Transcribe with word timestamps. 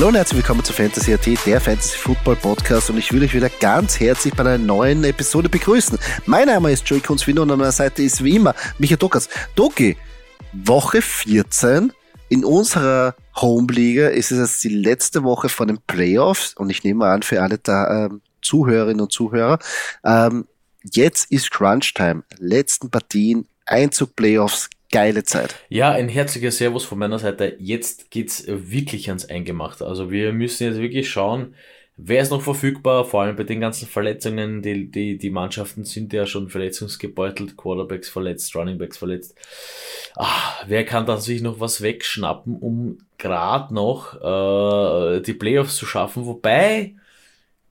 Hallo 0.00 0.08
und 0.08 0.14
herzlich 0.14 0.38
willkommen 0.38 0.64
zu 0.64 0.72
Fantasy 0.72 1.12
AT, 1.12 1.26
der 1.44 1.60
Fantasy 1.60 1.98
Football 1.98 2.36
Podcast 2.36 2.88
und 2.88 2.96
ich 2.96 3.12
will 3.12 3.22
euch 3.22 3.34
wieder 3.34 3.50
ganz 3.50 4.00
herzlich 4.00 4.32
bei 4.32 4.40
einer 4.40 4.56
neuen 4.56 5.04
Episode 5.04 5.50
begrüßen. 5.50 5.98
Mein 6.24 6.46
Name 6.46 6.72
ist 6.72 6.88
Joey 6.88 7.02
Kunzwino 7.02 7.42
und 7.42 7.50
an 7.50 7.58
meiner 7.58 7.70
Seite 7.70 8.02
ist 8.02 8.24
wie 8.24 8.36
immer 8.36 8.54
Michael 8.78 8.96
Dokas. 8.96 9.28
Doki, 9.56 9.98
Woche 10.54 11.02
14 11.02 11.92
in 12.30 12.46
unserer 12.46 13.14
Home-Liga 13.36 14.08
ist 14.08 14.30
es 14.30 14.38
jetzt 14.38 14.64
die 14.64 14.74
letzte 14.74 15.22
Woche 15.22 15.50
von 15.50 15.68
den 15.68 15.80
Playoffs 15.86 16.54
und 16.54 16.70
ich 16.70 16.82
nehme 16.82 17.04
an 17.04 17.20
für 17.20 17.42
alle 17.42 17.58
da, 17.58 18.06
ähm, 18.06 18.22
Zuhörerinnen 18.40 19.02
und 19.02 19.12
Zuhörer, 19.12 19.58
ähm, 20.02 20.46
jetzt 20.82 21.30
ist 21.30 21.50
Crunch-Time. 21.50 22.22
Letzten 22.38 22.90
Partien, 22.90 23.46
Einzug 23.66 24.16
Playoffs, 24.16 24.70
geile 24.90 25.24
Zeit. 25.24 25.56
Ja, 25.68 25.92
ein 25.92 26.08
herzlicher 26.08 26.50
Servus 26.50 26.84
von 26.84 26.98
meiner 26.98 27.18
Seite. 27.18 27.56
Jetzt 27.58 28.10
geht's 28.10 28.44
wirklich 28.46 29.08
ans 29.08 29.26
Eingemachte. 29.26 29.86
Also 29.86 30.10
wir 30.10 30.32
müssen 30.32 30.64
jetzt 30.64 30.80
wirklich 30.80 31.08
schauen, 31.08 31.54
wer 31.96 32.22
ist 32.22 32.30
noch 32.30 32.42
verfügbar, 32.42 33.04
vor 33.04 33.22
allem 33.22 33.36
bei 33.36 33.44
den 33.44 33.60
ganzen 33.60 33.86
Verletzungen. 33.86 34.62
Die, 34.62 34.90
die, 34.90 35.18
die 35.18 35.30
Mannschaften 35.30 35.84
sind 35.84 36.12
ja 36.12 36.26
schon 36.26 36.48
verletzungsgebeutelt, 36.48 37.56
Quarterbacks 37.56 38.08
verletzt, 38.08 38.54
Runningbacks 38.56 38.98
verletzt. 38.98 39.36
Ah, 40.16 40.54
wer 40.66 40.84
kann 40.84 41.06
da 41.06 41.18
sich 41.18 41.40
noch 41.42 41.60
was 41.60 41.82
wegschnappen, 41.82 42.56
um 42.56 42.98
gerade 43.18 43.72
noch 43.74 44.14
äh, 44.16 45.20
die 45.20 45.34
Playoffs 45.34 45.76
zu 45.76 45.86
schaffen? 45.86 46.26
Wobei 46.26 46.94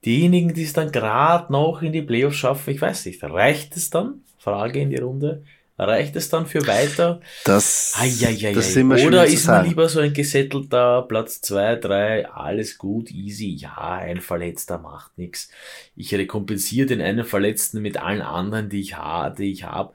diejenigen, 0.06 0.54
die 0.54 0.64
es 0.64 0.74
dann 0.74 0.92
gerade 0.92 1.52
noch 1.52 1.82
in 1.82 1.92
die 1.92 2.02
Playoffs 2.02 2.38
schaffen, 2.38 2.74
ich 2.74 2.82
weiß 2.82 3.06
nicht, 3.06 3.22
reicht 3.24 3.76
es 3.76 3.90
dann? 3.90 4.24
Frage 4.38 4.80
in 4.80 4.90
die 4.90 4.96
Runde. 4.96 5.44
Reicht 5.82 6.18
es 6.18 6.28
dann 6.28 6.46
für 6.46 6.68
weiter? 6.68 7.22
Das, 7.46 7.94
Eieiei. 7.98 8.52
das 8.54 8.74
sind 8.74 8.90
wir 8.90 9.02
Oder 9.08 9.26
ist 9.26 9.48
man 9.48 9.66
lieber 9.66 9.88
so 9.88 10.02
ein 10.02 10.14
gesettelter 10.14 11.04
Platz 11.04 11.40
zwei, 11.40 11.78
drei, 11.78 12.28
alles 12.30 12.78
gut, 12.78 13.10
easy, 13.12 13.56
ja, 13.56 13.94
ein 13.94 14.20
Verletzter 14.20 14.78
macht 14.78 15.18
nichts. 15.18 15.50
Ich 15.96 16.14
rekompensiere 16.14 16.88
den 16.88 17.02
einen 17.02 17.24
Verletzten 17.24 17.82
mit 17.82 17.96
allen 17.96 18.22
anderen, 18.22 18.68
die 18.68 18.82
ich 18.82 18.98
habe, 18.98 19.38
die 19.38 19.54
ich 19.54 19.64
habe. 19.64 19.94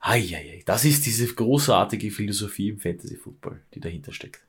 Eieiei. 0.00 0.62
Das 0.66 0.84
ist 0.84 1.06
diese 1.06 1.26
großartige 1.26 2.10
Philosophie 2.10 2.68
im 2.68 2.78
Fantasy 2.78 3.16
Football, 3.16 3.62
die 3.72 3.80
dahinter 3.80 4.12
steckt. 4.12 4.42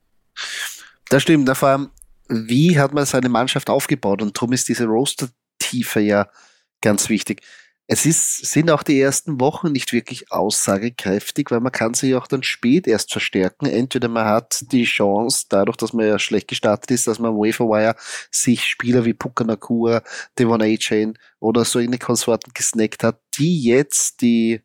Das 1.08 1.24
stimmt, 1.24 1.50
vor 1.56 1.70
allem, 1.70 1.92
wie 2.28 2.78
hat 2.78 2.94
man 2.94 3.06
seine 3.06 3.30
Mannschaft 3.30 3.70
aufgebaut 3.70 4.22
und 4.22 4.36
darum 4.36 4.52
ist 4.52 4.68
diese 4.68 4.84
Roster-Tiefe 4.84 6.02
ja 6.02 6.28
ganz 6.82 7.08
wichtig 7.08 7.42
es 7.90 8.06
ist, 8.06 8.46
sind 8.46 8.70
auch 8.70 8.84
die 8.84 9.00
ersten 9.00 9.40
Wochen 9.40 9.72
nicht 9.72 9.94
wirklich 9.94 10.30
aussagekräftig, 10.32 11.52
weil 11.52 11.62
man 11.62 11.72
kann 11.72 11.94
sich 11.94 12.16
auch 12.16 12.28
dann 12.28 12.44
spät 12.44 12.86
erst 12.86 13.14
verstärken. 13.14 13.66
Entweder 13.66 14.10
man 14.10 14.26
hat 14.26 14.66
die 14.74 14.84
Chance, 14.84 15.46
dadurch, 15.48 15.78
dass 15.78 15.94
man 15.94 16.06
ja 16.06 16.20
schlecht 16.20 16.50
gestartet 16.50 16.92
ist, 16.92 17.08
dass 17.08 17.20
man 17.20 17.32
am 17.32 17.38
Waferwire 17.38 17.96
sich 18.30 18.66
Spieler 18.66 19.06
wie 19.06 19.14
Puka 19.14 19.46
Nakua, 19.46 20.04
Devon 20.38 20.62
A-Chain 20.62 21.18
oder 21.40 21.64
so 21.64 21.80
in 21.80 21.92
die 21.92 21.98
Konsorten 21.98 22.52
gesnackt 22.54 23.04
hat, 23.04 23.22
die 23.36 23.64
jetzt 23.64 24.22
die 24.22 24.62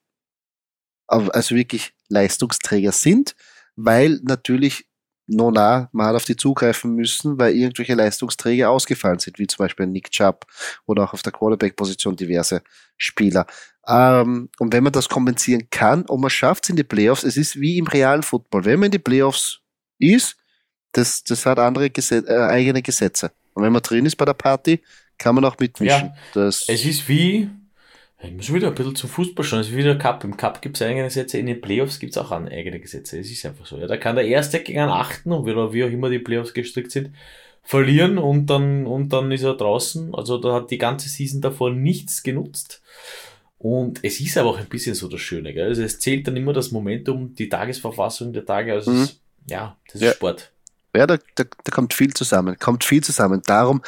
also 1.06 1.54
wirklich 1.54 1.92
Leistungsträger 2.08 2.92
sind, 2.92 3.36
weil 3.76 4.20
natürlich 4.24 4.86
Nona 5.26 5.88
mal 5.92 6.14
auf 6.16 6.24
die 6.24 6.36
zugreifen 6.36 6.94
müssen, 6.94 7.38
weil 7.38 7.54
irgendwelche 7.54 7.94
Leistungsträger 7.94 8.70
ausgefallen 8.70 9.18
sind, 9.18 9.38
wie 9.38 9.46
zum 9.46 9.64
Beispiel 9.64 9.86
Nick 9.86 10.10
Chubb 10.10 10.46
oder 10.86 11.04
auch 11.04 11.12
auf 11.12 11.22
der 11.22 11.32
Quarterback-Position 11.32 12.16
diverse 12.16 12.62
Spieler. 12.96 13.46
Ähm, 13.86 14.48
und 14.58 14.72
wenn 14.72 14.84
man 14.84 14.92
das 14.92 15.08
kompensieren 15.08 15.68
kann 15.70 16.02
und 16.02 16.20
man 16.20 16.30
schafft 16.30 16.64
es 16.64 16.70
in 16.70 16.76
die 16.76 16.84
Playoffs, 16.84 17.24
es 17.24 17.36
ist 17.36 17.60
wie 17.60 17.78
im 17.78 17.86
realen 17.86 18.22
Football. 18.22 18.64
Wenn 18.64 18.80
man 18.80 18.86
in 18.86 18.92
die 18.92 18.98
Playoffs 18.98 19.60
ist, 19.98 20.36
das, 20.92 21.24
das 21.24 21.46
hat 21.46 21.58
andere 21.58 21.90
Gesetz, 21.90 22.28
äh, 22.28 22.36
eigene 22.36 22.82
Gesetze. 22.82 23.32
Und 23.54 23.62
wenn 23.62 23.72
man 23.72 23.82
drin 23.82 24.06
ist 24.06 24.16
bei 24.16 24.24
der 24.24 24.34
Party, 24.34 24.82
kann 25.18 25.34
man 25.34 25.44
auch 25.44 25.58
mitmischen. 25.58 26.06
Ja, 26.08 26.14
das 26.34 26.68
es 26.68 26.84
ist 26.84 27.08
wie 27.08 27.50
ich 28.24 28.32
muss 28.32 28.52
wieder 28.52 28.68
ein 28.68 28.74
bisschen 28.74 28.94
zum 28.94 29.10
Fußball 29.10 29.44
schauen. 29.44 29.60
Es 29.60 29.68
ist 29.68 29.76
wieder 29.76 29.96
Cup. 29.96 30.22
Im 30.24 30.36
Cup 30.36 30.62
gibt 30.62 30.76
es 30.76 30.82
eigene 30.82 31.04
Gesetze, 31.04 31.38
in 31.38 31.46
den 31.46 31.60
Playoffs 31.60 31.98
gibt 31.98 32.12
es 32.12 32.18
auch 32.18 32.30
eigene 32.30 32.78
Gesetze. 32.78 33.18
Es 33.18 33.30
ist 33.30 33.44
einfach 33.44 33.66
so. 33.66 33.78
Ja, 33.78 33.86
da 33.86 33.96
kann 33.96 34.16
der 34.16 34.26
Erste 34.26 34.60
gegen 34.60 34.78
einen 34.78 34.90
Achten, 34.90 35.32
und 35.32 35.44
wie 35.46 35.84
auch 35.84 35.90
immer 35.90 36.08
die 36.08 36.18
Playoffs 36.18 36.54
gestrickt 36.54 36.92
sind, 36.92 37.10
verlieren 37.62 38.18
und 38.18 38.46
dann, 38.46 38.86
und 38.86 39.12
dann 39.12 39.32
ist 39.32 39.42
er 39.42 39.56
draußen. 39.56 40.14
Also 40.14 40.38
da 40.38 40.54
hat 40.54 40.70
die 40.70 40.78
ganze 40.78 41.08
Season 41.08 41.40
davor 41.40 41.70
nichts 41.70 42.22
genutzt. 42.22 42.82
Und 43.58 44.00
es 44.02 44.20
ist 44.20 44.36
aber 44.38 44.50
auch 44.50 44.58
ein 44.58 44.66
bisschen 44.66 44.94
so 44.94 45.08
das 45.08 45.20
Schöne, 45.20 45.52
gell? 45.52 45.68
Also 45.68 45.82
es 45.82 46.00
zählt 46.00 46.26
dann 46.26 46.36
immer 46.36 46.52
das 46.52 46.72
Momentum, 46.72 47.34
die 47.34 47.48
Tagesverfassung 47.48 48.32
der 48.32 48.44
Tage. 48.44 48.72
Also 48.72 48.90
mhm. 48.90 49.02
es, 49.02 49.20
ja, 49.48 49.76
das 49.86 49.94
ist 49.96 50.02
ja. 50.02 50.12
Sport. 50.12 50.52
Ja, 50.94 51.06
da, 51.06 51.16
da, 51.36 51.44
da 51.44 51.72
kommt 51.72 51.94
viel 51.94 52.12
zusammen, 52.12 52.58
kommt 52.58 52.84
viel 52.84 53.02
zusammen. 53.02 53.40
Darum 53.46 53.82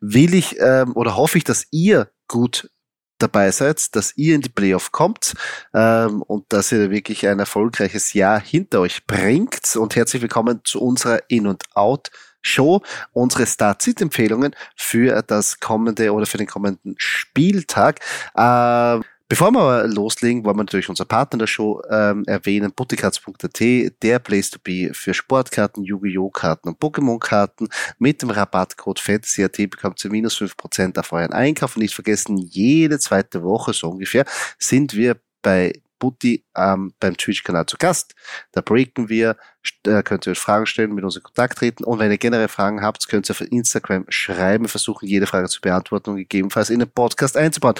will 0.00 0.34
ich 0.34 0.56
ähm, 0.58 0.96
oder 0.96 1.16
hoffe 1.16 1.38
ich, 1.38 1.44
dass 1.44 1.66
ihr 1.70 2.10
gut 2.26 2.70
dabei 3.18 3.50
seid, 3.50 3.94
dass 3.94 4.16
ihr 4.16 4.34
in 4.34 4.40
die 4.40 4.48
Playoff 4.48 4.92
kommt 4.92 5.34
ähm, 5.74 6.22
und 6.22 6.52
dass 6.52 6.72
ihr 6.72 6.90
wirklich 6.90 7.26
ein 7.26 7.38
erfolgreiches 7.38 8.12
Jahr 8.12 8.40
hinter 8.40 8.80
euch 8.80 9.06
bringt. 9.06 9.76
Und 9.76 9.96
herzlich 9.96 10.22
willkommen 10.22 10.60
zu 10.64 10.80
unserer 10.80 11.20
In- 11.28 11.46
und 11.46 11.64
Out. 11.74 12.10
Show, 12.40 12.82
unsere 13.12 13.46
Start-Sit-Empfehlungen 13.46 14.54
für 14.76 15.22
das 15.22 15.58
kommende 15.58 16.12
oder 16.12 16.24
für 16.24 16.38
den 16.38 16.46
kommenden 16.46 16.94
Spieltag. 16.96 18.00
Ähm, 18.36 19.02
Bevor 19.30 19.50
wir 19.50 19.86
loslegen, 19.86 20.42
wollen 20.44 20.56
wir 20.56 20.64
natürlich 20.64 20.88
unser 20.88 21.04
Partner 21.04 21.40
der 21.40 21.46
Show 21.46 21.82
ähm, 21.90 22.24
erwähnen, 22.26 22.72
buttikatz.at, 22.72 23.60
der 24.02 24.18
Place 24.20 24.50
to 24.50 24.58
be 24.58 24.88
für 24.94 25.12
Sportkarten, 25.12 25.84
Yu-Gi-Oh! 25.84 26.30
Karten 26.30 26.68
und 26.68 26.80
Pokémon-Karten. 26.80 27.68
Mit 27.98 28.22
dem 28.22 28.30
Rabattcode 28.30 28.98
FANTASYAT 28.98 29.68
bekommt 29.68 30.02
ihr 30.02 30.10
minus 30.10 30.36
fünf 30.36 30.56
Prozent 30.56 30.98
auf 30.98 31.12
euren 31.12 31.34
Einkauf. 31.34 31.76
Und 31.76 31.82
nicht 31.82 31.94
vergessen, 31.94 32.38
jede 32.38 32.98
zweite 32.98 33.42
Woche 33.42 33.74
so 33.74 33.90
ungefähr 33.90 34.24
sind 34.58 34.94
wir 34.94 35.20
bei 35.42 35.74
Butti 35.98 36.44
ähm, 36.56 36.94
beim 36.98 37.14
Twitch-Kanal 37.14 37.66
zu 37.66 37.76
Gast. 37.76 38.14
Da 38.52 38.62
breaken 38.62 39.10
wir, 39.10 39.36
äh, 39.84 40.02
könnt 40.04 40.26
ihr 40.26 40.30
euch 40.30 40.38
Fragen 40.38 40.64
stellen, 40.64 40.94
mit 40.94 41.04
uns 41.04 41.16
in 41.16 41.22
Kontakt 41.22 41.58
treten 41.58 41.84
und 41.84 41.98
wenn 41.98 42.10
ihr 42.10 42.18
generell 42.18 42.48
Fragen 42.48 42.80
habt, 42.80 43.06
könnt 43.08 43.28
ihr 43.28 43.32
auf 43.32 43.42
Instagram 43.42 44.06
schreiben, 44.08 44.68
versuchen 44.68 45.06
jede 45.06 45.26
Frage 45.26 45.48
zu 45.48 45.60
beantworten 45.60 46.10
und 46.10 46.16
gegebenenfalls 46.16 46.70
in 46.70 46.78
den 46.78 46.90
Podcast 46.90 47.36
einzubauen. 47.36 47.74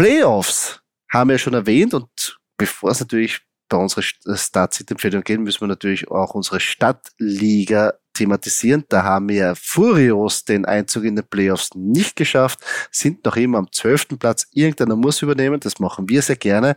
Playoffs 0.00 0.80
haben 1.12 1.28
wir 1.28 1.36
schon 1.36 1.52
erwähnt 1.52 1.92
und 1.92 2.38
bevor 2.56 2.90
es 2.90 3.00
natürlich 3.00 3.42
bei 3.68 3.76
unserer 3.76 4.02
Start-Sit-Empfehlung 4.02 5.22
geht, 5.22 5.38
müssen 5.40 5.60
wir 5.60 5.68
natürlich 5.68 6.10
auch 6.10 6.32
unsere 6.32 6.58
Stadtliga 6.58 7.92
thematisieren. 8.14 8.86
Da 8.88 9.02
haben 9.02 9.28
wir 9.28 9.54
Furios 9.56 10.46
den 10.46 10.64
Einzug 10.64 11.04
in 11.04 11.16
den 11.16 11.28
Playoffs 11.28 11.74
nicht 11.74 12.16
geschafft, 12.16 12.60
sind 12.90 13.26
noch 13.26 13.36
immer 13.36 13.58
am 13.58 13.70
zwölften 13.72 14.18
Platz. 14.18 14.46
Irgendeiner 14.52 14.96
muss 14.96 15.20
übernehmen, 15.20 15.60
das 15.60 15.78
machen 15.80 16.08
wir 16.08 16.22
sehr 16.22 16.36
gerne. 16.36 16.76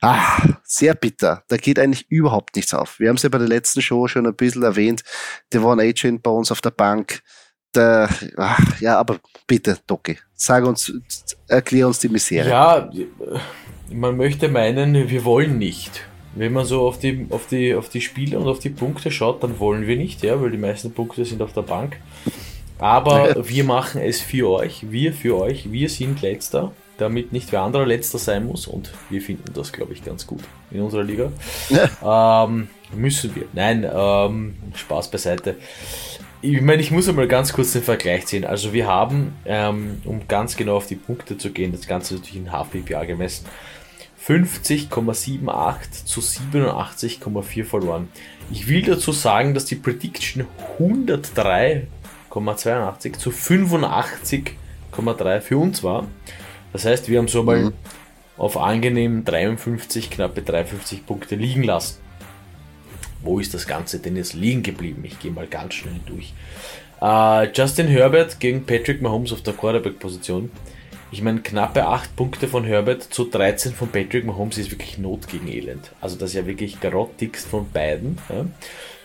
Ah, 0.00 0.46
sehr 0.62 0.94
bitter. 0.94 1.42
Da 1.48 1.56
geht 1.56 1.80
eigentlich 1.80 2.08
überhaupt 2.10 2.54
nichts 2.54 2.74
auf. 2.74 3.00
Wir 3.00 3.08
haben 3.08 3.16
es 3.16 3.24
ja 3.24 3.28
bei 3.28 3.38
der 3.38 3.48
letzten 3.48 3.82
Show 3.82 4.06
schon 4.06 4.24
ein 4.24 4.36
bisschen 4.36 4.62
erwähnt. 4.62 5.02
Devon 5.52 5.80
Agent 5.80 6.22
bei 6.22 6.30
uns 6.30 6.52
auf 6.52 6.60
der 6.60 6.70
Bank 6.70 7.24
der, 7.74 8.08
ach, 8.36 8.80
ja, 8.80 8.98
aber 8.98 9.18
bitte, 9.46 9.78
Doki, 9.86 10.18
sag 10.34 10.64
uns, 10.64 10.92
erklär 11.52 11.86
uns 11.86 11.98
die 11.98 12.08
Misere. 12.08 12.48
Ja, 12.48 12.90
man 13.90 14.16
möchte 14.16 14.48
meinen, 14.48 15.08
wir 15.08 15.24
wollen 15.24 15.58
nicht. 15.58 16.04
Wenn 16.34 16.52
man 16.52 16.64
so 16.64 16.86
auf 16.86 16.98
die, 16.98 17.26
auf 17.30 17.46
die, 17.46 17.74
auf 17.74 17.90
die 17.90 18.00
Spiele 18.00 18.38
und 18.38 18.48
auf 18.48 18.58
die 18.58 18.70
Punkte 18.70 19.10
schaut, 19.10 19.42
dann 19.42 19.58
wollen 19.58 19.86
wir 19.86 19.96
nicht, 19.96 20.22
ja, 20.22 20.40
weil 20.40 20.50
die 20.50 20.58
meisten 20.58 20.92
Punkte 20.92 21.24
sind 21.24 21.42
auf 21.42 21.52
der 21.52 21.62
Bank. 21.62 21.98
Aber 22.78 23.36
wir 23.48 23.64
machen 23.64 24.00
es 24.00 24.20
für 24.20 24.48
euch, 24.50 24.90
wir 24.90 25.12
für 25.12 25.38
euch, 25.38 25.70
wir 25.70 25.90
sind 25.90 26.22
letzter, 26.22 26.72
damit 26.96 27.32
nicht 27.32 27.52
wer 27.52 27.62
anderer 27.62 27.86
letzter 27.86 28.18
sein 28.18 28.46
muss 28.46 28.66
und 28.66 28.92
wir 29.10 29.20
finden 29.20 29.52
das, 29.54 29.72
glaube 29.72 29.92
ich, 29.92 30.02
ganz 30.04 30.26
gut 30.26 30.42
in 30.70 30.80
unserer 30.80 31.04
Liga. 31.04 31.30
Ja. 31.68 31.88
Ähm, 32.48 32.68
müssen 32.94 33.34
wir. 33.34 33.44
Nein, 33.52 33.88
ähm, 33.90 34.54
Spaß 34.74 35.10
beiseite 35.10 35.56
ich 36.42 36.60
meine, 36.60 36.82
ich 36.82 36.90
muss 36.90 37.08
einmal 37.08 37.28
ganz 37.28 37.52
kurz 37.52 37.70
den 37.72 37.84
Vergleich 37.84 38.26
ziehen. 38.26 38.44
Also 38.44 38.72
wir 38.72 38.88
haben, 38.88 39.36
ähm, 39.44 40.02
um 40.04 40.26
ganz 40.26 40.56
genau 40.56 40.74
auf 40.76 40.86
die 40.86 40.96
Punkte 40.96 41.38
zu 41.38 41.52
gehen, 41.52 41.70
das 41.72 41.86
Ganze 41.86 42.14
natürlich 42.14 42.36
in 42.36 42.50
HPPA 42.50 43.04
gemessen, 43.04 43.46
50,78 44.26 46.04
zu 46.04 46.20
87,4 46.20 47.64
verloren. 47.64 48.08
Ich 48.50 48.66
will 48.68 48.82
dazu 48.82 49.12
sagen, 49.12 49.54
dass 49.54 49.66
die 49.66 49.76
Prediction 49.76 50.48
103,82 50.78 53.12
zu 53.14 53.30
85,3 53.30 55.40
für 55.40 55.58
uns 55.58 55.84
war. 55.84 56.08
Das 56.72 56.84
heißt, 56.84 57.08
wir 57.08 57.18
haben 57.18 57.28
so 57.28 57.44
mal 57.44 57.66
mhm. 57.66 57.72
auf 58.36 58.56
angenehm 58.56 59.24
53, 59.24 60.10
knappe 60.10 60.42
53 60.42 61.06
Punkte 61.06 61.36
liegen 61.36 61.62
lassen 61.62 62.02
wo 63.22 63.38
ist 63.38 63.54
das 63.54 63.66
Ganze 63.66 63.98
denn 63.98 64.16
jetzt 64.16 64.34
liegen 64.34 64.62
geblieben? 64.62 65.02
Ich 65.04 65.18
gehe 65.18 65.30
mal 65.30 65.46
ganz 65.46 65.74
schnell 65.74 66.00
durch. 66.06 66.32
Uh, 67.00 67.48
Justin 67.52 67.88
Herbert 67.88 68.38
gegen 68.38 68.64
Patrick 68.64 69.02
Mahomes 69.02 69.32
auf 69.32 69.42
der 69.42 69.54
Quarterback-Position. 69.54 70.50
Ich 71.10 71.20
meine, 71.20 71.40
knappe 71.40 71.86
8 71.86 72.16
Punkte 72.16 72.48
von 72.48 72.64
Herbert 72.64 73.02
zu 73.02 73.24
13 73.24 73.72
von 73.72 73.88
Patrick 73.88 74.24
Mahomes 74.24 74.56
ist 74.56 74.70
wirklich 74.70 74.98
Not 74.98 75.28
gegen 75.28 75.48
Elend. 75.48 75.90
Also 76.00 76.16
das 76.16 76.30
ist 76.30 76.36
ja 76.36 76.46
wirklich 76.46 76.80
grottigst 76.80 77.46
von 77.46 77.70
beiden. 77.70 78.18
Ja. 78.28 78.46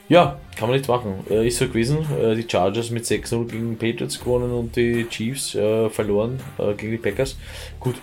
Ja, 0.09 0.39
kann 0.55 0.69
man 0.69 0.77
nicht 0.77 0.87
machen. 0.87 1.25
Äh, 1.29 1.47
ist 1.47 1.57
so 1.57 1.67
gewesen. 1.67 2.05
Äh, 2.21 2.35
die 2.35 2.45
Chargers 2.49 2.91
mit 2.91 3.03
6-0 3.03 3.47
gegen 3.47 3.77
Patriots 3.77 4.19
gewonnen 4.19 4.51
und 4.51 4.75
die 4.75 5.05
Chiefs 5.09 5.53
äh, 5.53 5.89
verloren 5.89 6.39
äh, 6.57 6.73
gegen 6.75 6.93
die 6.93 6.97
Packers. 6.97 7.35
Gut, 7.79 7.95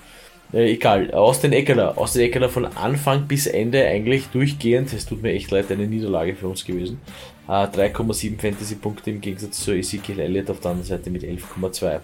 äh, 0.55 0.73
egal. 0.73 1.11
Aus 1.12 1.41
den 1.41 1.53
Eckler. 1.53 1.99
Aus 1.99 2.12
den 2.12 2.23
Eckler 2.23 2.49
von 2.49 2.67
Anfang 2.67 3.27
bis 3.27 3.47
Ende 3.47 3.85
eigentlich 3.87 4.29
durchgehend. 4.29 4.93
Es 4.93 5.06
tut 5.06 5.23
mir 5.23 5.33
echt 5.33 5.51
leid, 5.51 5.71
eine 5.71 5.87
Niederlage 5.87 6.35
für 6.35 6.49
uns 6.49 6.65
gewesen. 6.65 7.01
3,7 7.49 8.41
Fantasy-Punkte 8.41 9.11
im 9.11 9.21
Gegensatz 9.21 9.61
zu 9.61 9.73
Ezekiel 9.73 10.19
Elliott 10.19 10.49
auf 10.49 10.61
der 10.61 10.71
anderen 10.71 10.89
Seite 10.89 11.11
mit 11.11 11.23
11,2. 11.23 12.01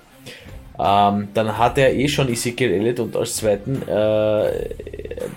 Ähm, 0.78 1.28
dann 1.34 1.58
hat 1.58 1.78
er 1.78 1.94
eh 1.94 2.08
schon 2.08 2.28
Ezekiel 2.28 2.72
Elliott 2.72 3.00
und 3.00 3.16
als 3.16 3.36
zweiten 3.36 3.82
äh, 3.86 4.68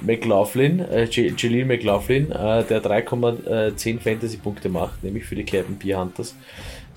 McLaughlin, 0.05 0.79
äh, 0.79 1.05
Jaleel 1.05 1.65
McLaughlin, 1.65 2.31
äh, 2.31 2.63
der 2.63 2.81
3,10 2.81 3.99
Fantasy-Punkte 3.99 4.69
macht, 4.69 5.03
nämlich 5.03 5.25
für 5.25 5.35
die 5.35 5.43
Clapham 5.43 5.75
Beer 5.75 5.99
Hunters. 5.99 6.35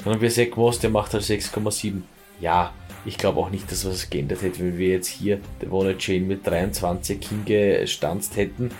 Dann 0.05 0.15
haben 0.15 0.21
wir 0.21 0.31
Zach 0.31 0.55
Moss, 0.57 0.79
der 0.79 0.91
macht 0.91 1.13
halt 1.13 1.25
6,7. 1.25 2.03
Ja, 2.41 2.73
ich 3.07 3.19
glaube 3.19 3.41
auch 3.41 3.51
nicht, 3.51 3.71
dass 3.71 3.87
was 3.87 4.11
geändert 4.11 4.43
hätte, 4.43 4.61
wenn 4.61 4.77
wir 4.77 4.89
jetzt 4.89 5.09
hier 5.09 5.41
Devon 5.63 5.97
Chain 5.97 6.27
mit 6.27 6.47
23 6.47 7.27
hingestanzt 7.29 8.37
hätten. 8.37 8.71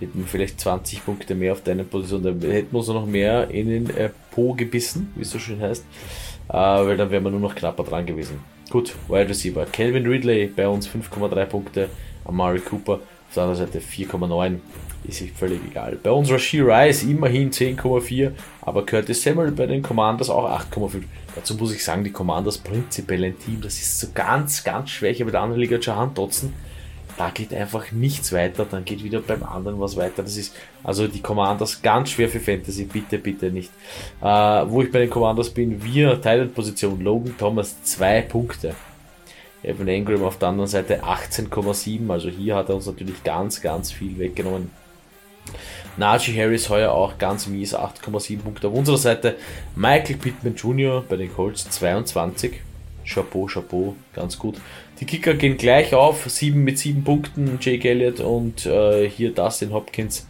Hätten 0.00 0.18
wir 0.18 0.26
vielleicht 0.26 0.60
20 0.60 1.04
Punkte 1.06 1.34
mehr 1.34 1.52
auf 1.52 1.62
deiner 1.62 1.84
Position, 1.84 2.22
dann 2.22 2.40
hätten 2.42 2.72
wir 2.72 2.78
uns 2.78 2.88
noch 2.88 3.06
mehr 3.06 3.48
in 3.50 3.68
den 3.68 3.90
äh, 3.96 4.10
Po 4.30 4.52
gebissen, 4.52 5.10
wie 5.14 5.22
es 5.22 5.30
so 5.30 5.38
schön 5.38 5.60
heißt, 5.60 5.86
äh, 6.48 6.52
weil 6.52 6.98
dann 6.98 7.10
wären 7.10 7.24
wir 7.24 7.30
nur 7.30 7.40
noch 7.40 7.54
knapper 7.54 7.84
dran 7.84 8.04
gewesen. 8.04 8.40
Gut, 8.68 8.94
Wide 9.08 9.28
Receiver. 9.28 9.64
Calvin 9.64 10.06
Ridley 10.06 10.48
bei 10.48 10.68
uns 10.68 10.88
5,3 10.88 11.44
Punkte. 11.46 11.88
Amari 12.24 12.58
Cooper 12.58 12.94
auf 12.94 13.34
der 13.34 13.44
anderen 13.44 13.66
Seite 13.66 13.80
4,9. 13.80 14.56
Ist 15.06 15.18
sich 15.18 15.32
völlig 15.32 15.60
egal. 15.70 15.98
Bei 16.02 16.10
uns 16.10 16.30
Rashid 16.30 16.64
Rice 16.64 17.04
immerhin 17.04 17.50
10,4. 17.50 18.32
Aber 18.62 18.84
Curtis 18.84 19.22
Samuel 19.22 19.52
bei 19.52 19.66
den 19.66 19.82
Commanders 19.82 20.30
auch 20.30 20.48
8,5. 20.48 21.02
Dazu 21.34 21.54
muss 21.54 21.74
ich 21.74 21.84
sagen, 21.84 22.02
die 22.02 22.12
Commanders 22.12 22.58
prinzipiell 22.58 23.24
ein 23.24 23.38
Team, 23.38 23.60
das 23.60 23.74
ist 23.74 24.00
so 24.00 24.08
ganz, 24.14 24.64
ganz 24.64 24.90
schwächer 24.90 25.26
bei 25.26 25.30
der 25.30 25.42
anderen 25.42 25.60
Liga 25.60 25.78
Jahan 25.78 26.14
Dotzen 26.14 26.54
da 27.16 27.30
geht 27.30 27.52
einfach 27.54 27.92
nichts 27.92 28.32
weiter, 28.32 28.66
dann 28.70 28.84
geht 28.84 29.02
wieder 29.02 29.20
beim 29.20 29.42
anderen 29.42 29.80
was 29.80 29.96
weiter. 29.96 30.22
Das 30.22 30.36
ist 30.36 30.54
also 30.82 31.08
die 31.08 31.20
Commanders 31.20 31.80
ganz 31.82 32.10
schwer 32.10 32.28
für 32.28 32.40
Fantasy, 32.40 32.84
bitte, 32.84 33.18
bitte 33.18 33.50
nicht. 33.50 33.70
Äh, 34.20 34.26
wo 34.26 34.82
ich 34.82 34.92
bei 34.92 35.00
den 35.00 35.10
Commanders 35.10 35.50
bin, 35.50 35.82
wir 35.82 36.20
Thailand-Position, 36.20 37.00
Logan 37.00 37.36
Thomas 37.38 37.82
zwei 37.82 38.22
Punkte. 38.22 38.74
Evan 39.62 39.88
Engram 39.88 40.22
auf 40.22 40.38
der 40.38 40.50
anderen 40.50 40.68
Seite 40.68 41.02
18,7, 41.02 42.08
also 42.10 42.28
hier 42.28 42.54
hat 42.54 42.68
er 42.68 42.76
uns 42.76 42.86
natürlich 42.86 43.24
ganz, 43.24 43.60
ganz 43.60 43.90
viel 43.90 44.18
weggenommen. 44.18 44.70
Najee 45.96 46.40
Harris 46.40 46.68
heuer 46.68 46.92
auch 46.92 47.18
ganz 47.18 47.46
mies, 47.46 47.74
8,7 47.74 48.38
Punkte. 48.40 48.68
Auf 48.68 48.74
unserer 48.74 48.98
Seite 48.98 49.36
Michael 49.74 50.16
Pittman 50.16 50.54
Jr. 50.54 51.04
bei 51.08 51.16
den 51.16 51.32
Colts 51.32 51.68
22. 51.70 52.60
Chapeau, 53.04 53.46
Chapeau, 53.46 53.94
ganz 54.14 54.38
gut. 54.38 54.56
Die 55.00 55.04
Kicker 55.04 55.34
gehen 55.34 55.56
gleich 55.56 55.94
auf, 55.94 56.28
7 56.28 56.62
mit 56.62 56.78
7 56.78 57.04
Punkten, 57.04 57.58
Jake 57.60 57.88
Elliott 57.88 58.20
und 58.20 58.66
äh, 58.66 59.08
hier 59.08 59.32
Dustin 59.32 59.72
Hopkins. 59.72 60.26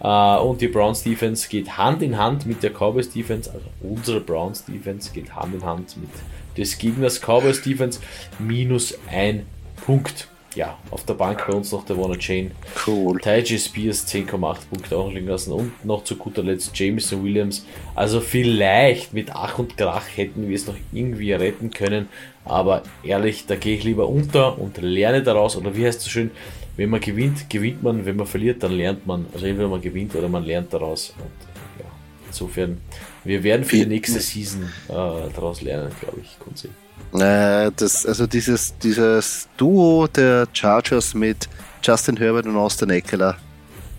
Äh, 0.00 0.36
und 0.36 0.60
die 0.60 0.68
Browns 0.68 1.02
Defense 1.02 1.48
geht 1.48 1.76
Hand 1.76 2.02
in 2.02 2.16
Hand 2.16 2.46
mit 2.46 2.62
der 2.62 2.70
Cowboys 2.70 3.10
Defense, 3.10 3.50
also 3.52 3.66
unsere 3.82 4.20
Browns 4.20 4.64
Defense 4.64 5.10
geht 5.12 5.34
Hand 5.34 5.54
in 5.54 5.64
Hand 5.64 5.96
mit 5.96 6.10
des 6.56 6.78
Gegners 6.78 7.20
Cowboys 7.20 7.62
Defense, 7.62 8.00
minus 8.38 8.98
1 9.10 9.42
Punkt 9.84 10.28
ja, 10.54 10.76
auf 10.90 11.04
der 11.04 11.14
Bank 11.14 11.44
bei 11.46 11.52
uns 11.52 11.70
noch 11.72 11.84
der 11.84 11.96
Warner 11.96 12.18
Chain. 12.18 12.50
Cool. 12.86 13.20
Taiji 13.20 13.58
Spears 13.58 14.06
10,8 14.06 14.56
Punkte 14.68 14.96
auch 14.96 15.12
liegen 15.12 15.28
lassen 15.28 15.52
und 15.52 15.84
noch 15.84 16.04
zu 16.04 16.16
guter 16.16 16.42
Letzt 16.42 16.76
Jameson 16.76 17.22
Williams. 17.22 17.64
Also 17.94 18.20
vielleicht 18.20 19.14
mit 19.14 19.30
Ach 19.32 19.58
und 19.58 19.76
Krach 19.76 20.06
hätten 20.16 20.48
wir 20.48 20.56
es 20.56 20.66
noch 20.66 20.76
irgendwie 20.92 21.32
retten 21.32 21.70
können, 21.70 22.08
aber 22.44 22.82
ehrlich, 23.04 23.46
da 23.46 23.54
gehe 23.54 23.76
ich 23.76 23.84
lieber 23.84 24.08
unter 24.08 24.58
und 24.58 24.78
lerne 24.78 25.22
daraus. 25.22 25.56
Oder 25.56 25.76
wie 25.76 25.86
heißt 25.86 25.98
es 25.98 26.04
so 26.04 26.10
schön? 26.10 26.30
Wenn 26.76 26.90
man 26.90 27.00
gewinnt, 27.00 27.48
gewinnt 27.50 27.82
man, 27.82 28.04
wenn 28.06 28.16
man 28.16 28.26
verliert, 28.26 28.62
dann 28.62 28.72
lernt 28.72 29.06
man. 29.06 29.26
Also 29.32 29.46
entweder 29.46 29.68
man 29.68 29.80
gewinnt 29.80 30.14
oder 30.16 30.28
man 30.28 30.44
lernt 30.44 30.72
daraus. 30.72 31.14
Und, 31.18 31.84
ja, 31.84 31.90
insofern, 32.26 32.80
wir 33.24 33.42
werden 33.42 33.64
für 33.64 33.76
die 33.76 33.86
nächste 33.86 34.18
Season 34.18 34.62
äh, 34.88 34.92
daraus 35.34 35.60
lernen, 35.62 35.92
glaube 36.00 36.20
ich, 36.22 36.38
Kunzi. 36.38 36.70
Äh, 37.12 37.70
das, 37.76 38.06
also 38.06 38.26
dieses, 38.26 38.76
dieses 38.78 39.48
Duo 39.56 40.06
der 40.06 40.46
Chargers 40.52 41.14
mit 41.14 41.48
Justin 41.82 42.16
Herbert 42.16 42.46
und 42.46 42.56
Austin 42.56 42.90
Eckler. 42.90 43.36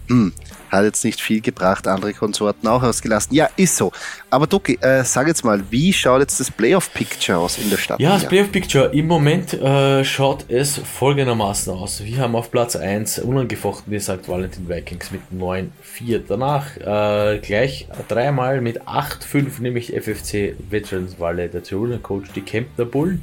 Hm, 0.07 0.33
hat 0.71 0.85
jetzt 0.85 1.03
nicht 1.03 1.21
viel 1.21 1.41
gebracht, 1.41 1.87
andere 1.87 2.13
Konsorten 2.13 2.67
auch 2.67 2.81
ausgelassen. 2.81 3.35
Ja, 3.35 3.49
ist 3.57 3.75
so. 3.75 3.91
Aber 4.29 4.47
Doki, 4.47 4.77
äh, 4.81 5.03
sag 5.03 5.27
jetzt 5.27 5.43
mal, 5.43 5.63
wie 5.69 5.91
schaut 5.91 6.21
jetzt 6.21 6.39
das 6.39 6.49
Playoff-Picture 6.49 7.37
aus 7.37 7.57
in 7.57 7.69
der 7.69 7.77
Stadt? 7.77 7.99
Ja, 7.99 8.13
das 8.13 8.27
Playoff-Picture, 8.27 8.91
im 8.93 9.07
Moment 9.07 9.53
äh, 9.53 10.03
schaut 10.03 10.45
es 10.49 10.77
folgendermaßen 10.77 11.73
aus. 11.73 12.03
Wir 12.03 12.19
haben 12.19 12.35
auf 12.35 12.51
Platz 12.51 12.75
1 12.75 13.19
unangefochten 13.19 13.91
die 13.91 13.99
St. 13.99 14.27
Valentin 14.27 14.69
Vikings 14.69 15.11
mit 15.11 15.21
9-4. 15.37 16.21
Danach 16.27 16.77
äh, 16.77 17.39
gleich 17.39 17.87
dreimal 18.07 18.61
mit 18.61 18.83
8-5, 18.83 19.61
nämlich 19.61 19.93
FFC 19.93 20.55
Veterans 20.69 21.19
Valle, 21.19 21.49
der 21.49 21.63
Tiroler 21.63 21.97
Coach, 21.97 22.31
die 22.33 22.41
Kempner 22.41 22.85
Bullen. 22.85 23.21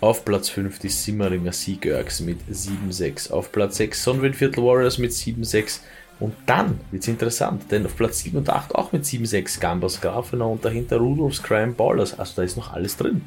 Auf 0.00 0.26
Platz 0.26 0.50
5 0.50 0.80
die 0.80 0.90
Simmeringer 0.90 1.52
Seagurks 1.52 2.20
mit 2.20 2.38
7-6. 2.52 3.30
Auf 3.30 3.52
Platz 3.52 3.78
6 3.78 4.04
Sonnenwindviertel 4.04 4.62
Warriors 4.62 4.98
mit 4.98 5.12
7-6. 5.12 5.80
Und 6.20 6.34
dann 6.46 6.80
wird 6.90 7.02
es 7.02 7.08
interessant, 7.08 7.70
denn 7.70 7.84
auf 7.86 7.96
Platz 7.96 8.20
7 8.20 8.38
und 8.38 8.48
8 8.48 8.74
auch 8.74 8.92
mit 8.92 9.04
7-6 9.04 9.60
Gambas 9.60 10.00
Grafenau 10.00 10.52
und 10.52 10.64
dahinter 10.64 10.98
Rudolfs 10.98 11.42
Crime 11.42 11.72
Ballers. 11.72 12.18
Also 12.18 12.34
da 12.36 12.42
ist 12.42 12.56
noch 12.56 12.72
alles 12.72 12.96
drin. 12.96 13.22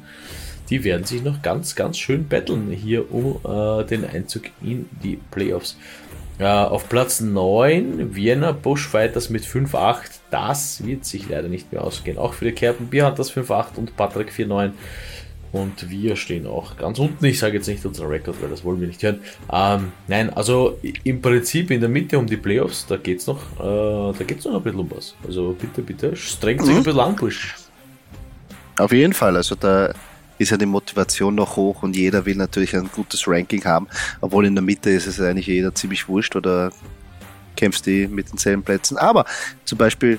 Die 0.70 0.84
werden 0.84 1.04
sich 1.04 1.22
noch 1.22 1.42
ganz, 1.42 1.74
ganz 1.74 1.98
schön 1.98 2.28
betteln 2.28 2.70
hier 2.70 3.12
um 3.12 3.40
äh, 3.44 3.84
den 3.84 4.04
Einzug 4.04 4.44
in 4.62 4.88
die 5.02 5.18
Playoffs. 5.30 5.76
Äh, 6.38 6.44
auf 6.44 6.88
Platz 6.88 7.20
9 7.20 8.14
Vienna 8.14 8.52
Bushfighters 8.52 9.28
mit 9.28 9.44
5-8. 9.44 10.20
Das 10.30 10.84
wird 10.86 11.04
sich 11.04 11.28
leider 11.28 11.48
nicht 11.48 11.72
mehr 11.72 11.82
ausgehen. 11.82 12.16
Auch 12.16 12.34
für 12.34 12.44
die 12.44 12.52
Kerpen 12.52 12.86
Bierhunters 12.86 13.32
5-8 13.32 13.76
und 13.76 13.96
Patrick 13.96 14.30
4-9. 14.30 14.72
Und 15.52 15.88
wir 15.88 16.16
stehen 16.16 16.46
auch 16.46 16.76
ganz 16.76 16.98
unten. 16.98 17.24
Ich 17.24 17.38
sage 17.38 17.56
jetzt 17.56 17.68
nicht 17.68 17.84
unser 17.86 18.08
Rekord, 18.08 18.42
weil 18.42 18.50
das 18.50 18.64
wollen 18.64 18.80
wir 18.80 18.86
nicht 18.86 19.02
hören. 19.02 19.20
Ähm, 19.50 19.92
nein, 20.06 20.30
also 20.30 20.78
im 21.04 21.22
Prinzip 21.22 21.70
in 21.70 21.80
der 21.80 21.88
Mitte 21.88 22.18
um 22.18 22.26
die 22.26 22.36
Playoffs, 22.36 22.86
da 22.86 22.96
geht 22.96 23.20
es 23.20 23.26
noch, 23.26 23.38
äh, 23.58 24.18
da 24.18 24.24
geht's 24.26 24.44
noch 24.44 24.56
ein 24.56 24.62
bisschen 24.62 24.80
um 24.80 24.90
was. 24.90 25.14
Also 25.26 25.56
bitte, 25.58 25.82
bitte, 25.82 26.14
strengt 26.16 26.60
sich 26.62 26.70
mhm. 26.70 26.78
ein 26.78 26.84
bisschen 26.84 27.00
an, 27.00 27.16
Busch. 27.16 27.54
Auf 28.78 28.92
jeden 28.92 29.12
Fall, 29.12 29.36
also 29.36 29.54
da 29.54 29.92
ist 30.38 30.50
ja 30.50 30.56
die 30.56 30.66
Motivation 30.66 31.34
noch 31.34 31.56
hoch 31.56 31.82
und 31.82 31.96
jeder 31.96 32.24
will 32.24 32.36
natürlich 32.36 32.76
ein 32.76 32.88
gutes 32.94 33.26
Ranking 33.26 33.64
haben, 33.64 33.88
obwohl 34.20 34.46
in 34.46 34.54
der 34.54 34.62
Mitte 34.62 34.90
ist 34.90 35.06
es 35.06 35.20
eigentlich 35.20 35.48
jeder 35.48 35.74
ziemlich 35.74 36.08
wurscht 36.08 36.36
oder 36.36 36.70
kämpfst 37.56 37.86
die 37.86 38.06
mit 38.06 38.30
denselben 38.30 38.62
Plätzen. 38.62 38.96
Aber 38.96 39.24
zum 39.64 39.78
Beispiel 39.78 40.18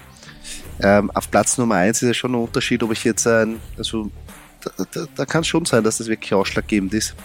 ähm, 0.81 1.09
auf 1.11 1.31
Platz 1.31 1.57
Nummer 1.57 1.75
1 1.75 2.01
ist 2.01 2.07
ja 2.07 2.13
schon 2.13 2.31
ein 2.31 2.41
Unterschied, 2.41 2.83
ob 2.83 2.91
ich 2.91 3.03
jetzt 3.03 3.25
ein, 3.27 3.59
also 3.77 4.11
da, 4.61 4.85
da, 4.91 5.05
da 5.15 5.25
kann 5.25 5.41
es 5.41 5.47
schon 5.47 5.65
sein, 5.65 5.83
dass 5.83 5.97
das 5.97 6.07
wirklich 6.07 6.33
ausschlaggebend 6.33 6.93
ist, 6.93 7.15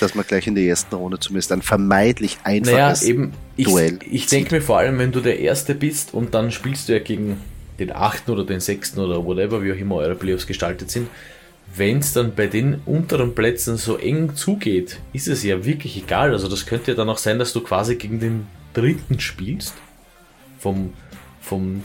dass 0.00 0.14
man 0.14 0.24
gleich 0.26 0.46
in 0.46 0.54
der 0.54 0.64
ersten 0.64 0.94
Runde 0.94 1.18
zumindest 1.18 1.52
ein 1.52 1.62
vermeidlich 1.62 2.38
einfaches 2.44 3.02
naja, 3.02 3.14
eben, 3.14 3.32
ich, 3.56 3.66
Duell. 3.66 3.98
Ich 4.10 4.26
denke 4.26 4.54
mir 4.54 4.62
vor 4.62 4.78
allem, 4.78 4.98
wenn 4.98 5.12
du 5.12 5.20
der 5.20 5.38
Erste 5.38 5.74
bist 5.74 6.14
und 6.14 6.34
dann 6.34 6.50
spielst 6.50 6.88
du 6.88 6.92
ja 6.94 6.98
gegen 6.98 7.40
den 7.78 7.92
achten 7.92 8.30
oder 8.30 8.44
den 8.44 8.60
sechsten 8.60 9.00
oder 9.00 9.24
whatever, 9.24 9.62
wie 9.62 9.72
auch 9.72 9.76
immer 9.76 9.96
eure 9.96 10.14
Playoffs 10.14 10.46
gestaltet 10.46 10.90
sind, 10.90 11.08
wenn 11.76 11.98
es 11.98 12.12
dann 12.12 12.34
bei 12.34 12.46
den 12.46 12.80
unteren 12.86 13.34
Plätzen 13.34 13.76
so 13.76 13.96
eng 13.96 14.36
zugeht, 14.36 15.00
ist 15.12 15.28
es 15.28 15.42
ja 15.42 15.64
wirklich 15.64 15.96
egal. 15.96 16.30
Also 16.30 16.48
das 16.48 16.66
könnte 16.66 16.92
ja 16.92 16.96
dann 16.96 17.08
auch 17.08 17.18
sein, 17.18 17.38
dass 17.38 17.52
du 17.52 17.60
quasi 17.62 17.96
gegen 17.96 18.20
den 18.20 18.46
dritten 18.74 19.18
spielst. 19.18 19.74
Vom, 20.58 20.92
vom, 21.40 21.82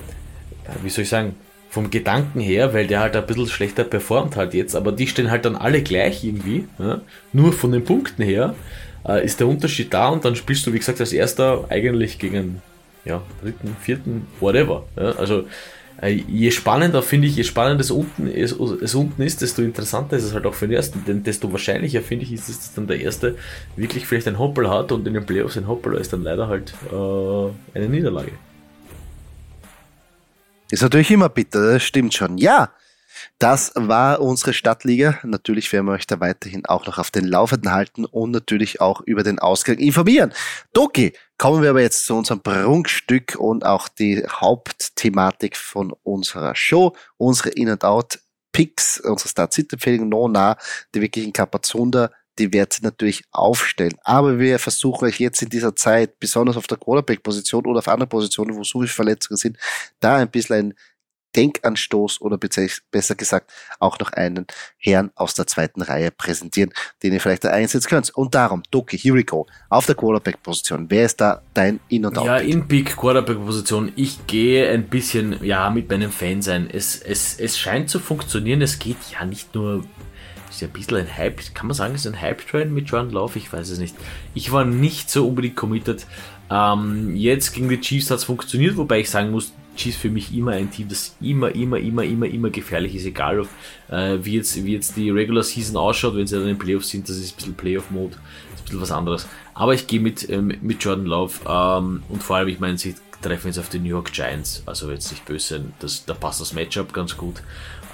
wie 0.83 0.89
soll 0.89 1.03
ich 1.03 1.09
sagen, 1.09 1.35
vom 1.79 1.89
Gedanken 1.89 2.41
her, 2.41 2.73
weil 2.73 2.87
der 2.87 2.99
halt 2.99 3.15
ein 3.15 3.25
bisschen 3.25 3.47
schlechter 3.47 3.85
performt 3.85 4.35
halt 4.35 4.53
jetzt, 4.53 4.75
aber 4.75 4.91
die 4.91 5.07
stehen 5.07 5.31
halt 5.31 5.45
dann 5.45 5.55
alle 5.55 5.81
gleich 5.81 6.25
irgendwie, 6.25 6.67
ja? 6.77 6.99
nur 7.31 7.53
von 7.53 7.71
den 7.71 7.85
Punkten 7.85 8.21
her 8.21 8.53
äh, 9.07 9.23
ist 9.23 9.39
der 9.39 9.47
Unterschied 9.47 9.93
da 9.93 10.09
und 10.09 10.25
dann 10.25 10.35
spielst 10.35 10.67
du, 10.67 10.73
wie 10.73 10.79
gesagt, 10.79 10.99
als 10.99 11.13
erster 11.13 11.67
eigentlich 11.69 12.19
gegen 12.19 12.61
ja, 13.05 13.21
dritten, 13.41 13.77
vierten, 13.79 14.27
whatever. 14.41 14.87
Ja? 14.97 15.11
Also 15.11 15.45
äh, 16.01 16.09
je 16.09 16.51
spannender 16.51 17.01
finde 17.01 17.27
ich, 17.27 17.37
je 17.37 17.45
spannender 17.45 17.79
es 17.79 17.91
unten, 17.91 18.27
es, 18.27 18.51
es, 18.51 18.93
unten 18.93 19.21
ist, 19.21 19.41
desto 19.41 19.61
interessanter 19.61 20.17
ist 20.17 20.25
es 20.25 20.33
halt 20.33 20.45
auch 20.45 20.55
für 20.55 20.67
den 20.67 20.75
ersten, 20.75 21.05
denn 21.07 21.23
desto 21.23 21.49
wahrscheinlicher 21.53 22.01
finde 22.01 22.25
ich 22.25 22.33
ist 22.33 22.49
es, 22.49 22.57
dass 22.57 22.73
dann 22.73 22.87
der 22.87 22.99
erste 22.99 23.37
wirklich 23.77 24.05
vielleicht 24.05 24.27
ein 24.27 24.37
Hoppel 24.37 24.69
hat 24.69 24.91
und 24.91 25.07
in 25.07 25.13
den 25.13 25.25
Playoffs 25.25 25.57
ein 25.57 25.69
Hoppel 25.69 25.93
ist 25.93 26.11
dann 26.11 26.23
leider 26.23 26.49
halt 26.49 26.73
äh, 26.91 27.77
eine 27.77 27.87
Niederlage. 27.87 28.33
Ist 30.71 30.83
natürlich 30.83 31.11
immer 31.11 31.29
bitter, 31.29 31.73
das 31.73 31.83
stimmt 31.83 32.13
schon. 32.13 32.37
Ja, 32.37 32.73
Das 33.39 33.71
war 33.75 34.21
unsere 34.21 34.53
Stadtliga. 34.53 35.19
Natürlich 35.23 35.71
werden 35.71 35.87
wir 35.87 35.93
euch 35.93 36.07
da 36.07 36.19
weiterhin 36.19 36.65
auch 36.65 36.85
noch 36.85 36.97
auf 36.97 37.11
den 37.11 37.25
Laufenden 37.25 37.71
halten 37.71 38.05
und 38.05 38.31
natürlich 38.31 38.81
auch 38.81 39.01
über 39.01 39.23
den 39.23 39.39
Ausgang 39.39 39.77
informieren. 39.77 40.33
Doki, 40.73 41.13
kommen 41.37 41.61
wir 41.61 41.71
aber 41.71 41.81
jetzt 41.81 42.05
zu 42.05 42.15
unserem 42.15 42.41
Prunkstück 42.41 43.35
und 43.37 43.65
auch 43.65 43.87
die 43.87 44.25
Hauptthematik 44.27 45.55
von 45.57 45.93
unserer 46.03 46.55
Show, 46.55 46.95
unsere 47.17 47.49
In-and-Out 47.49 48.19
Picks, 48.51 48.99
unsere 48.99 49.29
Start-Sit-Empfehlung, 49.29 50.09
no 50.09 50.27
nah, 50.27 50.57
die 50.93 51.01
wirklichen 51.01 51.33
Kapazunder, 51.33 52.11
die 52.39 52.51
sie 52.51 52.83
natürlich 52.83 53.23
aufstellen. 53.31 53.95
Aber 54.03 54.39
wir 54.39 54.59
versuchen 54.59 55.05
euch 55.05 55.19
jetzt 55.19 55.41
in 55.41 55.49
dieser 55.49 55.75
Zeit, 55.75 56.19
besonders 56.19 56.57
auf 56.57 56.67
der 56.67 56.77
Quarterback-Position 56.77 57.65
oder 57.65 57.79
auf 57.79 57.87
anderen 57.87 58.09
Positionen, 58.09 58.55
wo 58.55 58.63
so 58.63 58.79
viele 58.79 58.87
Verletzungen 58.87 59.37
sind, 59.37 59.57
da 59.99 60.17
ein 60.17 60.31
bisschen 60.31 60.55
ein 60.55 60.73
Denkanstoß 61.35 62.21
oder 62.21 62.37
besser 62.37 63.15
gesagt 63.15 63.51
auch 63.79 63.99
noch 63.99 64.11
einen 64.13 64.47
Herrn 64.77 65.11
aus 65.15 65.35
der 65.35 65.45
zweiten 65.45 65.81
Reihe 65.81 66.11
präsentieren, 66.11 66.73
den 67.03 67.13
ihr 67.13 67.21
vielleicht 67.21 67.43
da 67.43 67.49
einsetzen 67.49 67.87
könnt. 67.87 68.09
Und 68.15 68.33
darum, 68.33 68.63
Doki, 68.71 68.97
here 68.97 69.15
we 69.15 69.23
go. 69.23 69.45
Auf 69.69 69.85
der 69.85 69.95
Quarterback-Position, 69.95 70.87
wer 70.89 71.05
ist 71.05 71.21
da 71.21 71.41
dein 71.53 71.79
In- 71.87 72.05
und 72.05 72.17
Out? 72.17 72.25
Ja, 72.25 72.37
in 72.37 72.67
Big 72.67 72.97
Quarterback-Position, 72.97 73.91
ich 73.95 74.25
gehe 74.25 74.69
ein 74.69 74.87
bisschen, 74.87 75.43
ja, 75.43 75.69
mit 75.69 75.89
meinem 75.89 76.11
Fan 76.11 76.41
sein. 76.41 76.67
Es, 76.71 76.99
es, 76.99 77.39
es 77.39 77.59
scheint 77.59 77.89
zu 77.89 77.99
funktionieren, 77.99 78.61
es 78.61 78.79
geht 78.79 78.97
ja 79.11 79.23
nicht 79.23 79.53
nur 79.53 79.83
ist 80.49 80.61
ja 80.61 80.67
ein 80.67 80.73
bisschen 80.73 80.97
ein 80.97 81.17
Hype, 81.17 81.53
kann 81.53 81.67
man 81.67 81.75
sagen, 81.75 81.95
ist 81.95 82.07
ein 82.07 82.19
Hype-Train 82.19 82.73
mit 82.73 82.89
Jordan 82.89 83.11
Love? 83.11 83.37
Ich 83.37 83.51
weiß 83.51 83.69
es 83.69 83.79
nicht. 83.79 83.95
Ich 84.33 84.51
war 84.51 84.65
nicht 84.65 85.09
so 85.09 85.27
unbedingt 85.27 85.55
committed. 85.55 86.05
Ähm, 86.49 87.15
jetzt 87.15 87.53
gegen 87.53 87.69
die 87.69 87.79
Chiefs 87.79 88.09
hat 88.09 88.17
es 88.17 88.23
funktioniert, 88.23 88.77
wobei 88.77 88.99
ich 89.01 89.09
sagen 89.09 89.31
muss, 89.31 89.53
Chiefs 89.75 89.97
für 89.97 90.09
mich 90.09 90.35
immer 90.35 90.51
ein 90.51 90.69
Team, 90.71 90.89
das 90.89 91.15
immer, 91.21 91.53
immer, 91.55 91.77
immer, 91.77 92.03
immer, 92.03 92.25
immer 92.25 92.49
gefährlich 92.49 92.95
ist, 92.95 93.05
egal 93.05 93.39
ob, 93.39 93.47
äh, 93.89 94.17
wie, 94.21 94.35
jetzt, 94.35 94.63
wie 94.63 94.73
jetzt 94.73 94.97
die 94.97 95.09
Regular 95.09 95.43
Season 95.43 95.77
ausschaut, 95.77 96.15
wenn 96.15 96.27
sie 96.27 96.35
dann 96.35 96.43
in 96.43 96.49
den 96.49 96.59
Playoffs 96.59 96.89
sind, 96.89 97.07
das 97.07 97.17
ist 97.17 97.33
ein 97.33 97.35
bisschen 97.35 97.53
Playoff-Mode, 97.55 98.15
ist 98.15 98.61
ein 98.61 98.65
bisschen 98.65 98.81
was 98.81 98.91
anderes. 98.91 99.27
Aber 99.53 99.73
ich 99.73 99.87
gehe 99.87 99.99
mit, 99.99 100.29
ähm, 100.29 100.53
mit 100.61 100.83
Jordan 100.83 101.05
Love 101.05 101.33
ähm, 101.47 102.03
und 102.09 102.23
vor 102.23 102.37
allem, 102.37 102.49
ich 102.49 102.59
meine, 102.59 102.77
sie 102.77 102.95
treffen 103.21 103.47
jetzt 103.47 103.59
auf 103.59 103.69
die 103.69 103.79
New 103.79 103.89
York 103.89 104.11
Giants, 104.11 104.63
also 104.65 104.91
jetzt 104.91 105.11
nicht 105.11 105.25
böse 105.25 105.55
sein, 105.55 105.73
das, 105.79 106.05
da 106.05 106.13
passt 106.13 106.41
das 106.41 106.53
Matchup 106.53 106.93
ganz 106.93 107.15
gut. 107.15 107.41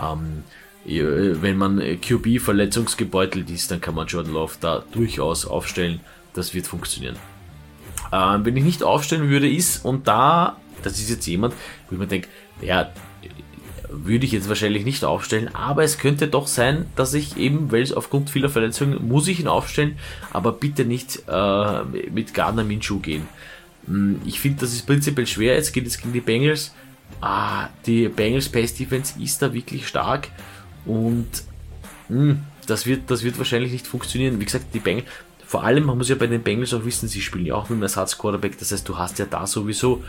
Ähm, 0.01 0.43
wenn 0.85 1.57
man 1.57 1.81
QB 2.01 2.39
verletzungsgebeutelt 2.39 3.49
ist, 3.49 3.71
dann 3.71 3.81
kann 3.81 3.95
man 3.95 4.07
Jordan 4.07 4.33
Love 4.33 4.53
da 4.59 4.83
durchaus 4.91 5.45
aufstellen. 5.45 5.99
Das 6.33 6.53
wird 6.53 6.67
funktionieren. 6.67 7.15
Ähm, 8.11 8.45
wenn 8.45 8.55
ich 8.55 8.63
nicht 8.63 8.83
aufstellen 8.83 9.29
würde, 9.29 9.49
ist, 9.49 9.83
und 9.83 10.07
da 10.07 10.57
das 10.85 10.99
ist 10.99 11.09
jetzt 11.09 11.25
jemand, 11.25 11.53
wo 11.89 11.95
ich 11.95 11.99
mir 11.99 12.07
denke, 12.07 12.27
ja, 12.61 12.91
würde 13.89 14.25
ich 14.25 14.31
jetzt 14.31 14.49
wahrscheinlich 14.49 14.85
nicht 14.85 15.03
aufstellen, 15.03 15.53
aber 15.53 15.83
es 15.83 15.97
könnte 15.97 16.27
doch 16.27 16.47
sein, 16.47 16.85
dass 16.95 17.13
ich 17.13 17.37
eben, 17.37 17.71
weil 17.71 17.81
es 17.81 17.93
aufgrund 17.93 18.29
vieler 18.29 18.49
Verletzungen 18.49 19.07
muss 19.07 19.27
ich 19.27 19.39
ihn 19.39 19.47
aufstellen, 19.47 19.97
aber 20.31 20.51
bitte 20.51 20.85
nicht 20.85 21.23
äh, 21.27 21.83
mit 22.11 22.33
Gardner 22.33 22.63
Minshew 22.63 22.99
gehen. 22.99 23.27
Hm, 23.87 24.21
ich 24.25 24.39
finde, 24.39 24.61
das 24.61 24.73
ist 24.73 24.85
prinzipiell 24.85 25.27
schwer. 25.27 25.55
Jetzt 25.55 25.73
geht 25.73 25.87
es 25.87 25.97
gegen 25.97 26.13
die 26.13 26.21
Bengals. 26.21 26.73
Ah, 27.21 27.69
die 27.85 28.09
Bengals 28.09 28.49
Pass 28.49 28.73
Defense 28.73 29.13
ist 29.21 29.41
da 29.41 29.53
wirklich 29.53 29.87
stark 29.87 30.29
und 30.85 31.27
mh, 32.09 32.19
hm, 32.19 32.39
das 32.67 32.85
wird, 32.85 33.11
das 33.11 33.23
wird 33.23 33.37
wahrscheinlich 33.37 33.71
nicht 33.71 33.87
funktionieren. 33.87 34.39
Wie 34.39 34.45
gesagt, 34.45 34.65
die 34.73 34.79
Bengals, 34.79 35.07
vor 35.45 35.63
allem 35.63 35.85
man 35.85 35.97
muss 35.97 36.09
ja 36.09 36.15
bei 36.15 36.27
den 36.27 36.41
Bengals 36.41 36.73
auch 36.73 36.85
wissen, 36.85 37.07
sie 37.07 37.21
spielen 37.21 37.45
ja 37.45 37.55
auch 37.55 37.69
mit 37.69 37.73
einem 37.73 37.83
Ersatz-Quarterback. 37.83 38.57
Das 38.57 38.71
heißt, 38.71 38.87
du 38.89 38.97
hast 38.97 39.19
ja 39.19 39.25
da 39.25 39.45
sowieso 39.45 40.03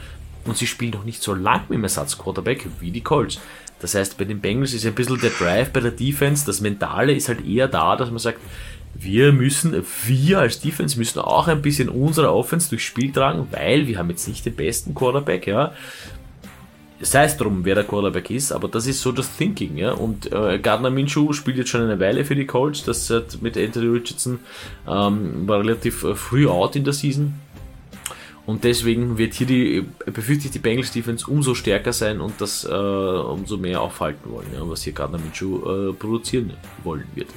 und 0.47 0.57
sie 0.57 0.67
spielen 0.67 0.93
noch 0.93 1.05
nicht 1.05 1.23
so 1.23 1.35
lang 1.35 1.63
mit 1.69 1.79
dem 1.79 1.85
Ersatzquarterback 1.85 2.67
wie 2.81 2.91
die 2.91 3.03
Colts. 3.03 3.39
Das 3.81 3.95
heißt, 3.95 4.17
bei 4.17 4.25
den 4.25 4.41
Bengals 4.41 4.73
ist 4.73 4.87
ein 4.87 4.95
bisschen 4.95 5.21
der 5.21 5.31
Drive 5.31 5.71
bei 5.71 5.81
der 5.81 5.91
Defense, 5.91 6.47
das 6.47 6.61
Mentale 6.61 7.13
ist 7.13 7.29
halt 7.29 7.47
eher 7.47 7.69
da, 7.69 7.97
dass 7.97 8.11
man 8.11 8.19
sagt, 8.19 8.39
wir 8.95 9.33
müssen, 9.33 9.85
wir 10.07 10.39
als 10.39 10.61
Defense 10.61 10.99
müssen 10.99 11.19
auch 11.19 11.49
ein 11.49 11.61
bisschen 11.61 11.91
unsere 11.91 12.33
Offense 12.33 12.71
durchs 12.71 12.85
Spiel 12.85 13.13
tragen, 13.13 13.49
weil 13.51 13.87
wir 13.87 13.99
haben 13.99 14.09
jetzt 14.09 14.27
nicht 14.27 14.47
den 14.47 14.57
besten 14.57 14.95
Quarterback, 14.95 15.47
ja. 15.47 15.75
Sei 17.01 17.25
es 17.25 17.37
drum, 17.37 17.65
wer 17.65 17.75
der 17.75 17.85
Quarterback 17.85 18.31
ist, 18.31 18.53
aber 18.53 18.69
das 18.69 18.87
ist 18.87 19.01
so 19.01 19.13
das 19.13 19.37
Thinking, 19.37 19.77
ja. 19.77 19.93
Und 19.93 20.33
äh, 20.33 20.59
Gardner 20.59 20.91
Minshew 20.91 21.33
spielt 21.33 21.59
jetzt 21.59 21.69
schon 21.69 21.83
eine 21.83 22.01
Weile 22.01 22.25
für 22.25 22.35
die 22.35 22.47
Colts, 22.47 22.85
das 22.85 23.11
hat 23.11 23.43
mit 23.43 23.57
Anthony 23.57 23.89
Richardson 23.89 24.39
ähm, 24.89 25.47
war 25.47 25.61
relativ 25.61 26.05
äh, 26.05 26.15
früh 26.15 26.49
out 26.49 26.75
in 26.75 26.85
der 26.85 26.95
Season, 26.95 27.35
und 28.47 28.63
deswegen 28.63 29.19
wird 29.19 29.35
hier 29.35 29.47
die, 29.47 29.85
befürchte 30.07 30.47
ich, 30.47 30.53
die 30.53 30.61
Bengals 30.61 30.93
Defense 30.93 31.29
umso 31.29 31.55
stärker 31.55 31.93
sein 31.93 32.21
und 32.21 32.41
das 32.41 32.65
äh, 32.65 32.69
umso 32.69 33.57
mehr 33.57 33.81
aufhalten 33.81 34.31
wollen, 34.31 34.47
ja, 34.55 34.61
was 34.63 34.83
hier 34.83 34.93
Gardner 34.93 35.19
Minshew 35.19 35.91
äh, 35.91 35.93
produzieren 35.93 36.53
wollen 36.85 37.07
wird. 37.17 37.29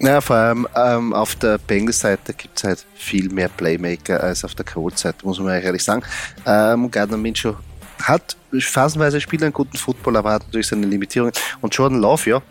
Ja, 0.00 0.20
vor 0.20 0.36
allem 0.36 0.68
ähm, 0.76 1.12
auf 1.12 1.34
der 1.34 1.58
Bengals-Seite 1.58 2.34
gibt 2.34 2.58
es 2.58 2.64
halt 2.64 2.86
viel 2.94 3.30
mehr 3.30 3.48
Playmaker 3.48 4.22
als 4.22 4.44
auf 4.44 4.54
der 4.54 4.66
Colts-Seite, 4.66 5.26
muss 5.26 5.40
man 5.40 5.60
ehrlich 5.60 5.82
sagen. 5.82 6.02
Ähm, 6.46 6.90
Gardner 6.90 7.16
Minshew 7.16 7.54
hat 8.02 8.36
phasenweise 8.58 9.20
spielt 9.20 9.42
einen 9.42 9.52
guten 9.52 9.76
Football, 9.76 10.16
aber 10.16 10.32
hat 10.32 10.44
natürlich 10.44 10.68
seine 10.68 10.86
Limitierungen. 10.86 11.34
Und 11.60 11.74
Jordan 11.74 12.00
Love, 12.00 12.30
ja, 12.30 12.42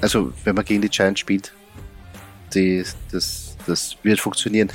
also 0.00 0.32
wenn 0.44 0.54
man 0.54 0.64
gegen 0.64 0.82
die 0.82 0.88
Giants 0.88 1.20
spielt, 1.20 1.52
die, 2.54 2.84
das, 3.10 3.56
das 3.66 3.96
wird 4.02 4.20
funktionieren. 4.20 4.70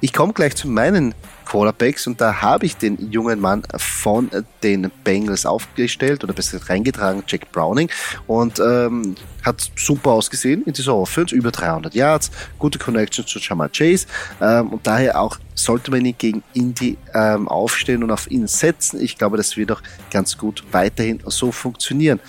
Ich 0.00 0.12
komme 0.12 0.32
gleich 0.32 0.54
zu 0.56 0.68
meinen 0.68 1.14
Quarterbacks 1.48 2.06
und 2.06 2.20
da 2.20 2.42
habe 2.42 2.66
ich 2.66 2.76
den 2.76 3.10
jungen 3.10 3.40
Mann 3.40 3.62
von 3.76 4.30
den 4.62 4.90
Bengals 5.02 5.46
aufgestellt 5.46 6.22
oder 6.22 6.34
besser 6.34 6.58
reingetragen, 6.68 7.22
Jack 7.26 7.50
Browning 7.52 7.90
und 8.26 8.60
ähm, 8.60 9.14
hat 9.42 9.70
super 9.76 10.10
ausgesehen 10.10 10.62
in 10.64 10.74
dieser 10.74 10.94
Offense, 10.94 11.34
über 11.34 11.50
300 11.50 11.94
Yards, 11.94 12.30
gute 12.58 12.78
Connection 12.78 13.26
zu 13.26 13.38
Jamar 13.38 13.70
Chase 13.70 14.06
ähm, 14.40 14.68
und 14.68 14.86
daher 14.86 15.20
auch 15.20 15.38
sollte 15.54 15.90
man 15.90 16.04
ihn 16.04 16.14
gegen 16.18 16.42
Indy 16.52 16.98
ähm, 17.14 17.48
aufstehen 17.48 18.04
und 18.04 18.10
auf 18.10 18.30
ihn 18.30 18.46
setzen. 18.46 19.00
Ich 19.00 19.16
glaube, 19.18 19.36
das 19.36 19.56
wird 19.56 19.72
auch 19.72 19.82
ganz 20.10 20.38
gut 20.38 20.62
weiterhin 20.70 21.20
so 21.26 21.50
funktionieren. 21.50 22.20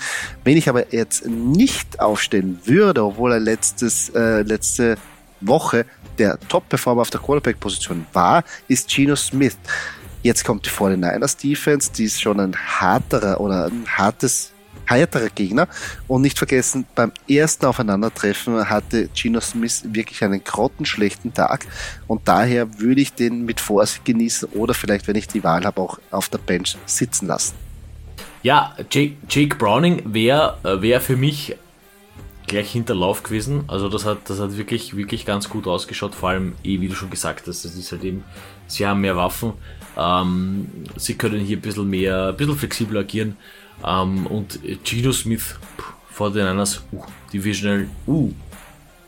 Wenn 0.43 0.57
ich 0.57 0.67
aber 0.69 0.93
jetzt 0.93 1.27
nicht 1.27 1.99
aufstellen 1.99 2.59
würde, 2.65 3.03
obwohl 3.03 3.33
er 3.33 3.39
letztes, 3.39 4.09
äh, 4.09 4.41
letzte 4.41 4.97
Woche 5.41 5.85
der 6.19 6.39
Top-Performer 6.47 7.01
auf 7.01 7.09
der 7.09 7.19
Quarterback-Position 7.19 8.05
war, 8.13 8.43
ist 8.67 8.89
Geno 8.89 9.15
Smith. 9.15 9.57
Jetzt 10.21 10.43
kommt 10.43 10.65
die 10.65 10.69
49ers 10.69 11.41
Defense, 11.41 11.91
die 11.91 12.03
ist 12.03 12.21
schon 12.21 12.39
ein 12.39 12.55
harterer 12.55 13.39
oder 13.39 13.67
ein 13.67 13.85
hartes 13.87 14.51
heiterer 14.89 15.29
Gegner. 15.29 15.67
Und 16.07 16.23
nicht 16.23 16.37
vergessen, 16.37 16.85
beim 16.95 17.11
ersten 17.27 17.65
Aufeinandertreffen 17.65 18.69
hatte 18.69 19.09
Geno 19.09 19.39
Smith 19.39 19.83
wirklich 19.85 20.23
einen 20.23 20.43
grottenschlechten 20.43 21.33
Tag. 21.33 21.65
Und 22.07 22.27
daher 22.27 22.79
würde 22.79 23.01
ich 23.01 23.13
den 23.13 23.45
mit 23.45 23.59
Vorsicht 23.59 24.03
genießen 24.05 24.49
oder 24.49 24.73
vielleicht, 24.73 25.07
wenn 25.07 25.15
ich 25.15 25.27
die 25.27 25.43
Wahl 25.43 25.63
habe, 25.63 25.79
auch 25.79 25.99
auf 26.11 26.29
der 26.29 26.39
Bench 26.39 26.77
sitzen 26.85 27.27
lassen. 27.27 27.55
Ja, 28.41 28.75
Jake, 28.89 29.15
Jake 29.29 29.55
Browning 29.57 30.01
wäre 30.05 30.57
wär 30.63 31.01
für 31.01 31.17
mich 31.17 31.55
gleich 32.49 32.71
hinter 32.71 32.95
Lauf 32.95 33.23
gewesen. 33.23 33.63
Also 33.67 33.87
das 33.87 34.05
hat, 34.05 34.29
das 34.29 34.39
hat 34.39 34.57
wirklich, 34.57 34.97
wirklich 34.97 35.25
ganz 35.25 35.49
gut 35.49 35.67
ausgeschaut. 35.67 36.13
Vor 36.15 36.29
allem, 36.29 36.55
eh, 36.63 36.81
wie 36.81 36.89
du 36.89 36.95
schon 36.95 37.09
gesagt 37.09 37.47
hast, 37.47 37.63
das 37.63 37.75
ist 37.75 37.91
halt 37.93 38.03
eben, 38.03 38.25
sie 38.67 38.85
haben 38.85 38.99
mehr 39.01 39.15
Waffen. 39.15 39.53
Ähm, 39.97 40.67
sie 40.97 41.15
können 41.15 41.39
hier 41.39 41.57
ein 41.57 41.61
bisschen 41.61 41.89
mehr, 41.89 42.27
ein 42.27 42.37
bisschen 42.37 42.57
flexibel 42.57 42.97
agieren. 42.97 43.37
Ähm, 43.85 44.27
und 44.27 44.59
Gino 44.83 45.13
Smith 45.13 45.55
vor 46.09 46.31
den 46.31 46.45
Niners, 46.45 46.83
uh, 46.91 47.01
Divisional, 47.31 47.87
uh, 48.05 48.33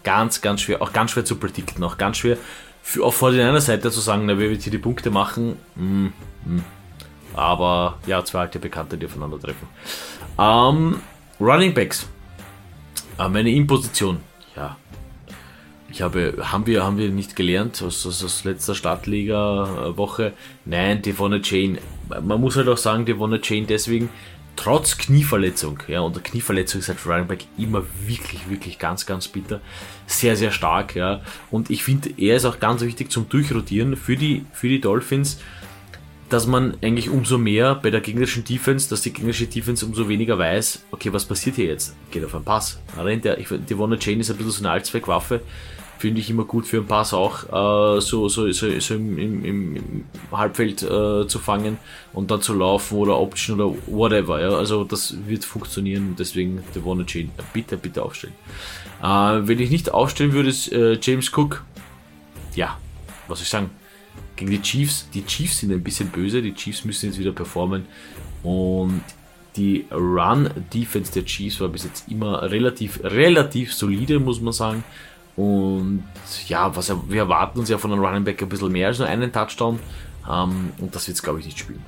ganz, 0.03 0.39
ganz 0.39 0.61
schwer, 0.61 0.81
auch 0.81 0.93
ganz 0.93 1.11
schwer 1.11 1.25
zu 1.25 1.35
predikten, 1.35 1.83
auch 1.83 1.97
ganz 1.97 2.17
schwer 2.17 2.37
für, 2.81 3.03
auch 3.03 3.13
vor 3.13 3.31
der 3.31 3.59
Seite 3.61 3.91
zu 3.91 3.99
sagen, 3.99 4.25
na, 4.25 4.37
wer 4.37 4.49
wird 4.49 4.61
hier 4.61 4.71
die 4.71 4.77
Punkte 4.77 5.11
machen. 5.11 5.57
Mm, 5.75 6.07
mm. 6.45 6.63
Aber 7.33 7.99
ja, 8.07 8.23
zwei 8.23 8.41
alte 8.41 8.59
Bekannte, 8.59 8.97
die 8.97 9.05
aufeinandertreffen. 9.05 9.67
Ähm, 10.37 10.99
Running 11.39 11.73
Backs 11.73 12.07
meine 13.29 13.51
Imposition, 13.51 14.17
ja. 14.55 14.77
Ich 15.89 16.01
habe, 16.01 16.35
haben 16.39 16.65
wir, 16.67 16.85
haben 16.85 16.97
wir 16.97 17.09
nicht 17.09 17.35
gelernt 17.35 17.81
aus, 17.83 18.07
aus, 18.07 18.23
aus 18.23 18.45
letzter 18.45 18.75
Stadtliga-Woche? 18.75 20.31
Nein, 20.63 21.01
Devonne 21.01 21.41
Chain. 21.41 21.79
Man 22.07 22.39
muss 22.39 22.55
halt 22.55 22.69
auch 22.69 22.77
sagen, 22.77 23.05
Devonne 23.05 23.41
Chain 23.41 23.67
deswegen, 23.67 24.09
trotz 24.55 24.97
Knieverletzung, 24.97 25.79
ja, 25.87 25.99
und 25.99 26.23
Knieverletzung 26.23 26.79
ist 26.79 26.87
halt 26.87 27.05
Running 27.05 27.27
Back 27.27 27.45
immer 27.57 27.83
wirklich, 28.05 28.49
wirklich 28.49 28.79
ganz, 28.79 29.05
ganz 29.05 29.27
bitter. 29.27 29.59
Sehr, 30.05 30.37
sehr 30.37 30.51
stark, 30.51 30.95
ja. 30.95 31.21
Und 31.49 31.69
ich 31.69 31.83
finde, 31.83 32.09
er 32.17 32.37
ist 32.37 32.45
auch 32.45 32.59
ganz 32.59 32.81
wichtig 32.81 33.11
zum 33.11 33.27
Durchrotieren 33.27 33.97
für 33.97 34.15
die, 34.15 34.45
für 34.53 34.69
die 34.69 34.79
Dolphins 34.79 35.39
dass 36.31 36.47
man 36.47 36.77
eigentlich 36.81 37.09
umso 37.09 37.37
mehr 37.37 37.75
bei 37.75 37.91
der 37.91 37.99
gegnerischen 37.99 38.45
Defense, 38.45 38.89
dass 38.89 39.01
die 39.01 39.11
gegnerische 39.11 39.47
Defense 39.47 39.85
umso 39.85 40.07
weniger 40.07 40.39
weiß, 40.39 40.85
okay, 40.91 41.11
was 41.11 41.25
passiert 41.25 41.57
hier 41.57 41.65
jetzt? 41.65 41.93
Geht 42.09 42.23
auf 42.23 42.33
einen 42.33 42.45
Pass, 42.45 42.79
rennt 42.97 43.25
er. 43.25 43.37
Ich, 43.37 43.49
die 43.49 43.77
Warner 43.77 43.99
Chain 43.99 44.21
ist 44.21 44.31
ein 44.31 44.37
bisschen 44.37 44.51
so 44.51 44.63
eine 44.63 44.71
Allzweckwaffe. 44.71 45.41
finde 45.99 46.21
ich 46.21 46.29
immer 46.29 46.45
gut 46.45 46.65
für 46.65 46.77
einen 46.77 46.87
Pass 46.87 47.13
auch, 47.13 47.43
äh, 47.43 47.99
so, 47.99 48.29
so, 48.29 48.49
so, 48.49 48.79
so 48.79 48.95
im, 48.95 49.19
im, 49.19 49.45
im 49.45 50.05
Halbfeld 50.31 50.81
äh, 50.83 51.27
zu 51.27 51.37
fangen 51.37 51.77
und 52.13 52.31
dann 52.31 52.41
zu 52.41 52.53
laufen 52.53 52.97
oder 52.97 53.19
Option 53.19 53.59
oder 53.59 53.77
whatever. 53.87 54.41
Ja? 54.41 54.51
Also 54.51 54.85
das 54.85 55.13
wird 55.27 55.43
funktionieren, 55.43 56.15
deswegen 56.17 56.63
der 56.73 56.85
One 56.85 57.05
Chain. 57.05 57.29
Bitte, 57.51 57.75
bitte 57.75 58.03
aufstellen. 58.03 58.35
Äh, 59.03 59.05
wenn 59.05 59.59
ich 59.59 59.69
nicht 59.69 59.93
aufstellen 59.93 60.31
würde, 60.31 60.47
ist 60.47 60.71
äh, 60.71 60.97
James 61.01 61.29
Cook, 61.37 61.61
ja, 62.55 62.77
was 63.27 63.39
soll 63.39 63.43
ich 63.43 63.49
sagen, 63.49 63.69
gegen 64.35 64.51
die 64.51 64.61
Chiefs. 64.61 65.07
Die 65.13 65.25
Chiefs 65.25 65.59
sind 65.59 65.71
ein 65.71 65.83
bisschen 65.83 66.09
böse, 66.09 66.41
die 66.41 66.53
Chiefs 66.53 66.85
müssen 66.85 67.07
jetzt 67.07 67.19
wieder 67.19 67.31
performen 67.31 67.85
und 68.43 69.03
die 69.55 69.85
Run-Defense 69.91 71.11
der 71.11 71.25
Chiefs 71.25 71.59
war 71.59 71.67
bis 71.67 71.83
jetzt 71.83 72.09
immer 72.09 72.49
relativ, 72.49 73.03
relativ 73.03 73.73
solide, 73.73 74.19
muss 74.19 74.39
man 74.39 74.53
sagen. 74.53 74.83
Und 75.35 76.03
ja, 76.47 76.75
was 76.75 76.93
wir 77.07 77.21
erwarten 77.21 77.59
uns 77.59 77.69
ja 77.69 77.77
von 77.77 77.91
einem 77.91 78.03
Running 78.03 78.23
Back 78.23 78.41
ein 78.41 78.49
bisschen 78.49 78.71
mehr 78.71 78.87
als 78.87 78.99
nur 78.99 79.07
einen 79.07 79.31
Touchdown. 79.31 79.79
Ähm, 80.29 80.71
und 80.77 80.95
das 80.95 81.07
wird 81.07 81.15
es, 81.15 81.23
glaube 81.23 81.39
ich, 81.39 81.45
nicht 81.45 81.59
spielen. 81.59 81.83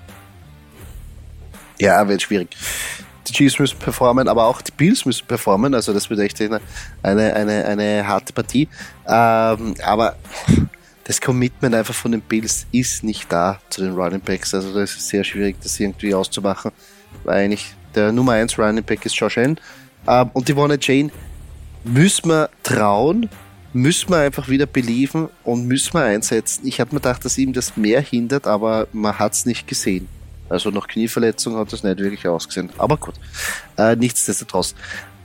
Ja, 1.79 2.07
wird 2.07 2.21
schwierig. 2.21 2.55
Die 3.27 3.33
Chiefs 3.33 3.59
müssen 3.59 3.79
performen, 3.79 4.27
aber 4.27 4.45
auch 4.45 4.61
die 4.61 4.71
Bills 4.71 5.05
müssen 5.05 5.25
performen. 5.25 5.73
Also 5.73 5.93
das 5.93 6.09
wird 6.09 6.19
echt 6.19 6.41
eine, 6.41 6.59
eine, 7.01 7.33
eine, 7.33 7.65
eine 7.65 8.07
harte 8.07 8.33
Partie. 8.33 8.67
Ähm, 9.07 9.75
aber 9.85 10.17
das 11.05 11.19
Commitment 11.19 11.75
einfach 11.75 11.93
von 11.93 12.11
den 12.11 12.21
Bills 12.21 12.65
ist 12.71 13.03
nicht 13.03 13.31
da 13.31 13.59
zu 13.69 13.81
den 13.81 13.93
Running 13.93 14.21
Backs. 14.21 14.53
Also 14.53 14.73
das 14.73 14.91
ist 14.91 15.09
sehr 15.09 15.23
schwierig, 15.23 15.57
das 15.61 15.79
irgendwie 15.79 16.13
auszumachen. 16.13 16.71
Weil 17.23 17.45
eigentlich 17.45 17.73
der 17.93 18.11
Nummer 18.11 18.33
1 18.33 18.57
Running 18.57 18.83
Back 18.83 19.05
ist 19.05 19.15
Josh 19.15 19.37
Allen. 19.37 19.59
Ähm, 20.07 20.29
und 20.33 20.47
die 20.47 20.55
Warner 20.55 20.77
Jane 20.79 21.11
müssen 21.83 22.29
wir 22.29 22.49
trauen, 22.63 23.29
müssen 23.73 24.09
wir 24.09 24.19
einfach 24.19 24.47
wieder 24.47 24.65
believen 24.65 25.29
und 25.43 25.67
müssen 25.67 25.93
wir 25.93 26.03
einsetzen. 26.03 26.65
Ich 26.65 26.79
habe 26.79 26.93
mir 26.93 27.01
gedacht, 27.01 27.25
dass 27.25 27.37
ihm 27.37 27.53
das 27.53 27.75
mehr 27.75 28.01
hindert, 28.01 28.47
aber 28.47 28.87
man 28.93 29.17
hat 29.19 29.33
es 29.33 29.45
nicht 29.45 29.67
gesehen. 29.67 30.07
Also 30.49 30.69
nach 30.69 30.87
Knieverletzung 30.87 31.57
hat 31.57 31.73
das 31.73 31.83
nicht 31.83 31.97
wirklich 31.97 32.27
ausgesehen. 32.27 32.69
Aber 32.77 32.97
gut, 32.97 33.15
äh, 33.77 33.95
nichtsdestotrotz. 33.95 34.75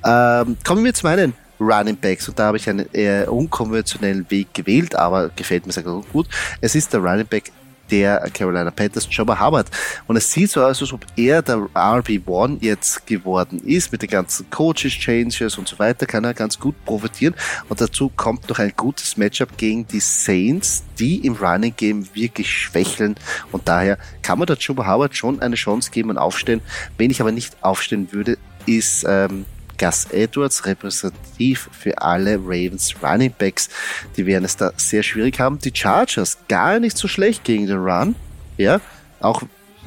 Ähm, 0.05 0.57
kommen 0.65 0.85
wir 0.85 0.95
zu 0.95 1.07
meinen 1.07 1.35
Running 1.61 1.97
Backs 1.97 2.29
und 2.29 2.39
da 2.39 2.47
habe 2.47 2.57
ich 2.57 2.69
einen 2.69 2.89
eher 2.93 3.33
unkonventionellen 3.33 4.31
Weg 4.31 4.55
gewählt, 4.55 4.95
aber 4.95 5.31
gefällt 5.31 5.67
mir 5.67 5.73
sehr 5.73 5.83
gut. 5.83 6.29
Es 6.61 6.75
ist 6.75 6.93
der 6.93 7.01
Running 7.01 7.27
Back 7.27 7.53
der 7.91 8.21
Carolina 8.33 8.71
Panthers, 8.71 9.09
Jabba 9.11 9.39
Hubbard. 9.41 9.69
Und 10.07 10.17
es 10.17 10.31
sieht 10.31 10.51
so 10.51 10.63
aus, 10.63 10.81
als 10.81 10.93
ob 10.93 11.05
er 11.17 11.43
der 11.43 11.57
RB1 11.75 12.59
jetzt 12.61 13.07
geworden 13.07 13.61
ist, 13.65 13.93
mit 13.93 14.03
den 14.03 14.11
ganzen 14.11 14.49
Coaches, 14.51 14.93
Changes 14.93 15.59
und 15.59 15.69
so 15.69 15.79
weiter, 15.79 16.07
kann 16.07 16.25
er 16.25 16.35
ganz 16.35 16.59
gut 16.59 16.75
profitieren. 16.85 17.35
Und 17.69 17.81
dazu 17.81 18.11
kommt 18.15 18.49
noch 18.49 18.59
ein 18.59 18.73
gutes 18.77 19.17
Matchup 19.17 19.57
gegen 19.57 19.87
die 19.87 20.01
Saints, 20.01 20.85
die 20.99 21.27
im 21.27 21.35
Running 21.35 21.75
Game 21.77 22.09
wirklich 22.15 22.53
schwächeln. 22.53 23.17
Und 23.53 23.69
daher 23.69 23.99
kann 24.23 24.39
man 24.39 24.47
der 24.47 24.57
Jabba 24.59 24.91
Hubbard 24.93 25.17
schon 25.17 25.41
eine 25.41 25.57
Chance 25.57 25.91
geben 25.91 26.11
und 26.11 26.19
aufstellen. 26.19 26.61
Wenn 26.97 27.11
ich 27.11 27.21
aber 27.21 27.33
nicht 27.33 27.57
aufstellen 27.63 28.13
würde, 28.13 28.39
ist 28.67 29.05
ähm, 29.09 29.47
Gus 29.79 30.07
Edwards 30.07 30.67
repräsentativ 30.67 31.69
für 31.73 31.97
alle 31.99 32.37
Ravens 32.37 32.95
Running 33.03 33.33
Backs. 33.39 33.69
Die 34.17 34.27
werden 34.27 34.45
es 34.45 34.57
da 34.57 34.73
sehr 34.77 35.03
schwierig 35.03 35.39
haben. 35.41 35.59
Die 35.59 35.73
Chargers 35.75 36.39
gar 36.49 36.81
nicht 36.81 36.97
so 36.97 37.09
schlecht 37.09 37.45
gegen 37.45 37.67
den 37.67 37.79
Run. 37.79 38.15
Ja, 38.57 38.81
auch 39.21 39.43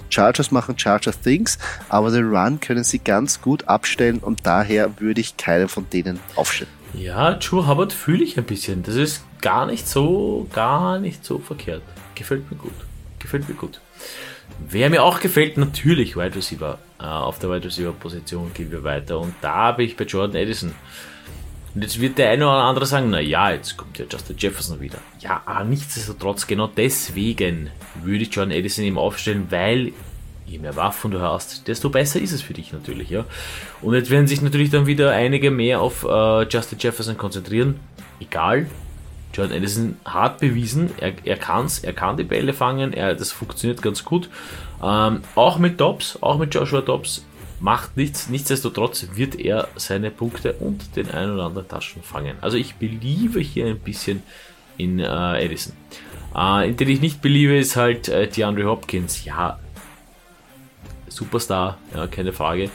Chargers 0.10 0.52
machen 0.52 0.78
Charger 0.78 1.14
Things, 1.14 1.58
aber 1.90 2.12
den 2.12 2.30
Run 2.30 2.60
können 2.60 2.84
sie 2.84 3.00
ganz 3.00 3.42
gut 3.42 3.68
abstellen 3.68 4.20
und 4.20 4.46
daher 4.46 5.00
würde 5.00 5.22
ich 5.22 5.38
keinen 5.38 5.70
von 5.70 5.90
denen 5.90 6.20
aufstellen. 6.36 6.72
Ja, 6.94 7.38
Joe 7.38 7.68
Hubbard 7.68 7.94
fühle 7.94 8.24
ich 8.24 8.38
ein 8.38 8.44
bisschen. 8.44 8.84
Das 8.84 8.96
ist 8.96 9.24
gar 9.42 9.66
nicht 9.66 9.88
so, 9.88 10.48
gar 10.54 11.00
nicht 11.00 11.24
so 11.24 11.40
verkehrt. 11.40 11.82
Gefällt 12.16 12.52
mir 12.52 12.58
gut. 12.58 12.74
Gefällt 13.20 13.48
mir 13.48 13.56
gut. 13.56 13.80
Wer 14.60 14.90
mir 14.90 15.04
auch 15.04 15.22
gefällt, 15.22 15.58
natürlich 15.58 16.18
Wide 16.18 16.36
Receiver. 16.36 16.80
Äh, 17.02 17.06
auf 17.06 17.40
der 17.40 17.50
Wide 17.50 17.66
Receiver 17.66 17.94
Position 17.94 18.52
gehen 18.54 18.72
wir 18.72 18.84
weiter. 18.84 19.20
Und 19.20 19.34
da 19.42 19.54
habe 19.54 19.84
ich 19.84 19.98
bei 19.98 20.04
Jordan 20.04 20.36
Edison. 20.36 20.74
Und 21.74 21.82
jetzt 21.82 22.00
wird 22.00 22.18
der 22.18 22.30
eine 22.30 22.46
oder 22.46 22.64
andere 22.64 22.86
sagen, 22.86 23.10
na 23.10 23.20
ja, 23.20 23.52
jetzt 23.52 23.78
kommt 23.78 23.98
ja 23.98 24.06
Justin 24.10 24.36
Jefferson 24.38 24.82
wieder. 24.82 25.00
Ja, 25.20 25.42
aber 25.46 25.64
nichtsdestotrotz, 25.64 26.46
genau 26.46 26.68
deswegen 26.68 27.70
würde 28.04 28.24
ich 28.24 28.34
Jordan 28.34 28.52
Edison 28.52 28.84
eben 28.84 28.98
aufstellen, 28.98 29.48
weil 29.50 29.94
je 30.46 30.60
mehr 30.60 30.76
Waffen 30.76 31.12
du 31.12 31.22
hast, 31.22 31.68
desto 31.70 31.90
besser 31.90 32.20
ist 32.20 32.34
es 32.34 32.42
für 32.42 32.54
dich 32.54 32.74
natürlich, 32.74 33.10
ja. 33.10 33.24
Und 33.82 33.94
jetzt 33.94 34.10
werden 34.10 34.28
sich 34.28 34.42
natürlich 34.42 34.70
dann 34.70 34.86
wieder 34.86 35.12
einige 35.12 35.50
mehr 35.50 35.80
auf 35.80 36.04
äh, 36.04 36.44
Justin 36.44 36.78
Jefferson 36.78 37.18
konzentrieren. 37.18 37.80
Egal, 38.20 38.68
Jordan 39.34 39.56
Anderson 39.56 39.98
hat 40.06 40.40
bewiesen, 40.40 40.92
er, 41.00 41.14
er 41.24 41.38
kann's, 41.38 41.80
er 41.80 41.94
kann 41.94 42.18
die 42.18 42.24
Bälle 42.24 42.54
fangen, 42.54 42.94
er, 42.94 43.16
das 43.16 43.32
funktioniert 43.32 43.82
ganz 43.82 44.04
gut. 44.04 44.30
Ähm, 44.84 45.22
auch 45.36 45.58
mit 45.58 45.80
Dobbs, 45.80 46.18
auch 46.22 46.38
mit 46.38 46.54
Joshua 46.54 46.82
Dobbs, 46.82 47.26
macht 47.60 47.96
nichts. 47.96 48.30
Nichtsdestotrotz 48.30 49.08
wird 49.14 49.40
er 49.40 49.68
seine 49.76 50.12
Punkte 50.12 50.54
und 50.54 50.96
den 50.96 51.10
einen 51.12 51.34
oder 51.34 51.46
anderen 51.46 51.68
Taschen 51.68 52.02
fangen. 52.04 52.36
Also 52.42 52.58
ich 52.58 52.76
beliebe 52.76 53.40
hier 53.40 53.68
ein 53.68 53.80
bisschen 53.80 54.24
in 54.78 55.00
äh, 55.00 55.44
Edison. 55.44 55.74
Äh, 56.36 56.70
in 56.70 56.78
den 56.78 56.90
ich 56.90 57.02
nicht 57.02 57.22
beliebe, 57.22 57.58
ist 57.58 57.76
halt 57.76 58.10
äh, 58.10 58.28
DeAndre 58.28 58.66
Hopkins. 58.66 59.24
Ja, 59.26 59.60
Superstar, 61.08 61.78
ja, 61.94 62.08
keine 62.08 62.34
Frage. 62.34 62.70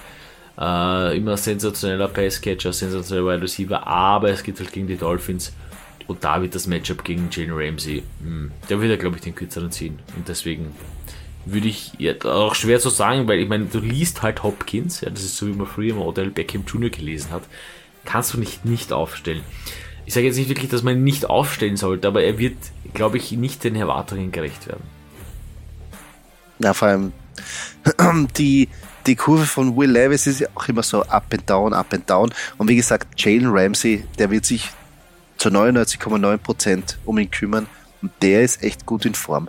Äh, 0.58 1.16
immer 1.16 1.36
sensationeller 1.36 2.08
Passcatcher, 2.08 2.72
sensationeller 2.72 3.34
Wide 3.34 3.42
Receiver, 3.42 3.86
aber 3.86 4.30
es 4.30 4.42
geht 4.42 4.58
halt 4.58 4.72
gegen 4.72 4.86
die 4.86 4.96
Dolphins. 4.96 5.52
Und 6.06 6.22
da 6.22 6.40
wird 6.40 6.54
das 6.54 6.66
Matchup 6.66 7.04
gegen 7.04 7.28
Jalen 7.30 7.52
Ramsey, 7.52 8.02
mh, 8.20 8.26
hm, 8.26 8.50
der 8.68 8.80
wird 8.80 8.90
ja, 8.90 8.96
glaube 8.96 9.16
ich, 9.16 9.22
den 9.22 9.34
kürzeren 9.34 9.72
ziehen. 9.72 9.98
Und 10.16 10.28
deswegen 10.28 10.72
würde 11.46 11.68
ich 11.68 11.92
ja, 11.98 12.14
auch 12.24 12.54
schwer 12.54 12.80
zu 12.80 12.90
sagen, 12.90 13.28
weil 13.28 13.38
ich 13.38 13.48
meine, 13.48 13.66
du 13.66 13.78
liest 13.78 14.22
halt 14.22 14.42
Hopkins, 14.42 15.00
ja, 15.00 15.10
das 15.10 15.22
ist 15.22 15.36
so 15.36 15.46
wie 15.46 15.52
man 15.52 15.66
früher 15.66 15.94
mal 15.94 16.02
Odell 16.02 16.30
Beckham 16.30 16.64
Jr. 16.66 16.90
gelesen 16.90 17.30
hat, 17.30 17.44
kannst 18.04 18.34
du 18.34 18.38
nicht 18.38 18.64
nicht 18.64 18.92
aufstellen. 18.92 19.42
Ich 20.06 20.14
sage 20.14 20.26
jetzt 20.26 20.36
nicht 20.36 20.48
wirklich, 20.48 20.70
dass 20.70 20.82
man 20.82 20.96
ihn 20.96 21.04
nicht 21.04 21.28
aufstellen 21.28 21.76
sollte, 21.76 22.06
aber 22.06 22.22
er 22.22 22.38
wird, 22.38 22.56
glaube 22.94 23.16
ich, 23.16 23.32
nicht 23.32 23.64
den 23.64 23.74
Erwartungen 23.74 24.30
gerecht 24.30 24.68
werden. 24.68 24.84
Ja, 26.58 26.74
vor 26.74 26.88
allem 26.88 27.12
die, 28.36 28.68
die 29.06 29.16
Kurve 29.16 29.46
von 29.46 29.76
Will 29.76 29.90
Levis 29.90 30.26
ist 30.26 30.40
ja 30.40 30.48
auch 30.54 30.68
immer 30.68 30.82
so 30.82 31.02
up 31.02 31.26
and 31.32 31.48
down, 31.48 31.72
up 31.72 31.92
and 31.92 32.08
down. 32.08 32.32
Und 32.56 32.68
wie 32.68 32.76
gesagt, 32.76 33.20
Jalen 33.20 33.48
Ramsey, 33.48 34.04
der 34.18 34.30
wird 34.30 34.44
sich 34.44 34.70
zu 35.37 35.49
99,9% 35.49 36.96
um 37.05 37.18
ihn 37.18 37.31
kümmern 37.31 37.66
und 38.03 38.12
der 38.22 38.42
ist 38.42 38.62
echt 38.62 38.87
gut 38.87 39.05
in 39.05 39.14
Form. 39.14 39.49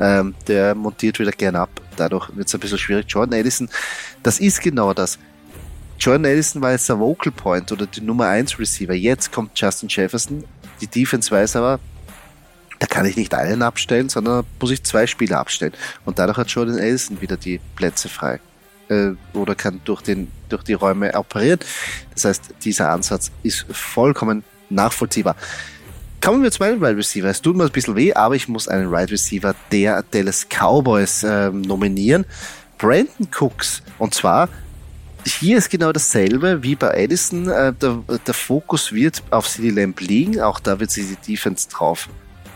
Ähm, 0.00 0.34
der 0.46 0.74
montiert 0.74 1.18
wieder 1.18 1.32
gern 1.32 1.56
ab. 1.56 1.70
Dadurch 1.96 2.34
wird 2.36 2.46
es 2.46 2.54
ein 2.54 2.60
bisschen 2.60 2.78
schwierig. 2.78 3.06
Jordan 3.08 3.38
Edison, 3.38 3.68
das 4.22 4.38
ist 4.38 4.60
genau 4.60 4.94
das. 4.94 5.18
Jordan 5.98 6.26
Edison 6.26 6.62
war 6.62 6.70
jetzt 6.70 6.88
der 6.88 6.98
Vocal 6.98 7.32
Point 7.32 7.72
oder 7.72 7.86
die 7.86 8.00
Nummer 8.00 8.28
1 8.28 8.58
Receiver. 8.58 8.94
Jetzt 8.94 9.32
kommt 9.32 9.58
Justin 9.58 9.88
Jefferson. 9.88 10.44
Die 10.80 10.86
Defense 10.86 11.30
weiß 11.30 11.56
aber, 11.56 11.80
da 12.78 12.86
kann 12.86 13.06
ich 13.06 13.16
nicht 13.16 13.34
einen 13.34 13.62
abstellen, 13.62 14.08
sondern 14.08 14.44
muss 14.60 14.70
ich 14.70 14.84
zwei 14.84 15.08
Spieler 15.08 15.40
abstellen. 15.40 15.72
Und 16.04 16.20
dadurch 16.20 16.38
hat 16.38 16.48
Jordan 16.48 16.78
Edison 16.78 17.20
wieder 17.20 17.36
die 17.36 17.60
Plätze 17.74 18.08
frei. 18.08 18.38
Äh, 18.88 19.10
oder 19.34 19.56
kann 19.56 19.80
durch, 19.84 20.02
den, 20.02 20.30
durch 20.48 20.62
die 20.62 20.74
Räume 20.74 21.12
operieren. 21.14 21.58
Das 22.14 22.24
heißt, 22.24 22.54
dieser 22.64 22.90
Ansatz 22.90 23.32
ist 23.42 23.66
vollkommen 23.70 24.44
nachvollziehbar. 24.70 25.36
Kommen 26.20 26.42
wir 26.42 26.50
zu 26.50 26.62
meinem 26.62 26.80
Wide 26.80 26.96
Receiver. 26.96 27.28
Es 27.28 27.40
tut 27.40 27.56
mir 27.56 27.64
ein 27.64 27.70
bisschen 27.70 27.94
weh, 27.94 28.12
aber 28.12 28.34
ich 28.34 28.48
muss 28.48 28.66
einen 28.66 28.90
Wide 28.90 29.12
Receiver 29.12 29.54
der 29.70 30.04
Dallas 30.10 30.46
Cowboys 30.48 31.24
ähm, 31.24 31.62
nominieren. 31.62 32.26
Brandon 32.76 33.28
Cooks. 33.38 33.82
Und 33.98 34.14
zwar, 34.14 34.48
hier 35.24 35.58
ist 35.58 35.70
genau 35.70 35.92
dasselbe 35.92 36.62
wie 36.62 36.74
bei 36.74 36.90
Edison. 36.90 37.48
Äh, 37.48 37.72
der, 37.72 38.02
der 38.26 38.34
Fokus 38.34 38.92
wird 38.92 39.22
auf 39.30 39.48
CD 39.48 39.70
Lamb 39.70 40.00
liegen. 40.00 40.40
Auch 40.40 40.58
da 40.58 40.80
wird 40.80 40.90
sich 40.90 41.06
die 41.06 41.32
Defense 41.32 41.68
drauf 41.68 42.08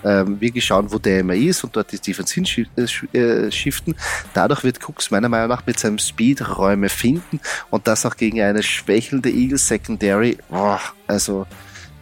ähm, 0.05 0.41
wirklich 0.41 0.65
schauen, 0.65 0.91
wo 0.91 0.99
der 0.99 1.21
immer 1.21 1.35
ist 1.35 1.63
und 1.65 1.77
dort 1.77 1.93
die 1.93 1.99
Defense 1.99 2.35
hinschiften. 2.35 3.95
Äh, 3.95 3.97
Dadurch 4.35 4.65
wird 4.65 4.87
Cooks 4.89 5.11
meiner 5.11 5.29
Meinung 5.29 5.49
nach 5.49 5.67
mit 5.67 5.79
seinem 5.79 5.99
Speed 5.99 6.57
Räume 6.57 6.89
finden 6.89 7.41
und 7.71 7.87
das 7.87 8.05
auch 8.07 8.17
gegen 8.17 8.41
eine 8.41 8.63
schwächelnde 8.63 9.31
Eagles 9.31 9.67
Secondary. 9.67 10.39
Boah, 10.49 10.81
also 11.07 11.47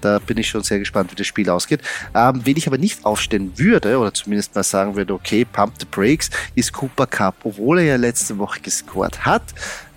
da 0.00 0.18
bin 0.18 0.38
ich 0.38 0.48
schon 0.48 0.62
sehr 0.62 0.78
gespannt, 0.78 1.10
wie 1.10 1.16
das 1.16 1.26
Spiel 1.26 1.48
ausgeht. 1.50 1.80
Ähm, 2.14 2.40
wen 2.44 2.56
ich 2.56 2.66
aber 2.66 2.78
nicht 2.78 3.04
aufstellen 3.04 3.52
würde, 3.56 3.98
oder 3.98 4.12
zumindest 4.14 4.54
mal 4.54 4.62
sagen 4.62 4.96
würde, 4.96 5.14
okay, 5.14 5.44
Pump 5.44 5.74
the 5.78 5.86
Brakes, 5.90 6.30
ist 6.54 6.72
Cooper 6.72 7.06
Cup. 7.06 7.36
Obwohl 7.44 7.78
er 7.78 7.84
ja 7.84 7.96
letzte 7.96 8.38
Woche 8.38 8.60
gescored 8.60 9.24
hat, 9.24 9.42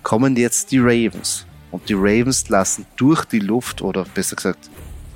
kommen 0.02 0.36
jetzt 0.36 0.70
die 0.70 0.78
Ravens. 0.78 1.46
Und 1.70 1.88
die 1.88 1.94
Ravens 1.94 2.48
lassen 2.48 2.86
durch 2.96 3.24
die 3.24 3.40
Luft, 3.40 3.82
oder 3.82 4.04
besser 4.04 4.36
gesagt, 4.36 4.70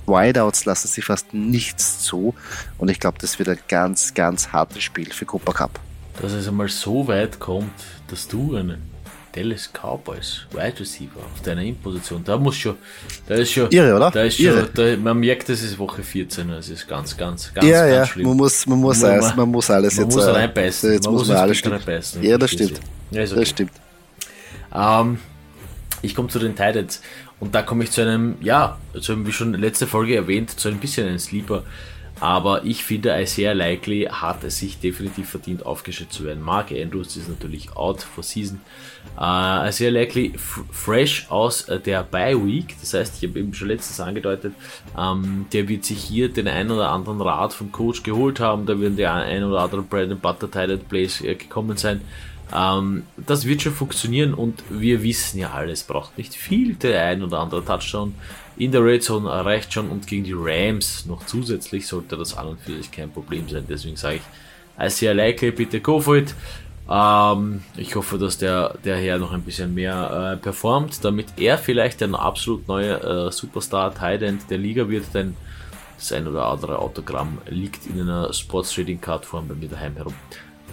Wideouts 0.07 0.65
lassen 0.65 0.89
sie 0.89 1.03
fast 1.03 1.35
nichts 1.35 2.03
zu. 2.03 2.35
Und 2.79 2.91
ich 2.91 2.99
glaube, 2.99 3.19
das 3.21 3.39
wird 3.39 3.49
ein 3.49 3.59
ganz, 3.69 4.15
ganz 4.15 4.49
hartes 4.53 4.83
Spiel 4.83 5.13
für 5.13 5.27
Cooper 5.27 5.53
Cup. 5.53 5.79
Dass 6.21 6.33
es 6.33 6.49
einmal 6.49 6.69
so 6.69 7.07
weit 7.07 7.39
kommt, 7.39 7.71
dass 8.09 8.27
du 8.27 8.57
einen 8.57 8.83
Dallas 9.33 9.71
Cowboys, 9.73 10.47
Wide 10.53 10.81
Receiver 10.81 11.21
auf 11.35 11.43
deiner 11.43 11.63
In-Position. 11.63 12.23
Da 12.25 12.37
muss 12.37 12.57
schon, 12.57 12.77
da 13.27 13.35
ist 13.35 13.53
schon, 13.53 13.71
Irre, 13.71 13.95
oder? 13.95 14.11
Da 14.11 14.23
ist 14.23 14.39
Irre. 14.41 14.61
schon, 14.63 14.69
da, 14.75 14.97
man 14.97 15.19
merkt, 15.19 15.49
das 15.49 15.63
ist 15.63 15.79
Woche 15.79 16.03
14, 16.03 16.49
das 16.49 16.69
ist 16.69 16.89
ganz, 16.89 17.17
ganz, 17.17 17.53
ganz, 17.53 17.67
ja, 17.67 17.81
ganz 17.87 17.93
ja, 17.95 18.07
schlimm. 18.07 18.29
man 18.29 18.37
muss, 18.37 18.67
man 18.67 18.79
muss, 18.79 19.01
Man- 19.01 19.11
alles, 19.13 19.37
man 19.37 19.49
muss 19.51 19.71
alles 19.71 19.97
man 19.97 20.07
jetzt. 20.07 20.15
muss 20.15 20.25
äh, 20.25 20.31
reinbeißen. 20.31 20.93
Jetzt 20.93 21.05
Man 21.05 21.15
muss 21.15 21.29
man 21.29 21.37
alles 21.37 21.65
reinbeißen. 21.65 22.23
Ja, 22.23 22.39
das 22.39 22.51
stimmt. 22.51 22.81
Ja, 23.11 23.23
okay. 23.23 23.35
Das 23.35 23.49
stimmt. 23.49 23.73
Ähm, 24.75 25.19
ich 26.03 26.15
komme 26.15 26.29
zu 26.29 26.39
den 26.39 26.55
Titans 26.55 27.01
und 27.41 27.55
da 27.55 27.63
komme 27.63 27.85
ich 27.85 27.91
zu 27.91 28.03
einem, 28.03 28.37
ja, 28.41 28.79
zu 29.01 29.13
einem, 29.13 29.27
wie 29.27 29.33
schon 29.33 29.53
letzte 29.55 29.87
Folge 29.87 30.17
erwähnt, 30.17 30.59
zu 30.59 30.69
ein 30.69 30.79
bisschen 30.79 31.07
einem 31.09 31.19
Sleeper. 31.19 31.65
Aber 32.21 32.65
ich 32.65 32.85
finde, 32.85 33.21
Isaiah 33.21 33.53
Likely 33.53 34.09
hat 34.11 34.43
es 34.45 34.59
sich 34.59 34.79
definitiv 34.79 35.31
verdient, 35.31 35.65
aufgestellt 35.65 36.13
zu 36.13 36.25
werden. 36.25 36.43
Mark 36.43 36.73
Andrews 36.73 37.17
ist 37.17 37.29
natürlich 37.29 37.77
out 37.77 38.03
for 38.03 38.25
season. 38.25 38.61
Äh, 39.19 39.69
Isaiah 39.69 39.91
Likely 39.91 40.33
fresh 40.37 41.27
aus 41.31 41.69
äh, 41.69 41.79
der 41.79 42.03
Bye 42.03 42.45
Week. 42.45 42.75
Das 42.81 42.95
heißt, 42.95 43.23
ich 43.23 43.29
habe 43.29 43.39
eben 43.39 43.55
schon 43.55 43.69
letztens 43.69 44.01
angedeutet, 44.01 44.55
ähm, 44.99 45.47
der 45.53 45.69
wird 45.69 45.85
sich 45.85 46.03
hier 46.03 46.29
den 46.29 46.49
einen 46.49 46.71
oder 46.71 46.91
anderen 46.91 47.21
Rat 47.21 47.53
vom 47.53 47.71
Coach 47.71 48.03
geholt 48.03 48.41
haben. 48.41 48.67
Da 48.67 48.81
werden 48.81 48.97
die 48.97 49.07
ein 49.07 49.45
oder 49.45 49.61
anderen 49.61 49.87
Bread 49.87 50.11
and 50.11 50.23
Butter 50.23 50.51
Titan 50.51 50.81
Plays 50.81 51.21
äh, 51.21 51.35
gekommen 51.35 51.77
sein. 51.77 52.01
Ähm, 52.55 53.05
das 53.17 53.45
wird 53.45 53.63
schon 53.63 53.75
funktionieren 53.75 54.35
und 54.35 54.63
wir 54.71 55.03
wissen 55.03 55.39
ja 55.39 55.51
alles, 55.51 55.83
braucht 55.85 56.17
nicht 56.19 56.35
viel. 56.35 56.75
Der 56.75 57.05
ein 57.05 57.23
oder 57.23 57.41
andere 57.41 57.65
Touchdown 57.65 58.15
in 58.59 58.73
der 58.73 58.85
Red 58.85 59.03
Zone 59.03 59.29
reicht 59.29 59.73
schon 59.73 59.89
und 59.89 60.07
gegen 60.07 60.25
die 60.25 60.35
Rams 60.37 61.07
noch 61.07 61.25
zusätzlich 61.27 61.87
sollte 61.87 62.17
das 62.17 62.37
an 62.37 62.49
und 62.49 62.61
für 62.61 62.77
sich 62.77 62.91
kein 62.91 63.11
Problem 63.11 63.49
sein. 63.49 63.65
Deswegen 63.69 63.97
sage 63.97 64.17
ich, 64.17 64.23
Isaiah 64.85 65.13
Likely, 65.13 65.51
bitte 65.51 65.81
go 65.81 66.01
for 66.01 66.17
it. 66.17 66.35
Ähm, 66.91 67.63
ich 67.77 67.95
hoffe, 67.95 68.19
dass 68.19 68.39
der, 68.39 68.75
der 68.85 68.97
Herr 68.97 69.19
noch 69.19 69.33
ein 69.33 69.43
bisschen 69.43 69.75
mehr 69.75 70.35
äh, 70.35 70.37
performt, 70.37 71.05
damit 71.05 71.27
er 71.37 71.59
vielleicht 71.59 72.03
ein 72.03 72.15
absolut 72.15 72.67
neuer 72.67 73.29
äh, 73.29 73.33
Superstar 73.33 73.95
Tight 73.95 74.23
End 74.23 74.51
der 74.51 74.59
Liga 74.59 74.89
wird, 74.89 75.13
denn 75.15 75.37
das 75.97 76.13
ein 76.13 76.27
oder 76.27 76.47
andere 76.47 76.79
Autogramm 76.79 77.39
liegt 77.49 77.87
in 77.87 78.01
einer 78.01 78.33
Sports 78.33 78.73
Trading 78.73 79.01
Card 79.01 79.27
Form 79.27 79.49
bei 79.49 79.55
mir 79.55 79.69
daheim 79.69 79.97
herum. 79.97 80.15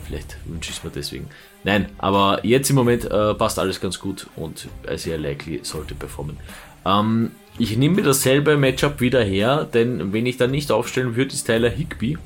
Vielleicht 0.05 0.37
wünsche 0.45 0.69
ich 0.69 0.77
es 0.77 0.83
mir 0.83 0.91
deswegen. 0.91 1.27
Nein, 1.63 1.89
aber 1.97 2.45
jetzt 2.45 2.69
im 2.69 2.75
Moment 2.75 3.05
äh, 3.05 3.33
passt 3.33 3.57
alles 3.57 3.81
ganz 3.81 3.99
gut 3.99 4.27
und 4.35 4.67
sehr 4.95 5.17
likely 5.17 5.61
sollte 5.63 5.95
performen. 5.95 6.37
Ähm, 6.85 7.31
ich 7.57 7.77
nehme 7.77 7.95
mir 7.95 8.03
dasselbe 8.03 8.57
Matchup 8.57 8.99
wieder 8.99 9.23
her, 9.23 9.67
denn 9.71 10.11
wenn 10.13 10.25
ich 10.25 10.37
dann 10.37 10.51
nicht 10.51 10.71
aufstellen 10.71 11.15
würde, 11.15 11.33
ist 11.33 11.45
Tyler 11.45 11.69
Higby. 11.69 12.17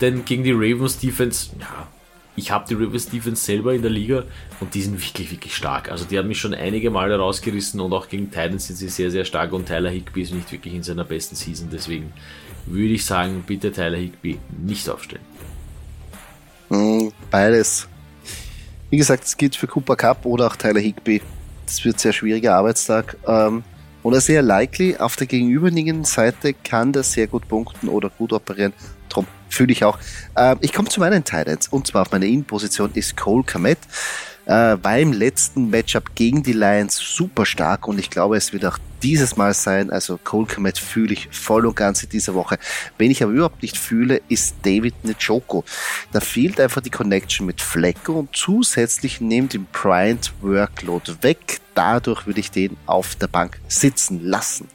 Denn 0.00 0.24
gegen 0.24 0.44
die 0.44 0.52
Ravens 0.52 0.98
Defense, 0.98 1.50
ja, 1.58 1.88
ich 2.36 2.50
habe 2.50 2.66
die 2.68 2.74
Ravens 2.74 3.08
Defense 3.08 3.42
selber 3.42 3.72
in 3.72 3.80
der 3.80 3.90
Liga 3.90 4.24
und 4.60 4.74
die 4.74 4.82
sind 4.82 5.00
wirklich, 5.00 5.30
wirklich 5.30 5.56
stark. 5.56 5.90
Also 5.90 6.04
die 6.04 6.18
haben 6.18 6.28
mich 6.28 6.38
schon 6.38 6.52
einige 6.52 6.90
Male 6.90 7.16
rausgerissen 7.16 7.80
und 7.80 7.92
auch 7.94 8.08
gegen 8.08 8.30
Titans 8.30 8.66
sind 8.66 8.76
sie 8.76 8.88
sehr, 8.88 9.10
sehr 9.10 9.24
stark 9.24 9.52
und 9.54 9.66
Tyler 9.66 9.90
Higby 9.90 10.22
ist 10.22 10.34
nicht 10.34 10.52
wirklich 10.52 10.74
in 10.74 10.82
seiner 10.82 11.04
besten 11.04 11.34
Season. 11.34 11.68
Deswegen 11.72 12.12
würde 12.66 12.92
ich 12.92 13.06
sagen, 13.06 13.42
bitte 13.46 13.72
Tyler 13.72 13.96
Higby 13.96 14.38
nicht 14.62 14.88
aufstellen. 14.90 15.24
Mm, 16.68 17.08
Beides. 17.30 17.88
Wie 18.90 18.98
gesagt, 18.98 19.24
es 19.24 19.36
gilt 19.36 19.56
für 19.56 19.66
Cooper 19.66 19.96
Cup 19.96 20.26
oder 20.26 20.48
auch 20.48 20.56
Tyler 20.56 20.80
Higby. 20.80 21.22
Das 21.64 21.82
wird 21.84 21.96
ein 21.96 21.98
sehr 21.98 22.12
schwieriger 22.12 22.54
Arbeitstag. 22.54 23.16
Ähm, 23.26 23.64
oder 24.06 24.20
sehr 24.20 24.40
likely, 24.40 24.96
auf 24.98 25.16
der 25.16 25.26
gegenüberliegenden 25.26 26.04
Seite 26.04 26.54
kann 26.54 26.92
der 26.92 27.02
sehr 27.02 27.26
gut 27.26 27.48
punkten 27.48 27.88
oder 27.88 28.08
gut 28.08 28.32
operieren. 28.32 28.72
Drum 29.08 29.26
fühle 29.48 29.72
ich 29.72 29.82
auch. 29.82 29.98
Ähm, 30.36 30.58
ich 30.60 30.72
komme 30.72 30.88
zu 30.88 31.00
meinen 31.00 31.24
Titans 31.24 31.66
und 31.66 31.88
zwar 31.88 32.02
auf 32.02 32.12
meiner 32.12 32.26
In-Position 32.26 32.92
ist 32.94 33.16
Cole 33.16 33.42
Komet. 33.42 33.78
Äh, 34.46 34.76
war 34.80 34.98
im 34.98 35.12
letzten 35.12 35.70
Matchup 35.70 36.14
gegen 36.14 36.44
die 36.44 36.52
Lions 36.52 36.96
super 36.96 37.44
stark 37.44 37.88
und 37.88 37.98
ich 37.98 38.10
glaube, 38.10 38.36
es 38.36 38.52
wird 38.52 38.64
auch 38.64 38.78
dieses 39.02 39.36
Mal 39.36 39.52
sein. 39.54 39.90
Also 39.90 40.18
Cole 40.22 40.46
Komet 40.46 40.78
fühle 40.78 41.14
ich 41.14 41.28
voll 41.32 41.66
und 41.66 41.74
ganz 41.74 42.04
in 42.04 42.10
dieser 42.10 42.34
Woche. 42.34 42.58
Wen 42.96 43.10
ich 43.10 43.24
aber 43.24 43.32
überhaupt 43.32 43.62
nicht 43.62 43.76
fühle, 43.76 44.22
ist 44.28 44.56
David 44.62 44.94
Njoku. 45.04 45.62
Da 46.12 46.20
fehlt 46.20 46.60
einfach 46.60 46.80
die 46.80 46.90
Connection 46.90 47.44
mit 47.44 47.60
Flecko 47.60 48.20
und 48.20 48.36
zusätzlich 48.36 49.20
nimmt 49.20 49.52
ihm 49.54 49.66
Bryant 49.72 50.32
Workload 50.40 51.22
weg. 51.22 51.60
Dadurch 51.74 52.26
würde 52.26 52.38
ich 52.38 52.52
den 52.52 52.76
auf 52.86 53.16
der 53.16 53.26
Bank 53.26 53.58
sitzen 53.66 54.24
lassen. 54.24 54.68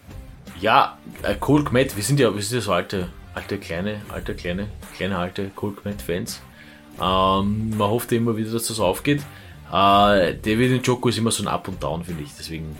Ja, 0.59 0.97
äh, 1.23 1.35
Cole 1.35 1.63
Kmet, 1.63 1.95
wir 1.95 2.03
sind 2.03 2.19
ja, 2.19 2.35
wir 2.35 2.43
sind 2.43 2.57
ja 2.57 2.61
so 2.61 2.73
alte, 2.73 3.07
alte, 3.33 3.57
kleine, 3.57 4.01
alte, 4.09 4.35
kleine, 4.35 4.67
kleine, 4.97 5.17
alte 5.17 5.49
Cole 5.55 5.73
Kmet-Fans. 5.73 6.41
Ähm, 7.01 7.77
man 7.77 7.89
hofft 7.89 8.11
immer 8.11 8.35
wieder, 8.35 8.51
dass 8.51 8.67
das 8.67 8.79
aufgeht. 8.79 9.21
Äh, 9.71 10.35
David 10.35 10.81
Njoku 10.81 11.09
ist 11.09 11.17
immer 11.17 11.31
so 11.31 11.43
ein 11.43 11.47
Up 11.47 11.67
und 11.67 11.81
Down, 11.81 12.03
finde 12.03 12.23
ich. 12.23 12.31
Deswegen, 12.37 12.75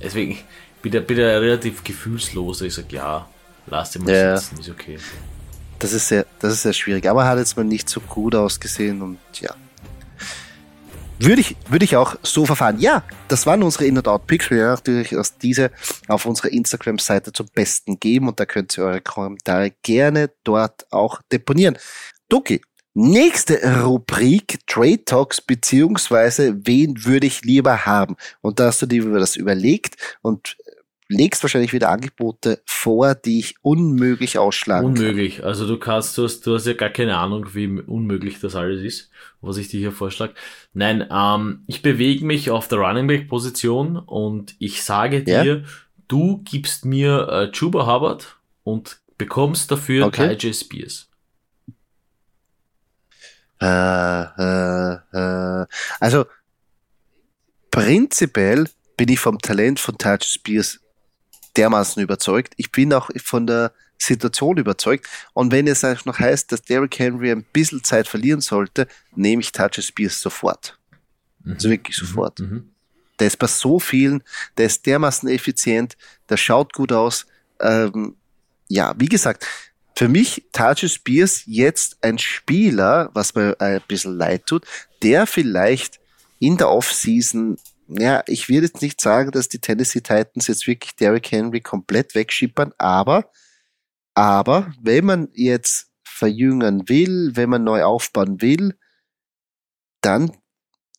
deswegen 0.00 0.38
bin 0.80 0.92
ich, 0.94 1.00
ich 1.10 1.18
relativ 1.18 1.82
gefühlslos. 1.82 2.60
Ich 2.62 2.74
sage, 2.74 2.88
ja, 2.90 3.28
lass 3.66 3.92
den 3.92 4.04
mal 4.04 4.14
Ja. 4.14 4.36
sitzen, 4.36 4.60
ist 4.60 4.70
okay. 4.70 4.98
Das 5.78 5.92
ist 5.92 6.06
sehr, 6.06 6.26
das 6.38 6.52
ist 6.52 6.62
sehr 6.62 6.72
schwierig. 6.72 7.08
Aber 7.08 7.24
hat 7.26 7.38
jetzt 7.38 7.56
mal 7.56 7.64
nicht 7.64 7.88
so 7.88 8.00
gut 8.00 8.36
ausgesehen 8.36 9.02
und 9.02 9.18
ja. 9.40 9.54
Würde 11.18 11.40
ich, 11.40 11.56
würde 11.68 11.84
ich 11.84 11.96
auch 11.96 12.16
so 12.22 12.46
verfahren. 12.46 12.80
Ja, 12.80 13.04
das 13.28 13.46
waren 13.46 13.62
unsere 13.62 13.84
In- 13.84 13.96
und 13.96 14.08
Out-Picks. 14.08 14.50
Wir 14.50 14.58
werden 14.58 14.74
natürlich 14.74 15.16
aus 15.16 15.38
diese 15.38 15.70
auf 16.08 16.26
unserer 16.26 16.50
Instagram-Seite 16.52 17.32
zum 17.32 17.46
Besten 17.54 18.00
geben 18.00 18.28
und 18.28 18.40
da 18.40 18.46
könnt 18.46 18.76
ihr 18.76 18.84
eure 18.84 19.00
Kommentare 19.00 19.72
gerne 19.82 20.30
dort 20.42 20.86
auch 20.92 21.20
deponieren. 21.30 21.78
Doki, 22.28 22.60
nächste 22.94 23.58
Rubrik 23.82 24.66
Trade 24.66 25.04
Talks 25.04 25.40
beziehungsweise 25.40 26.66
wen 26.66 27.04
würde 27.04 27.26
ich 27.26 27.42
lieber 27.42 27.86
haben? 27.86 28.16
Und 28.40 28.60
da 28.60 28.66
hast 28.66 28.82
du 28.82 28.86
dir 28.86 29.04
das 29.18 29.36
überlegt 29.36 29.96
und 30.22 30.56
legst 31.08 31.42
wahrscheinlich 31.44 31.72
wieder 31.72 31.90
Angebote 31.90 32.62
vor, 32.64 33.14
die 33.14 33.38
ich 33.38 33.56
unmöglich 33.62 34.38
ausschlagen 34.38 34.94
kann. 34.94 35.04
Unmöglich. 35.04 35.44
Also 35.44 35.66
du 35.66 35.78
kannst, 35.78 36.16
du 36.16 36.24
hast, 36.24 36.46
du 36.46 36.54
hast 36.54 36.66
ja 36.66 36.72
gar 36.72 36.88
keine 36.88 37.18
Ahnung, 37.18 37.48
wie 37.54 37.66
unmöglich 37.68 38.40
das 38.40 38.56
alles 38.56 38.82
ist, 38.82 39.10
was 39.40 39.58
ich 39.58 39.68
dir 39.68 39.78
hier 39.80 39.92
vorschlage. 39.92 40.34
Nein, 40.72 41.06
ähm, 41.10 41.64
ich 41.66 41.82
bewege 41.82 42.24
mich 42.24 42.50
auf 42.50 42.68
der 42.68 42.78
Running 42.78 43.06
Back 43.06 43.28
Position 43.28 43.96
und 43.98 44.54
ich 44.58 44.82
sage 44.82 45.22
Ja. 45.26 45.42
dir, 45.42 45.64
du 46.08 46.42
gibst 46.44 46.84
mir 46.86 47.28
äh, 47.28 47.52
Chuba 47.52 47.86
Hubbard 47.86 48.36
und 48.64 48.98
bekommst 49.18 49.70
dafür 49.70 50.06
Okay. 50.06 50.34
Ty 50.36 50.46
J. 50.46 50.54
Spears. 50.56 51.08
Also 56.00 56.26
prinzipiell 57.70 58.68
bin 58.96 59.08
ich 59.08 59.20
vom 59.20 59.38
Talent 59.38 59.80
von 59.80 59.96
Touch 59.98 60.24
Spears 60.24 60.80
dermaßen 61.56 62.02
überzeugt. 62.02 62.54
Ich 62.56 62.72
bin 62.72 62.92
auch 62.92 63.10
von 63.22 63.46
der 63.46 63.72
Situation 63.98 64.56
überzeugt. 64.56 65.06
Und 65.32 65.52
wenn 65.52 65.66
es 65.66 65.84
auch 65.84 66.04
noch 66.04 66.18
heißt, 66.18 66.50
dass 66.50 66.62
Derrick 66.62 66.98
Henry 66.98 67.30
ein 67.30 67.44
bisschen 67.52 67.84
Zeit 67.84 68.08
verlieren 68.08 68.40
sollte, 68.40 68.88
nehme 69.14 69.42
ich 69.42 69.52
Touch 69.52 69.80
Spears 69.80 70.20
sofort. 70.20 70.78
Also 71.44 71.70
wirklich 71.70 71.96
sofort. 71.96 72.40
Mhm. 72.40 72.70
Der 73.18 73.26
ist 73.28 73.36
bei 73.36 73.46
so 73.46 73.78
vielen, 73.78 74.22
der 74.56 74.66
ist 74.66 74.86
dermaßen 74.86 75.28
effizient, 75.28 75.96
der 76.28 76.36
schaut 76.36 76.72
gut 76.72 76.92
aus. 76.92 77.26
Ähm, 77.60 78.16
ja, 78.68 78.94
wie 78.96 79.08
gesagt, 79.08 79.46
für 79.96 80.08
mich 80.08 80.44
Taj 80.52 80.88
Spears 80.88 81.42
jetzt 81.46 81.98
ein 82.02 82.18
Spieler, 82.18 83.10
was 83.14 83.34
mir 83.34 83.56
ein 83.60 83.80
bisschen 83.86 84.16
leid 84.16 84.46
tut, 84.46 84.66
der 85.02 85.26
vielleicht 85.26 86.00
in 86.38 86.56
der 86.56 86.70
Offseason, 86.70 87.56
ja, 87.88 88.22
ich 88.26 88.48
will 88.48 88.62
jetzt 88.62 88.82
nicht 88.82 89.00
sagen, 89.00 89.30
dass 89.30 89.48
die 89.48 89.60
Tennessee 89.60 90.00
Titans 90.00 90.46
jetzt 90.46 90.66
wirklich 90.66 90.96
Derrick 90.96 91.30
Henry 91.30 91.60
komplett 91.60 92.14
wegschippern, 92.14 92.72
aber, 92.78 93.30
aber 94.14 94.72
wenn 94.80 95.04
man 95.04 95.28
jetzt 95.34 95.90
verjüngern 96.02 96.88
will, 96.88 97.32
wenn 97.34 97.50
man 97.50 97.64
neu 97.64 97.82
aufbauen 97.84 98.40
will, 98.40 98.76
dann 100.00 100.36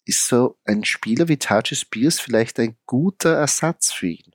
ist 0.05 0.27
so 0.27 0.57
ein 0.65 0.83
Spieler 0.83 1.27
wie 1.27 1.37
Taj 1.37 1.75
Spears 1.75 2.19
vielleicht 2.19 2.59
ein 2.59 2.77
guter 2.85 3.35
Ersatz 3.35 3.91
für 3.91 4.07
ihn. 4.07 4.32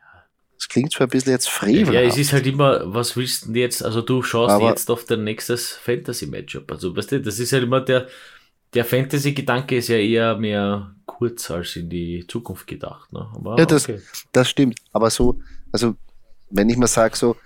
Das 0.58 0.68
klingt 0.68 0.92
zwar 0.92 1.06
ein 1.06 1.10
bisschen 1.10 1.32
jetzt 1.32 1.48
frevelhaft. 1.48 1.94
Ja, 1.94 2.00
es 2.02 2.16
ist 2.18 2.32
halt 2.32 2.46
immer, 2.46 2.92
was 2.92 3.16
willst 3.16 3.46
du 3.46 3.52
jetzt? 3.54 3.82
Also 3.84 4.02
du 4.02 4.22
schaust 4.22 4.54
Aber- 4.56 4.68
jetzt 4.68 4.90
auf 4.90 5.04
dein 5.04 5.22
nächstes 5.24 5.72
Fantasy-Matchup. 5.72 6.70
Also 6.72 6.96
weißt 6.96 7.12
du, 7.12 7.20
das 7.20 7.38
ist 7.38 7.52
halt 7.52 7.62
immer 7.62 7.80
der, 7.80 8.08
der 8.74 8.84
Fantasy-Gedanke 8.84 9.76
ist 9.76 9.88
ja 9.88 9.96
eher 9.96 10.36
mehr 10.36 10.94
kurz 11.06 11.50
als 11.50 11.76
in 11.76 11.88
die 11.88 12.26
Zukunft 12.26 12.66
gedacht. 12.66 13.12
Ne? 13.12 13.20
Aber 13.34 13.56
Ja, 13.56 13.66
das- 13.66 13.88
okay. 13.88 14.00
Das 14.32 14.48
stimmt. 14.50 14.80
Aber 14.92 15.10
so, 15.10 15.40
also 15.70 15.94
wenn 16.50 16.68
ich 16.68 16.76
mal 16.76 16.86
sage, 16.88 17.16
so, 17.16 17.36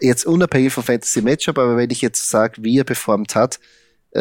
jetzt 0.00 0.24
unabhängig 0.24 0.72
vom 0.72 0.84
Fantasy 0.84 1.20
Matchup, 1.20 1.58
aber 1.58 1.76
wenn 1.76 1.90
ich 1.90 2.00
jetzt 2.00 2.30
sage, 2.30 2.62
wie 2.64 2.78
er 2.78 2.84
performt 2.84 3.34
hat, 3.34 3.60
äh, 4.12 4.20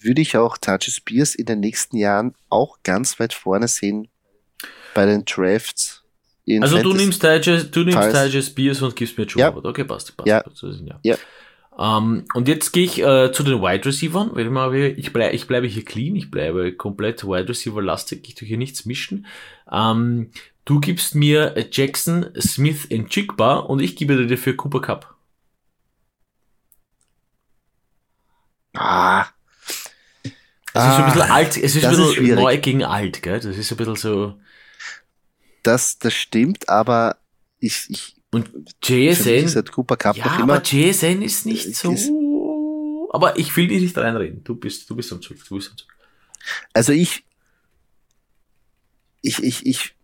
würde 0.00 0.20
ich 0.22 0.36
auch 0.38 0.56
Touch 0.58 0.84
Spears 0.90 1.34
in 1.34 1.44
den 1.46 1.60
nächsten 1.60 1.96
Jahren 1.98 2.34
auch 2.48 2.78
ganz 2.82 3.20
weit 3.20 3.34
vorne 3.34 3.68
sehen 3.68 4.08
bei 4.94 5.04
den 5.06 5.24
Drafts. 5.26 6.02
Also 6.60 6.82
du 6.82 6.92
nimmst 6.92 7.22
J. 7.22 7.74
du 7.74 7.84
nimmst 7.84 8.32
J. 8.32 8.44
Spears 8.44 8.82
und 8.82 8.94
gibst 8.94 9.16
mir 9.16 9.24
Joe. 9.24 9.46
Hubbard. 9.46 9.64
Okay, 9.64 9.84
passt, 9.84 10.16
passt. 10.16 10.28
Ja. 10.28 10.44
ja. 10.62 10.98
Ja. 11.02 11.16
Ähm, 11.76 12.24
und 12.34 12.46
jetzt 12.46 12.72
gehe 12.72 12.84
ich 12.84 13.02
äh, 13.02 13.32
zu 13.32 13.42
den 13.42 13.60
Wide 13.60 13.84
Receivers. 13.86 14.28
Ich, 14.96 15.12
bleib, 15.12 15.34
ich 15.34 15.46
bleibe 15.46 15.66
hier 15.66 15.84
clean, 15.84 16.14
ich 16.14 16.30
bleibe 16.30 16.72
komplett 16.72 17.24
Wide 17.24 17.48
Receiver 17.48 17.82
lastig, 17.82 18.28
ich 18.28 18.34
tue 18.34 18.46
hier 18.46 18.58
nichts 18.58 18.84
mischen. 18.84 19.26
Ähm, 19.72 20.30
du 20.64 20.80
gibst 20.80 21.14
mir 21.14 21.54
Jackson, 21.72 22.26
Smith 22.38 22.84
in 22.84 23.08
Chigba 23.08 23.56
und 23.56 23.80
ich 23.80 23.96
gebe 23.96 24.16
dir 24.16 24.26
dafür 24.26 24.56
Cooper 24.56 24.80
Cup. 24.80 25.14
Ah. 28.76 29.26
Es 30.76 30.82
ist 30.82 30.90
ein 30.90 31.04
bisschen 31.06 31.22
ah, 31.22 31.34
alt, 31.34 31.56
es 31.56 31.76
ist 31.76 31.84
ein 31.84 31.90
bisschen 31.96 32.26
ist 32.26 32.34
neu 32.34 32.58
gegen 32.58 32.82
alt, 32.82 33.22
gell? 33.22 33.38
Das 33.38 33.56
ist 33.56 33.70
ein 33.70 33.76
bisschen 33.76 33.96
so. 33.96 34.34
Das, 35.64 35.98
das 35.98 36.14
stimmt, 36.14 36.68
aber 36.68 37.16
ich, 37.58 37.86
ich 37.88 38.16
und 38.30 38.50
JSN. 38.82 39.44
Ist 39.44 39.56
halt 39.56 39.70
Cooper 39.70 39.96
Cup 39.96 40.16
ja, 40.16 40.26
aber 40.26 40.60
JSN 40.60 41.22
ist 41.22 41.46
nicht 41.46 41.76
so. 41.76 41.92
Ist, 41.92 42.10
aber 43.10 43.38
ich 43.38 43.56
will 43.56 43.68
dich 43.68 43.80
nicht 43.80 43.96
reinreden. 43.96 44.42
Du 44.42 44.56
bist, 44.56 44.90
du 44.90 44.96
bist 44.96 45.12
am 45.12 45.22
Zug. 45.22 45.36
Du 45.48 45.54
bist 45.54 45.70
am 45.70 45.76
Zug. 45.76 45.88
Also 46.72 46.92
ich, 46.92 47.24
ich, 49.22 49.42
ich, 49.42 49.64
ich, 49.64 49.94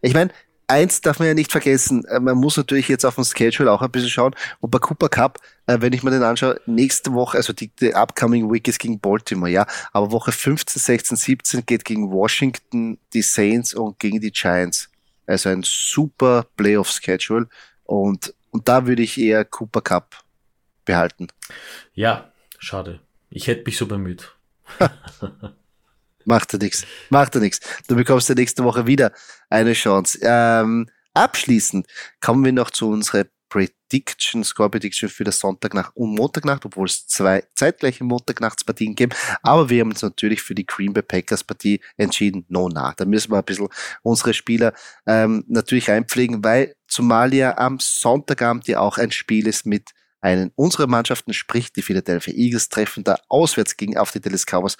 ich 0.00 0.14
meine, 0.14 0.30
eins 0.68 1.00
darf 1.00 1.18
man 1.18 1.28
ja 1.28 1.34
nicht 1.34 1.50
vergessen, 1.50 2.04
äh, 2.04 2.20
man 2.20 2.36
muss 2.36 2.56
natürlich 2.56 2.88
jetzt 2.88 3.04
auf 3.04 3.16
dem 3.16 3.24
Schedule 3.24 3.72
auch 3.72 3.82
ein 3.82 3.90
bisschen 3.90 4.08
schauen. 4.08 4.34
Und 4.60 4.70
bei 4.70 4.78
Cooper 4.78 5.08
Cup, 5.08 5.38
äh, 5.66 5.78
wenn 5.80 5.92
ich 5.92 6.02
mir 6.02 6.12
den 6.12 6.22
anschaue, 6.22 6.60
nächste 6.66 7.12
Woche, 7.12 7.36
also 7.36 7.52
die, 7.52 7.68
die 7.68 7.94
upcoming 7.94 8.50
week 8.50 8.68
ist 8.68 8.78
gegen 8.78 9.00
Baltimore, 9.00 9.50
ja, 9.50 9.66
aber 9.92 10.12
Woche 10.12 10.32
15, 10.32 10.80
16, 10.80 11.16
17 11.16 11.66
geht 11.66 11.84
gegen 11.84 12.10
Washington, 12.10 12.98
die 13.12 13.22
Saints 13.22 13.74
und 13.74 13.98
gegen 13.98 14.20
die 14.20 14.30
Giants. 14.30 14.89
Also 15.30 15.48
ein 15.48 15.62
super 15.62 16.44
Playoff-Schedule. 16.56 17.48
Und, 17.84 18.34
und 18.50 18.66
da 18.68 18.86
würde 18.86 19.02
ich 19.02 19.16
eher 19.16 19.44
Cooper 19.44 19.80
Cup 19.80 20.24
behalten. 20.84 21.28
Ja, 21.94 22.32
schade. 22.58 22.98
Ich 23.30 23.46
hätte 23.46 23.62
mich 23.64 23.76
so 23.76 23.86
bemüht. 23.86 24.34
Macht 26.24 26.52
er 26.52 26.58
nichts. 26.58 26.84
Macht 27.10 27.36
er 27.36 27.40
nichts. 27.40 27.60
Du 27.86 27.94
bekommst 27.94 28.28
ja 28.28 28.34
nächste 28.34 28.64
Woche 28.64 28.88
wieder 28.88 29.12
eine 29.48 29.72
Chance. 29.74 30.18
Ähm, 30.20 30.90
abschließend 31.14 31.86
kommen 32.20 32.44
wir 32.44 32.52
noch 32.52 32.70
zu 32.70 32.90
unserer 32.90 33.26
Prediction, 33.50 34.44
Score 34.44 34.70
Prediction 34.70 35.10
für 35.10 35.24
das 35.24 35.38
Sonntagnacht 35.40 35.94
und 35.94 36.14
Montagnacht, 36.14 36.64
obwohl 36.64 36.86
es 36.86 37.06
zwei 37.06 37.44
zeitgleiche 37.54 38.04
Montagnachtspartien 38.04 38.94
gibt. 38.94 39.16
Aber 39.42 39.68
wir 39.68 39.80
haben 39.80 39.90
uns 39.90 40.00
natürlich 40.00 40.40
für 40.40 40.54
die 40.54 40.64
Green 40.64 40.94
Bay 40.94 41.02
Packers 41.02 41.44
Partie 41.44 41.80
entschieden. 41.98 42.46
No, 42.48 42.68
na. 42.68 42.94
Da 42.96 43.04
müssen 43.04 43.32
wir 43.32 43.38
ein 43.38 43.44
bisschen 43.44 43.68
unsere 44.02 44.32
Spieler 44.32 44.72
ähm, 45.06 45.44
natürlich 45.48 45.90
einpflegen, 45.90 46.42
weil 46.42 46.74
zumal 46.88 47.34
ja 47.34 47.58
am 47.58 47.78
Sonntagabend 47.78 48.66
ja 48.68 48.80
auch 48.80 48.96
ein 48.96 49.10
Spiel 49.10 49.46
ist 49.46 49.66
mit 49.66 49.90
einen 50.22 50.52
unserer 50.54 50.86
Mannschaften, 50.86 51.32
sprich 51.32 51.72
die 51.72 51.82
Philadelphia 51.82 52.34
Eagles 52.34 52.68
treffen 52.68 53.04
da 53.04 53.18
auswärts 53.28 53.76
gegen 53.76 53.96
auf 53.96 54.12
die 54.12 54.20
Dallas 54.20 54.46
Cowboys. 54.46 54.76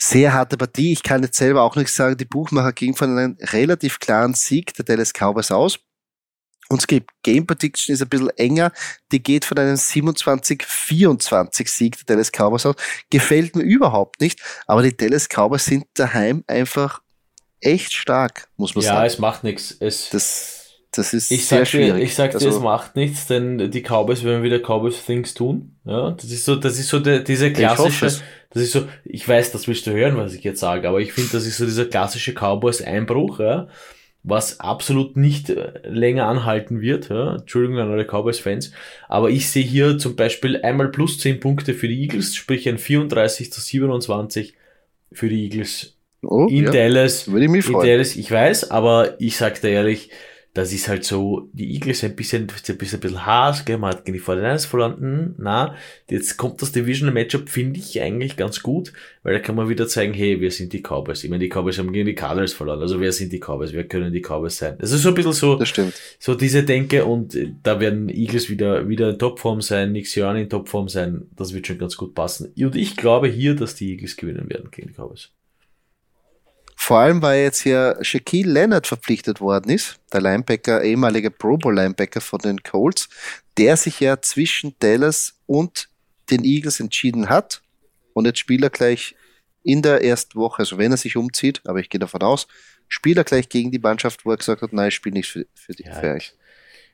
Sehr 0.00 0.32
harte 0.32 0.56
Partie. 0.56 0.92
Ich 0.92 1.02
kann 1.02 1.22
jetzt 1.22 1.38
selber 1.38 1.62
auch 1.62 1.74
nicht 1.74 1.92
sagen, 1.92 2.16
die 2.16 2.24
Buchmacher 2.24 2.72
gingen 2.72 2.94
von 2.94 3.18
einem 3.18 3.36
relativ 3.40 3.98
klaren 3.98 4.34
Sieg 4.34 4.74
der 4.74 4.84
Dallas 4.84 5.12
Cowboys 5.12 5.50
aus. 5.50 5.80
Und 6.68 6.80
es 6.80 6.86
gibt 6.86 7.10
Game 7.22 7.46
Prediction 7.46 7.94
ist 7.94 8.02
ein 8.02 8.08
bisschen 8.08 8.30
enger. 8.36 8.72
Die 9.10 9.22
geht 9.22 9.44
von 9.46 9.58
einem 9.58 9.76
27-24 9.76 11.68
Sieg 11.68 11.96
der 11.96 12.16
Dallas 12.16 12.30
Cowboys 12.30 12.66
aus. 12.66 12.76
Gefällt 13.10 13.56
mir 13.56 13.62
überhaupt 13.62 14.20
nicht. 14.20 14.40
Aber 14.66 14.82
die 14.82 14.94
Dallas 14.94 15.28
Cowboys 15.28 15.64
sind 15.64 15.86
daheim 15.94 16.44
einfach 16.46 17.00
echt 17.60 17.94
stark, 17.94 18.48
muss 18.56 18.74
man 18.74 18.84
ja, 18.84 18.90
sagen. 18.90 19.00
Ja, 19.00 19.06
es 19.06 19.18
macht 19.18 19.44
nichts. 19.44 19.74
Es, 19.80 20.10
das, 20.10 20.76
das 20.92 21.14
ist 21.14 21.30
ich 21.30 21.46
sehr 21.46 21.64
schwierig. 21.64 21.94
Dir, 21.94 22.02
ich 22.02 22.14
sag 22.14 22.34
also, 22.34 22.48
dir, 22.48 22.54
es 22.54 22.60
macht 22.60 22.96
nichts, 22.96 23.26
denn 23.26 23.70
die 23.70 23.82
Cowboys 23.82 24.22
werden 24.22 24.42
wieder 24.42 24.58
Cowboys 24.58 25.04
Things 25.04 25.32
tun. 25.32 25.76
Ja, 25.86 26.10
das 26.10 26.26
ist 26.26 26.44
so, 26.44 26.54
das 26.54 26.78
ist 26.78 26.88
so 26.88 27.00
der, 27.00 27.20
diese 27.20 27.50
klassische, 27.50 28.20
das 28.50 28.62
ist 28.62 28.72
so, 28.72 28.86
ich 29.04 29.26
weiß, 29.26 29.52
das 29.52 29.66
willst 29.68 29.86
du 29.86 29.92
hören, 29.92 30.18
was 30.18 30.34
ich 30.34 30.44
jetzt 30.44 30.60
sage, 30.60 30.86
aber 30.86 31.00
ich 31.00 31.14
finde, 31.14 31.30
das 31.32 31.46
ist 31.46 31.56
so 31.56 31.64
dieser 31.64 31.86
klassische 31.86 32.34
Cowboys 32.34 32.82
Einbruch, 32.82 33.40
ja 33.40 33.68
was 34.28 34.60
absolut 34.60 35.16
nicht 35.16 35.50
äh, 35.50 35.72
länger 35.84 36.26
anhalten 36.26 36.80
wird. 36.80 37.08
Ja? 37.08 37.36
Entschuldigung 37.36 37.78
an 37.78 37.90
alle 37.90 38.04
Cowboys-Fans. 38.04 38.72
Aber 39.08 39.30
ich 39.30 39.48
sehe 39.50 39.64
hier 39.64 39.98
zum 39.98 40.16
Beispiel 40.16 40.60
einmal 40.62 40.88
plus 40.88 41.18
10 41.18 41.40
Punkte 41.40 41.74
für 41.74 41.88
die 41.88 42.00
Eagles, 42.02 42.34
sprich 42.34 42.68
ein 42.68 42.78
34 42.78 43.52
zu 43.52 43.60
27 43.60 44.54
für 45.12 45.28
die 45.28 45.44
Eagles 45.44 45.96
oh, 46.22 46.46
in 46.48 46.64
ja. 46.64 46.70
Dallas. 46.70 47.30
Würde 47.30 47.46
ich 47.46 47.50
mich 47.50 47.64
freuen. 47.64 47.80
In 47.80 47.92
Dallas, 47.92 48.16
ich 48.16 48.30
weiß, 48.30 48.70
aber 48.70 49.20
ich 49.20 49.36
sag 49.36 49.60
dir 49.60 49.70
ehrlich, 49.70 50.10
das 50.58 50.72
ist 50.72 50.88
halt 50.88 51.04
so, 51.04 51.48
die 51.52 51.72
Eagles 51.72 52.02
ein 52.02 52.16
bisschen, 52.16 52.42
ein 52.42 52.46
bisschen, 52.48 52.98
ein 52.98 53.00
bisschen 53.00 53.24
Haas, 53.24 53.64
gell, 53.64 53.78
man 53.78 53.92
hat 53.92 54.04
gegen 54.04 54.18
die 54.18 54.24
49ers 54.24 54.66
verloren, 54.66 55.36
na, 55.38 55.76
jetzt 56.10 56.36
kommt 56.36 56.60
das 56.60 56.72
Divisional 56.72 57.14
Matchup, 57.14 57.48
finde 57.48 57.78
ich 57.78 58.02
eigentlich 58.02 58.36
ganz 58.36 58.60
gut, 58.60 58.92
weil 59.22 59.34
da 59.34 59.38
kann 59.38 59.54
man 59.54 59.68
wieder 59.68 59.86
zeigen, 59.86 60.12
hey, 60.14 60.40
wir 60.40 60.50
sind 60.50 60.72
die 60.72 60.82
Cowboys. 60.82 61.22
Ich 61.22 61.30
meine, 61.30 61.44
die 61.44 61.48
Cowboys 61.48 61.78
haben 61.78 61.92
gegen 61.92 62.06
die 62.06 62.16
Cardinals 62.16 62.54
verloren, 62.54 62.80
also 62.80 62.98
wer 62.98 63.12
sind 63.12 63.32
die 63.32 63.38
Cowboys, 63.38 63.72
wer 63.72 63.84
können 63.84 64.12
die 64.12 64.20
Cowboys 64.20 64.56
sein? 64.56 64.74
Das 64.80 64.90
ist 64.90 65.02
so 65.02 65.10
ein 65.10 65.14
bisschen 65.14 65.32
so, 65.32 65.54
das 65.54 65.68
stimmt. 65.68 65.94
so 66.18 66.34
diese 66.34 66.64
Denke 66.64 67.04
und 67.04 67.36
äh, 67.36 67.52
da 67.62 67.78
werden 67.78 68.08
Eagles 68.08 68.50
wieder, 68.50 68.88
wieder 68.88 69.10
in 69.10 69.18
Topform 69.20 69.60
sein, 69.60 69.92
Nick 69.92 70.08
Sirianni 70.08 70.42
in 70.42 70.50
Topform 70.50 70.88
sein, 70.88 71.28
das 71.36 71.54
wird 71.54 71.68
schon 71.68 71.78
ganz 71.78 71.96
gut 71.96 72.16
passen. 72.16 72.52
Und 72.58 72.74
ich 72.74 72.96
glaube 72.96 73.28
hier, 73.28 73.54
dass 73.54 73.76
die 73.76 73.92
Eagles 73.92 74.16
gewinnen 74.16 74.50
werden 74.50 74.72
gegen 74.72 74.88
die 74.88 74.94
Cowboys. 74.94 75.30
Vor 76.88 77.00
allem, 77.00 77.20
weil 77.20 77.42
jetzt 77.42 77.60
hier 77.60 77.98
Shaquille 78.00 78.50
Leonard 78.50 78.86
verpflichtet 78.86 79.42
worden 79.42 79.70
ist, 79.70 80.00
der 80.10 80.22
Linebacker, 80.22 80.82
ehemalige 80.82 81.30
Pro 81.30 81.58
Bowl 81.58 81.74
Linebacker 81.74 82.22
von 82.22 82.38
den 82.38 82.62
Colts, 82.62 83.10
der 83.58 83.76
sich 83.76 84.00
ja 84.00 84.22
zwischen 84.22 84.74
Dallas 84.78 85.34
und 85.44 85.90
den 86.30 86.46
Eagles 86.46 86.80
entschieden 86.80 87.28
hat. 87.28 87.60
Und 88.14 88.24
jetzt 88.24 88.38
spielt 88.38 88.62
er 88.62 88.70
gleich 88.70 89.14
in 89.62 89.82
der 89.82 90.02
ersten 90.02 90.40
Woche, 90.40 90.60
also 90.60 90.78
wenn 90.78 90.90
er 90.90 90.96
sich 90.96 91.18
umzieht, 91.18 91.60
aber 91.66 91.78
ich 91.78 91.90
gehe 91.90 91.98
davon 91.98 92.22
aus, 92.22 92.48
spielt 92.88 93.18
er 93.18 93.24
gleich 93.24 93.50
gegen 93.50 93.70
die 93.70 93.78
Mannschaft, 93.78 94.24
wo 94.24 94.30
er 94.30 94.38
gesagt 94.38 94.62
hat, 94.62 94.72
nein, 94.72 94.88
ich 94.88 94.94
spiele 94.94 95.12
nicht 95.12 95.28
für, 95.28 95.44
für, 95.52 95.74
die, 95.74 95.82
ja, 95.82 95.92
für 95.92 96.14
euch. 96.14 96.32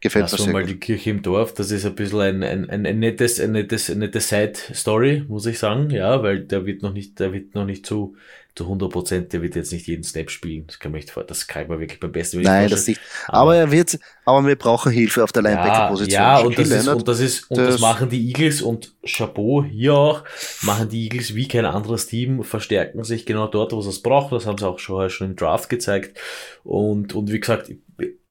Gefällt 0.00 0.32
mir 0.32 0.36
so 0.36 0.46
mal 0.48 0.62
gut. 0.62 0.70
die 0.70 0.80
Kirche 0.80 1.10
im 1.10 1.22
Dorf, 1.22 1.54
das 1.54 1.70
ist 1.70 1.86
ein 1.86 1.94
bisschen 1.94 2.20
ein, 2.20 2.42
ein, 2.42 2.68
ein, 2.68 2.84
ein 2.84 2.98
nettes, 2.98 3.40
ein 3.40 3.52
nettes, 3.52 3.88
eine 3.88 4.00
nette 4.00 4.18
Side-Story, 4.18 5.24
muss 5.28 5.46
ich 5.46 5.60
sagen, 5.60 5.90
ja, 5.90 6.20
weil 6.20 6.40
der 6.40 6.66
wird 6.66 6.82
noch 6.82 6.92
nicht, 6.92 7.20
der 7.20 7.32
wird 7.32 7.54
noch 7.54 7.64
nicht 7.64 7.86
zu, 7.86 8.16
zu 8.56 8.64
100 8.64 8.90
Prozent, 8.90 9.32
der 9.32 9.42
wird 9.42 9.56
jetzt 9.56 9.72
nicht 9.72 9.86
jeden 9.88 10.04
Snap 10.04 10.30
spielen. 10.30 10.66
Das 10.68 10.78
kann 10.78 10.92
man 10.92 11.00
nicht 11.00 11.10
vor, 11.10 11.24
das 11.24 11.46
kann 11.48 11.66
man 11.66 11.80
wirklich 11.80 11.98
beim 11.98 12.12
besten 12.12 12.40
Nein, 12.40 12.70
das 12.70 12.86
nicht. 12.86 13.00
Aber, 13.26 13.56
er 13.56 13.72
wird, 13.72 13.98
aber 14.24 14.46
wir 14.46 14.56
brauchen 14.56 14.92
Hilfe 14.92 15.24
auf 15.24 15.32
der 15.32 15.42
Linebacker-Position. 15.42 16.12
Ja, 16.12 16.38
ja 16.38 16.46
und, 16.46 16.56
das 16.56 16.70
ist, 16.70 16.86
und 16.86 17.08
das 17.08 17.20
ist, 17.20 17.50
und 17.50 17.58
das, 17.58 17.68
das 17.72 17.80
machen 17.80 18.10
die 18.10 18.28
Eagles 18.28 18.62
und 18.62 18.94
Chapeau 19.04 19.64
hier 19.64 19.94
auch, 19.94 20.22
machen 20.62 20.88
die 20.88 21.02
Eagles 21.02 21.34
wie 21.34 21.48
kein 21.48 21.66
anderes 21.66 22.06
Team, 22.06 22.44
verstärken 22.44 23.02
sich 23.02 23.26
genau 23.26 23.48
dort, 23.48 23.72
wo 23.72 23.80
sie 23.80 23.90
es 23.90 24.00
brauchen. 24.00 24.34
Das 24.34 24.46
haben 24.46 24.58
sie 24.58 24.68
auch 24.68 24.78
schon, 24.78 25.10
schon 25.10 25.30
im 25.30 25.36
Draft 25.36 25.68
gezeigt. 25.68 26.16
Und, 26.62 27.12
und 27.14 27.32
wie 27.32 27.40
gesagt, 27.40 27.72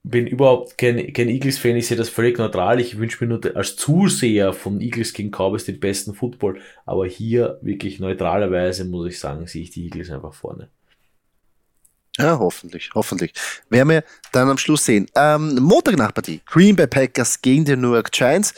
bin 0.04 0.28
überhaupt 0.28 0.78
kein, 0.78 1.14
kein 1.14 1.30
Eagles-Fan, 1.30 1.78
ich 1.78 1.88
sehe 1.88 1.98
das 1.98 2.10
völlig 2.10 2.38
neutral. 2.38 2.80
Ich 2.82 2.98
wünsche 2.98 3.24
mir 3.24 3.30
nur 3.30 3.56
als 3.56 3.78
Zuseher 3.78 4.52
von 4.52 4.82
Eagles 4.82 5.14
gegen 5.14 5.32
Cowboys 5.32 5.64
den 5.64 5.80
besten 5.80 6.14
Football. 6.14 6.60
Aber 6.86 7.08
hier 7.08 7.58
wirklich 7.62 8.00
neutralerweise 8.00 8.84
muss 8.84 9.08
ich 9.08 9.20
sagen, 9.20 9.48
sehe 9.48 9.64
ich 9.64 9.72
die 9.72 9.86
Eagles 9.86 10.12
einfach 10.12 10.34
vorne. 10.34 10.70
Ja, 12.18 12.38
hoffentlich, 12.38 12.92
hoffentlich. 12.94 13.34
Werden 13.70 13.90
wir 13.90 14.04
dann 14.32 14.50
am 14.50 14.58
Schluss 14.58 14.86
sehen. 14.86 15.08
Ähm, 15.16 15.56
Montagnachpartie. 15.56 16.42
Green 16.46 16.76
Bay 16.76 16.86
Packers 16.86 17.42
gegen 17.42 17.66
die 17.66 17.76
New 17.76 17.94
York 17.94 18.12
Giants. 18.12 18.54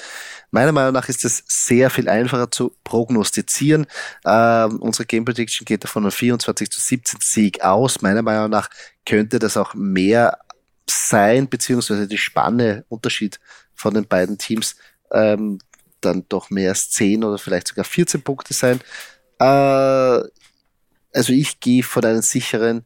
Meiner 0.52 0.72
Meinung 0.72 0.94
nach 0.94 1.08
ist 1.10 1.24
es 1.24 1.44
sehr 1.48 1.90
viel 1.90 2.10
einfacher 2.10 2.52
zu 2.52 2.74
prognostizieren. 2.84 3.86
Ähm, 4.26 4.82
unsere 4.82 5.06
Game 5.06 5.26
Prediction 5.26 5.64
geht 5.64 5.84
davon 5.84 6.04
einem 6.04 6.12
24 6.12 6.70
zu 6.70 6.82
17 6.82 7.20
Sieg 7.22 7.62
aus. 7.62 8.02
Meiner 8.02 8.22
Meinung 8.24 8.50
nach 8.50 8.70
könnte 9.06 9.40
das 9.40 9.58
auch 9.58 9.74
mehr 9.74 10.40
sein, 10.90 11.50
beziehungsweise 11.50 12.08
die 12.08 12.18
Spanne, 12.18 12.86
Unterschied 12.90 13.40
von 13.74 13.94
den 13.94 14.08
beiden 14.08 14.38
Teams, 14.38 14.76
ähm, 15.12 15.60
dann 16.02 16.26
doch 16.30 16.50
mehr 16.50 16.70
als 16.70 16.92
10 16.92 17.24
oder 17.24 17.38
vielleicht 17.38 17.68
sogar 17.68 17.86
14 17.86 18.22
Punkte 18.22 18.54
sein. 18.54 18.80
Äh, 19.40 20.24
also 21.14 21.34
ich 21.34 21.60
gehe 21.60 21.84
von 21.84 22.06
einem 22.06 22.22
sicheren 22.22 22.86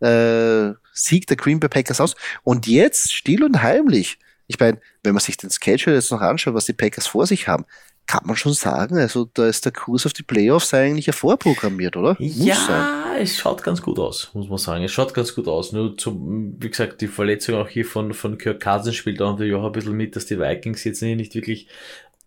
äh, 0.00 0.72
Sieg 0.92 1.26
der 1.26 1.36
Green 1.36 1.60
Bay 1.60 1.68
Packers 1.68 2.00
aus. 2.00 2.16
Und 2.42 2.66
jetzt 2.66 3.12
still 3.12 3.44
und 3.44 3.62
heimlich. 3.62 4.18
Ich 4.46 4.58
meine, 4.58 4.80
wenn 5.02 5.14
man 5.14 5.20
sich 5.20 5.36
den 5.36 5.50
Schedule 5.50 5.96
jetzt 5.96 6.10
noch 6.10 6.20
anschaut, 6.20 6.54
was 6.54 6.66
die 6.66 6.72
Packers 6.72 7.06
vor 7.06 7.26
sich 7.26 7.46
haben, 7.46 7.64
kann 8.10 8.26
man 8.26 8.34
schon 8.34 8.54
sagen, 8.54 8.98
also 8.98 9.28
da 9.34 9.46
ist 9.46 9.64
der 9.64 9.70
Kurs 9.70 10.04
auf 10.04 10.12
die 10.12 10.24
Playoffs 10.24 10.74
eigentlich 10.74 11.06
ja 11.06 11.12
vorprogrammiert, 11.12 11.96
oder? 11.96 12.16
Muss 12.18 12.44
ja, 12.44 12.56
sein. 12.56 13.22
es 13.22 13.38
schaut 13.38 13.62
ganz 13.62 13.80
gut 13.80 14.00
aus, 14.00 14.30
muss 14.34 14.48
man 14.48 14.58
sagen. 14.58 14.82
Es 14.82 14.90
schaut 14.90 15.14
ganz 15.14 15.32
gut 15.32 15.46
aus. 15.46 15.70
Nur 15.70 15.96
zum, 15.96 16.56
wie 16.58 16.70
gesagt, 16.70 17.00
die 17.02 17.06
Verletzung 17.06 17.54
auch 17.54 17.68
hier 17.68 17.84
von, 17.84 18.12
von 18.12 18.36
Kirk 18.36 18.60
Cousins 18.60 18.96
spielt 18.96 19.22
auch 19.22 19.30
natürlich 19.30 19.54
auch 19.54 19.64
ein 19.64 19.70
bisschen 19.70 19.96
mit, 19.96 20.16
dass 20.16 20.26
die 20.26 20.40
Vikings 20.40 20.82
jetzt 20.82 21.02
nicht 21.02 21.36
wirklich 21.36 21.68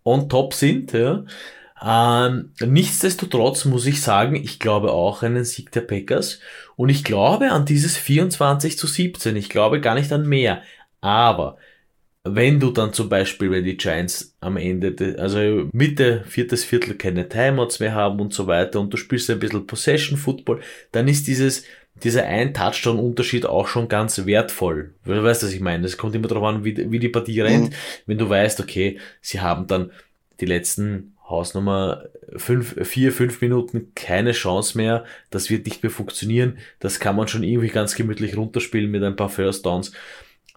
on 0.05 0.29
top 0.29 0.53
sind, 0.53 0.93
ja. 0.93 1.25
Ähm, 1.85 2.53
nichtsdestotrotz 2.61 3.65
muss 3.65 3.85
ich 3.85 4.01
sagen, 4.01 4.37
ich 4.37 4.59
glaube 4.59 4.93
auch 4.93 5.21
an 5.21 5.35
den 5.35 5.43
Sieg 5.43 5.69
der 5.73 5.81
Packers 5.81 6.39
und 6.77 6.87
ich 6.87 7.03
glaube 7.03 7.51
an 7.51 7.65
dieses 7.65 7.97
24 7.97 8.77
zu 8.77 8.87
17. 8.87 9.35
Ich 9.35 9.49
glaube 9.49 9.81
gar 9.81 9.95
nicht 9.95 10.13
an 10.13 10.25
mehr. 10.25 10.61
Aber 11.01 11.57
wenn 12.25 12.59
du 12.59 12.71
dann 12.71 12.93
zum 12.93 13.09
Beispiel, 13.09 13.51
wenn 13.51 13.65
die 13.65 13.75
Giants 13.75 14.35
am 14.39 14.55
Ende, 14.55 15.17
also 15.19 15.67
Mitte, 15.73 16.23
viertes 16.25 16.63
Viertel 16.63 16.95
keine 16.95 17.27
Timeouts 17.27 17.81
mehr 17.81 17.93
haben 17.93 18.19
und 18.21 18.33
so 18.33 18.47
weiter 18.47 18.79
und 18.79 18.93
du 18.93 18.97
spielst 18.97 19.29
ein 19.29 19.39
bisschen 19.39 19.67
Possession 19.67 20.17
Football, 20.17 20.61
dann 20.93 21.09
ist 21.09 21.27
dieses, 21.27 21.65
dieser 21.95 22.23
ein 22.25 22.53
Touchdown-Unterschied 22.53 23.45
auch 23.45 23.67
schon 23.67 23.89
ganz 23.89 24.25
wertvoll. 24.25 24.93
Du 25.03 25.21
weißt, 25.21 25.43
was 25.43 25.51
ich 25.51 25.59
meine. 25.59 25.85
Es 25.85 25.97
kommt 25.97 26.15
immer 26.15 26.29
darauf 26.29 26.45
an, 26.45 26.63
wie, 26.63 26.89
wie 26.91 26.99
die 26.99 27.09
Partie 27.09 27.41
rennt. 27.41 27.71
Mhm. 27.71 27.75
Wenn 28.05 28.17
du 28.17 28.29
weißt, 28.29 28.61
okay, 28.61 28.99
sie 29.21 29.41
haben 29.41 29.67
dann 29.67 29.91
die 30.39 30.45
letzten 30.45 31.15
Hausnummer 31.27 32.05
fünf, 32.37 32.75
vier, 32.87 33.11
fünf 33.11 33.41
Minuten 33.41 33.91
keine 33.95 34.31
Chance 34.31 34.77
mehr. 34.77 35.03
Das 35.29 35.49
wird 35.49 35.65
nicht 35.65 35.83
mehr 35.83 35.91
funktionieren. 35.91 36.57
Das 36.79 37.01
kann 37.01 37.17
man 37.17 37.27
schon 37.27 37.43
irgendwie 37.43 37.67
ganz 37.67 37.95
gemütlich 37.95 38.37
runterspielen 38.37 38.89
mit 38.89 39.03
ein 39.03 39.17
paar 39.17 39.29
First 39.29 39.65
Downs 39.65 39.91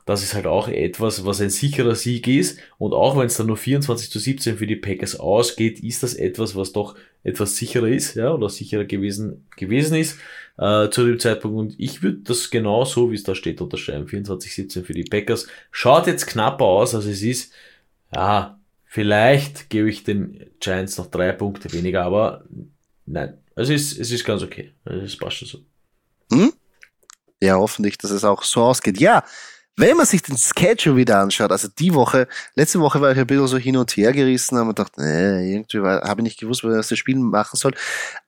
das 0.07 0.23
ist 0.23 0.35
halt 0.35 0.47
auch 0.47 0.69
etwas, 0.69 1.27
was 1.27 1.41
ein 1.41 1.51
sicherer 1.51 1.97
Sieg 1.97 2.29
ist. 2.29 2.61
Und 2.79 2.95
auch 2.95 3.19
wenn 3.19 3.27
es 3.27 3.37
dann 3.37 3.49
nur 3.49 3.57
24 3.57 4.09
zu 4.09 4.21
17 4.21 4.57
für 4.57 4.67
die 4.67 4.77
Packers 4.77 5.19
ausgeht, 5.19 5.81
ist 5.81 6.05
das 6.05 6.15
etwas, 6.15 6.55
was 6.55 6.73
doch 6.73 6.95
etwas 7.25 7.57
sicherer 7.57 7.89
ist, 7.89 8.15
ja, 8.15 8.33
oder 8.33 8.49
sicherer 8.49 8.85
gewesen, 8.85 9.49
gewesen 9.57 9.97
ist 9.97 10.17
äh, 10.59 10.89
zu 10.91 11.05
dem 11.05 11.19
Zeitpunkt. 11.19 11.59
Und 11.59 11.75
ich 11.81 12.05
würde 12.05 12.19
das 12.19 12.51
genau 12.51 12.85
so, 12.85 13.11
wie 13.11 13.17
es 13.17 13.25
da 13.25 13.35
steht, 13.35 13.61
unterschreiben. 13.61 14.07
24 14.07 14.55
17 14.55 14.85
für 14.85 14.93
die 14.93 15.03
Packers. 15.03 15.49
Schaut 15.73 16.07
jetzt 16.07 16.29
knapper 16.29 16.65
aus, 16.65 16.95
als 16.95 17.07
es 17.07 17.23
ist. 17.23 17.53
Ja, 18.15 18.61
vielleicht 18.85 19.71
gebe 19.71 19.91
ich 19.91 20.05
den 20.05 20.47
Giants 20.61 20.99
noch 20.99 21.09
drei 21.09 21.33
Punkte 21.33 21.73
weniger, 21.73 22.05
aber 22.05 22.45
nein, 23.07 23.37
es 23.57 23.71
ist, 23.71 23.99
es 23.99 24.13
ist 24.13 24.25
ganz 24.25 24.45
okay. 24.45 24.71
Es 24.85 25.17
passt 25.17 25.39
schon 25.39 25.49
so. 25.49 25.59
Hm? 26.33 26.53
Ja, 27.43 27.57
hoffentlich, 27.57 27.99
dass 27.99 28.13
es 28.13 28.23
auch 28.23 28.45
so 28.45 28.63
ausgeht. 28.63 29.01
Ja, 29.01 29.25
wenn 29.79 29.97
man 29.97 30.07
sich 30.07 30.23
den 30.23 30.39
Schedule 30.39 30.97
wieder 30.97 31.21
anschaut, 31.21 31.53
also 31.53 31.69
die 31.69 31.93
Woche, 31.93 32.29
letzte 32.55 32.81
Woche 32.81 33.01
war 33.01 33.13
ich 33.13 33.19
ein 33.19 33.27
bisschen 33.27 33.47
so 33.47 33.59
hin 33.59 33.77
und 33.77 33.95
her 33.97 34.13
gerissen, 34.13 34.57
habe 34.57 34.69
mir 34.69 34.75
gedacht, 34.75 34.97
nee, 34.97 35.53
irgendwie 35.53 35.81
habe 35.81 36.21
ich 36.21 36.25
nicht 36.25 36.41
gewusst, 36.41 36.65
was 36.65 36.89
dem 36.89 36.97
Spiel 36.97 37.19
machen 37.19 37.57
soll. 37.57 37.75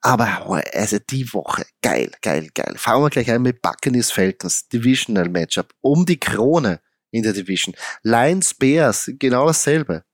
Aber 0.02 0.62
also 0.74 0.98
die 1.10 1.32
Woche, 1.32 1.64
geil, 1.80 2.10
geil, 2.20 2.48
geil. 2.54 2.74
Fangen 2.76 3.02
wir 3.02 3.10
gleich 3.10 3.30
an 3.30 3.42
mit 3.42 3.62
Buccaneers 3.62 4.10
Falcons, 4.10 4.68
Divisional 4.68 5.30
Matchup, 5.30 5.72
um 5.80 6.04
die 6.04 6.20
Krone 6.20 6.80
in 7.10 7.22
der 7.22 7.32
Division. 7.32 7.74
Lions 8.02 8.52
Bears, 8.52 9.10
genau 9.18 9.46
dasselbe. 9.46 10.04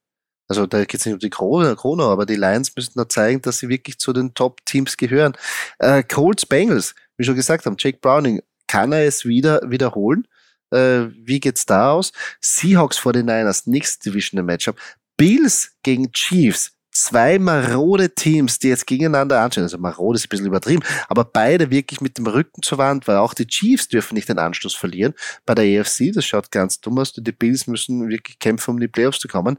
Also 0.46 0.66
da 0.66 0.84
geht 0.84 1.00
es 1.00 1.06
nicht 1.06 1.14
um 1.14 1.18
die 1.18 1.30
Krone, 1.30 1.74
Krone, 1.74 2.04
aber 2.04 2.26
die 2.26 2.36
Lions 2.36 2.76
müssen 2.76 2.92
da 2.96 3.08
zeigen, 3.08 3.42
dass 3.42 3.58
sie 3.58 3.68
wirklich 3.68 3.98
zu 3.98 4.12
den 4.12 4.34
Top-Teams 4.34 4.96
gehören. 4.96 5.36
Äh, 5.78 6.04
Colts 6.04 6.46
Bengals, 6.46 6.94
wie 7.16 7.24
schon 7.24 7.34
gesagt 7.34 7.66
haben, 7.66 7.76
Jake 7.78 7.98
Browning, 8.00 8.40
kann 8.68 8.92
er 8.92 9.06
es 9.06 9.24
wieder 9.24 9.60
wiederholen? 9.64 10.28
Äh, 10.74 11.10
wie 11.26 11.40
geht's 11.40 11.66
da 11.66 11.92
aus? 11.92 12.12
Seahawks 12.40 12.98
vor 12.98 13.12
den 13.12 13.26
Niners, 13.26 13.66
nächstes 13.66 14.00
Divisional 14.00 14.44
Matchup. 14.44 14.76
Bills 15.16 15.72
gegen 15.82 16.10
Chiefs. 16.12 16.72
Zwei 16.90 17.40
marode 17.40 18.14
Teams, 18.14 18.60
die 18.60 18.68
jetzt 18.68 18.86
gegeneinander 18.86 19.40
anschauen. 19.40 19.64
Also 19.64 19.78
marode 19.78 20.16
ist 20.16 20.26
ein 20.26 20.28
bisschen 20.28 20.46
übertrieben, 20.46 20.84
aber 21.08 21.24
beide 21.24 21.70
wirklich 21.70 22.00
mit 22.00 22.18
dem 22.18 22.26
Rücken 22.28 22.62
zur 22.62 22.78
Wand, 22.78 23.08
weil 23.08 23.16
auch 23.16 23.34
die 23.34 23.48
Chiefs 23.48 23.88
dürfen 23.88 24.14
nicht 24.14 24.28
den 24.28 24.38
Anschluss 24.38 24.76
verlieren. 24.76 25.12
Bei 25.44 25.56
der 25.56 25.80
AFC, 25.80 26.12
das 26.12 26.24
schaut 26.24 26.52
ganz 26.52 26.80
dumm 26.80 27.00
aus. 27.00 27.12
Die 27.12 27.32
Bills 27.32 27.66
müssen 27.66 28.08
wirklich 28.08 28.38
kämpfen, 28.38 28.70
um 28.70 28.80
die 28.80 28.86
Playoffs 28.86 29.18
zu 29.18 29.26
kommen. 29.26 29.58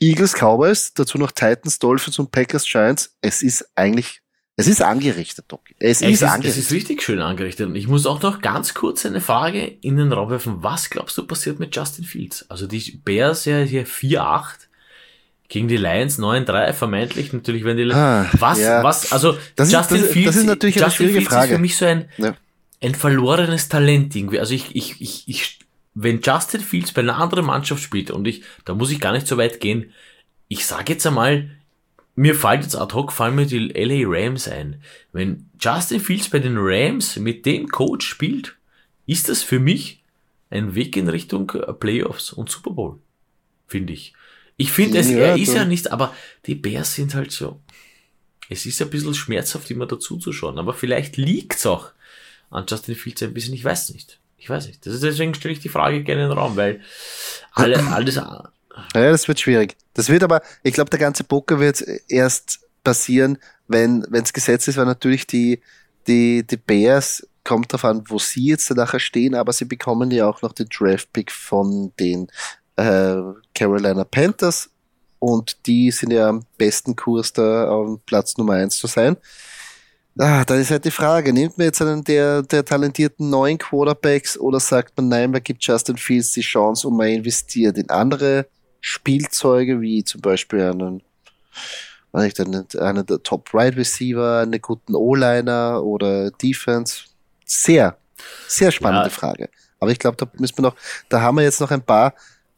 Eagles, 0.00 0.34
Cowboys, 0.34 0.92
dazu 0.94 1.16
noch 1.16 1.30
Titans, 1.30 1.78
Dolphins 1.78 2.18
und 2.18 2.32
Packers, 2.32 2.64
Giants. 2.64 3.16
Es 3.20 3.42
ist 3.42 3.64
eigentlich 3.76 4.23
es 4.56 4.68
ist 4.68 4.82
angerichtet, 4.82 5.46
Doc. 5.48 5.62
Es, 5.80 6.00
es 6.00 6.12
ist, 6.12 6.22
angerichtet. 6.22 6.50
Es 6.50 6.66
ist 6.66 6.72
richtig 6.72 7.02
schön 7.02 7.20
angerichtet. 7.20 7.66
Und 7.66 7.74
ich 7.74 7.88
muss 7.88 8.06
auch 8.06 8.22
noch 8.22 8.40
ganz 8.40 8.72
kurz 8.72 9.04
eine 9.04 9.20
Frage 9.20 9.64
in 9.64 9.96
den 9.96 10.12
Raum 10.12 10.30
werfen. 10.30 10.62
Was 10.62 10.90
glaubst 10.90 11.18
du 11.18 11.26
passiert 11.26 11.58
mit 11.58 11.74
Justin 11.74 12.04
Fields? 12.04 12.48
Also 12.48 12.68
die 12.68 13.00
Bears 13.04 13.46
ja 13.46 13.58
hier 13.58 13.84
4-8 13.84 14.68
gegen 15.48 15.66
die 15.66 15.76
Lions 15.76 16.20
9-3 16.20 16.72
vermeintlich. 16.72 17.32
Natürlich 17.32 17.64
werden 17.64 17.78
die 17.78 17.92
ah, 17.92 18.30
was, 18.38 18.60
ja. 18.60 18.84
was, 18.84 19.12
also 19.12 19.36
das 19.56 19.72
Justin 19.72 19.96
ist, 19.96 20.04
das, 20.04 20.12
Fields, 20.12 20.26
das 20.28 20.36
ist 20.36 20.46
natürlich 20.46 20.76
Justin 20.76 20.84
eine 20.84 20.94
schwierige 20.94 21.18
Fields 21.18 21.34
Frage. 21.34 21.46
ist 21.46 21.56
für 21.56 21.60
mich 21.60 21.76
so 21.76 21.84
ein, 21.86 22.08
ja. 22.18 22.36
ein 22.80 22.94
verlorenes 22.94 23.68
Talent 23.68 24.14
irgendwie. 24.14 24.38
Also 24.38 24.54
ich, 24.54 24.76
ich, 24.76 25.00
ich, 25.00 25.28
ich, 25.28 25.58
wenn 25.94 26.20
Justin 26.20 26.60
Fields 26.60 26.92
bei 26.92 27.02
einer 27.02 27.16
anderen 27.18 27.46
Mannschaft 27.46 27.82
spielt 27.82 28.12
und 28.12 28.28
ich, 28.28 28.44
da 28.64 28.74
muss 28.74 28.92
ich 28.92 29.00
gar 29.00 29.12
nicht 29.12 29.26
so 29.26 29.36
weit 29.36 29.58
gehen. 29.58 29.92
Ich 30.46 30.64
sage 30.64 30.92
jetzt 30.92 31.04
einmal, 31.06 31.50
mir 32.16 32.34
fällt 32.34 32.62
jetzt 32.62 32.76
ad 32.76 32.94
hoc, 32.94 33.12
fallen 33.12 33.34
mir 33.34 33.46
die 33.46 33.58
LA 33.58 34.06
Rams 34.06 34.48
ein. 34.48 34.80
Wenn 35.12 35.50
Justin 35.60 36.00
Fields 36.00 36.28
bei 36.28 36.38
den 36.38 36.56
Rams 36.56 37.16
mit 37.16 37.44
dem 37.44 37.68
Coach 37.68 38.06
spielt, 38.06 38.56
ist 39.06 39.28
das 39.28 39.42
für 39.42 39.58
mich 39.58 40.02
ein 40.50 40.74
Weg 40.74 40.96
in 40.96 41.08
Richtung 41.08 41.46
Playoffs 41.80 42.32
und 42.32 42.50
Super 42.50 42.70
Bowl. 42.70 42.98
Finde 43.66 43.92
ich. 43.92 44.14
Ich 44.56 44.70
finde, 44.70 44.98
es, 44.98 45.10
ja, 45.10 45.18
er 45.18 45.36
ist 45.36 45.52
ja 45.52 45.64
nicht, 45.64 45.90
aber 45.90 46.14
die 46.46 46.54
Bears 46.54 46.94
sind 46.94 47.14
halt 47.14 47.32
so. 47.32 47.60
Es 48.48 48.66
ist 48.66 48.80
ein 48.80 48.90
bisschen 48.90 49.14
schmerzhaft, 49.14 49.70
immer 49.70 49.86
dazu 49.86 50.16
zu 50.16 50.32
schauen, 50.32 50.58
aber 50.58 50.74
vielleicht 50.74 51.16
liegt's 51.16 51.66
auch 51.66 51.90
an 52.50 52.66
Justin 52.68 52.94
Fields 52.94 53.22
ein 53.22 53.34
bisschen, 53.34 53.54
ich 53.54 53.64
weiß 53.64 53.90
nicht. 53.90 54.20
Ich 54.36 54.50
weiß 54.50 54.66
nicht. 54.66 54.84
Das 54.84 54.94
ist, 54.94 55.02
deswegen 55.02 55.34
stelle 55.34 55.54
ich 55.54 55.60
die 55.60 55.70
Frage 55.70 56.04
gerne 56.04 56.24
in 56.24 56.28
den 56.28 56.38
Raum, 56.38 56.54
weil 56.56 56.82
alle, 57.52 57.84
alles, 57.92 58.20
ja, 58.94 59.10
das 59.10 59.28
wird 59.28 59.40
schwierig. 59.40 59.76
Das 59.94 60.08
wird 60.08 60.22
aber, 60.22 60.42
ich 60.62 60.74
glaube, 60.74 60.90
der 60.90 60.98
ganze 60.98 61.24
Poker 61.24 61.60
wird 61.60 61.84
erst 62.08 62.60
passieren, 62.82 63.38
wenn 63.68 64.04
es 64.12 64.32
gesetzt 64.32 64.68
ist, 64.68 64.76
weil 64.76 64.86
natürlich 64.86 65.26
die, 65.26 65.60
die, 66.06 66.46
die 66.46 66.56
Bears 66.56 67.26
kommt 67.44 67.72
darauf 67.72 67.84
an, 67.84 68.04
wo 68.08 68.18
sie 68.18 68.46
jetzt 68.46 68.70
nachher 68.70 69.00
stehen, 69.00 69.34
aber 69.34 69.52
sie 69.52 69.66
bekommen 69.66 70.10
ja 70.10 70.28
auch 70.28 70.42
noch 70.42 70.52
den 70.52 70.68
Draft-Pick 70.68 71.30
von 71.30 71.92
den 72.00 72.28
äh, 72.76 73.16
Carolina 73.54 74.04
Panthers 74.04 74.70
und 75.18 75.66
die 75.66 75.90
sind 75.90 76.12
ja 76.12 76.28
am 76.28 76.44
besten 76.58 76.96
Kurs 76.96 77.32
da 77.32 77.68
auf 77.68 77.98
Platz 78.06 78.36
Nummer 78.36 78.54
eins 78.54 78.76
zu 78.76 78.86
sein. 78.86 79.16
Ah, 80.18 80.44
da 80.44 80.54
ist 80.54 80.70
halt 80.70 80.84
die 80.84 80.90
Frage, 80.90 81.32
nimmt 81.32 81.58
man 81.58 81.66
jetzt 81.66 81.82
einen 81.82 82.04
der, 82.04 82.42
der 82.42 82.64
talentierten 82.64 83.30
neuen 83.30 83.58
Quarterbacks 83.58 84.38
oder 84.38 84.60
sagt 84.60 84.96
man, 84.96 85.08
nein, 85.08 85.30
man 85.32 85.42
gibt 85.42 85.64
Justin 85.64 85.96
Fields 85.96 86.32
die 86.32 86.40
Chance 86.40 86.86
und 86.86 86.96
man 86.96 87.08
investiert 87.08 87.76
in 87.78 87.90
andere 87.90 88.46
Spielzeuge, 88.86 89.80
wie 89.80 90.04
zum 90.04 90.20
Beispiel 90.20 90.60
einen, 90.60 91.02
weiß 92.12 92.30
ich, 92.30 92.38
einen, 92.38 92.66
einen 92.78 93.06
der 93.06 93.22
Top 93.22 93.48
Right 93.54 93.74
Receiver, 93.76 94.40
einen 94.40 94.60
guten 94.60 94.94
O-Liner 94.94 95.82
oder 95.82 96.30
Defense. 96.30 97.04
Sehr, 97.46 97.96
sehr 98.46 98.70
spannende 98.70 99.08
ja. 99.08 99.10
Frage. 99.10 99.48
Aber 99.80 99.90
ich 99.90 99.98
glaube, 99.98 100.18
da 100.18 100.30
müssen 100.38 100.58
wir 100.58 100.62
noch, 100.62 100.76
da 101.08 101.22
haben 101.22 101.38
wir 101.38 101.44
jetzt 101.44 101.62
noch 101.62 101.70
ein 101.70 101.80
paar 101.80 102.14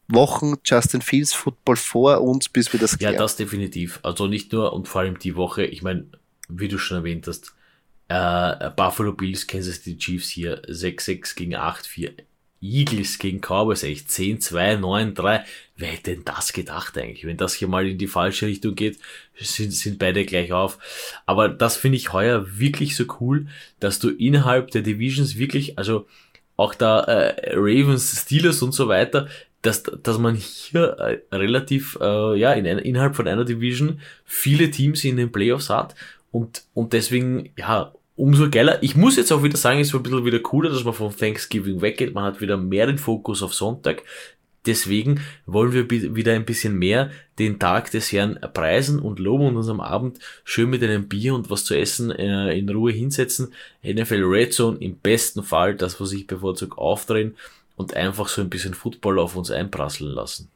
Wochen 0.08 0.54
Justin 0.64 1.00
Fields 1.00 1.32
Football 1.32 1.76
vor 1.76 2.20
uns, 2.20 2.48
bis 2.48 2.72
wir 2.72 2.80
das 2.80 2.98
klären. 2.98 3.14
Ja, 3.14 3.20
das 3.20 3.36
definitiv. 3.36 4.00
Also 4.02 4.26
nicht 4.26 4.52
nur 4.52 4.72
und 4.72 4.88
vor 4.88 5.02
allem 5.02 5.20
die 5.20 5.36
Woche, 5.36 5.64
ich 5.64 5.82
meine, 5.82 6.06
wie 6.48 6.66
du 6.66 6.76
schon 6.76 6.96
erwähnt 6.96 7.28
hast, 7.28 7.54
äh, 8.08 8.70
Buffalo 8.70 9.12
Bills, 9.12 9.46
Kansas 9.46 9.76
City 9.76 9.96
Chiefs 9.96 10.28
hier 10.28 10.60
6-6 10.62 11.36
gegen 11.36 11.54
8-4 11.54 12.14
Eagles 12.60 13.18
gegen 13.18 13.40
Cowboys, 13.40 13.82
echt 13.82 14.10
10, 14.10 14.40
2, 14.40 14.76
9, 14.76 15.14
3. 15.14 15.44
Wer 15.76 15.88
hätte 15.88 16.14
denn 16.14 16.24
das 16.24 16.52
gedacht 16.52 16.96
eigentlich? 16.96 17.26
Wenn 17.26 17.36
das 17.36 17.54
hier 17.54 17.68
mal 17.68 17.86
in 17.86 17.98
die 17.98 18.06
falsche 18.06 18.46
Richtung 18.46 18.74
geht, 18.74 18.98
sind, 19.38 19.72
sind 19.72 19.98
beide 19.98 20.24
gleich 20.24 20.52
auf. 20.52 20.78
Aber 21.26 21.48
das 21.48 21.76
finde 21.76 21.96
ich 21.96 22.12
heuer 22.12 22.58
wirklich 22.58 22.96
so 22.96 23.04
cool, 23.20 23.46
dass 23.80 23.98
du 23.98 24.10
innerhalb 24.10 24.70
der 24.70 24.82
Divisions 24.82 25.36
wirklich, 25.36 25.78
also 25.78 26.06
auch 26.56 26.74
da 26.74 27.00
äh, 27.00 27.52
Ravens, 27.54 28.22
Steelers 28.22 28.62
und 28.62 28.72
so 28.72 28.88
weiter, 28.88 29.28
dass, 29.62 29.82
dass 29.82 30.18
man 30.18 30.36
hier 30.36 31.20
äh, 31.30 31.34
relativ, 31.34 31.98
äh, 32.00 32.38
ja, 32.38 32.52
in 32.52 32.64
innerhalb 32.64 33.16
von 33.16 33.28
einer 33.28 33.44
Division 33.44 34.00
viele 34.24 34.70
Teams 34.70 35.04
in 35.04 35.16
den 35.16 35.32
Playoffs 35.32 35.70
hat 35.70 35.94
und, 36.30 36.64
und 36.72 36.92
deswegen, 36.92 37.50
ja, 37.56 37.92
umso 38.16 38.50
geiler. 38.50 38.82
Ich 38.82 38.96
muss 38.96 39.16
jetzt 39.16 39.30
auch 39.30 39.42
wieder 39.42 39.56
sagen, 39.56 39.80
es 39.80 39.88
ist 39.88 39.94
ein 39.94 40.02
bisschen 40.02 40.24
wieder 40.24 40.40
cooler, 40.40 40.70
dass 40.70 40.84
man 40.84 40.94
von 40.94 41.14
Thanksgiving 41.14 41.80
weggeht. 41.80 42.14
Man 42.14 42.24
hat 42.24 42.40
wieder 42.40 42.56
mehr 42.56 42.86
den 42.86 42.98
Fokus 42.98 43.42
auf 43.42 43.54
Sonntag. 43.54 44.02
Deswegen 44.64 45.20
wollen 45.46 45.72
wir 45.72 45.88
wieder 45.90 46.32
ein 46.32 46.44
bisschen 46.44 46.76
mehr 46.76 47.10
den 47.38 47.60
Tag 47.60 47.92
des 47.92 48.10
Herrn 48.10 48.40
preisen 48.52 48.98
und 48.98 49.20
loben 49.20 49.46
und 49.46 49.56
uns 49.56 49.68
am 49.68 49.80
Abend 49.80 50.18
schön 50.42 50.70
mit 50.70 50.82
einem 50.82 51.06
Bier 51.06 51.34
und 51.36 51.50
was 51.50 51.64
zu 51.64 51.78
essen 51.78 52.10
äh, 52.10 52.58
in 52.58 52.68
Ruhe 52.68 52.90
hinsetzen. 52.90 53.52
NFL 53.84 54.24
Red 54.24 54.52
Zone 54.52 54.78
im 54.80 54.96
besten 54.96 55.44
Fall, 55.44 55.76
das 55.76 56.00
was 56.00 56.10
ich 56.10 56.26
bevorzugt 56.26 56.78
aufdrehen 56.78 57.36
und 57.76 57.94
einfach 57.94 58.26
so 58.26 58.40
ein 58.40 58.50
bisschen 58.50 58.74
Football 58.74 59.20
auf 59.20 59.36
uns 59.36 59.52
einprasseln 59.52 60.10
lassen. 60.10 60.50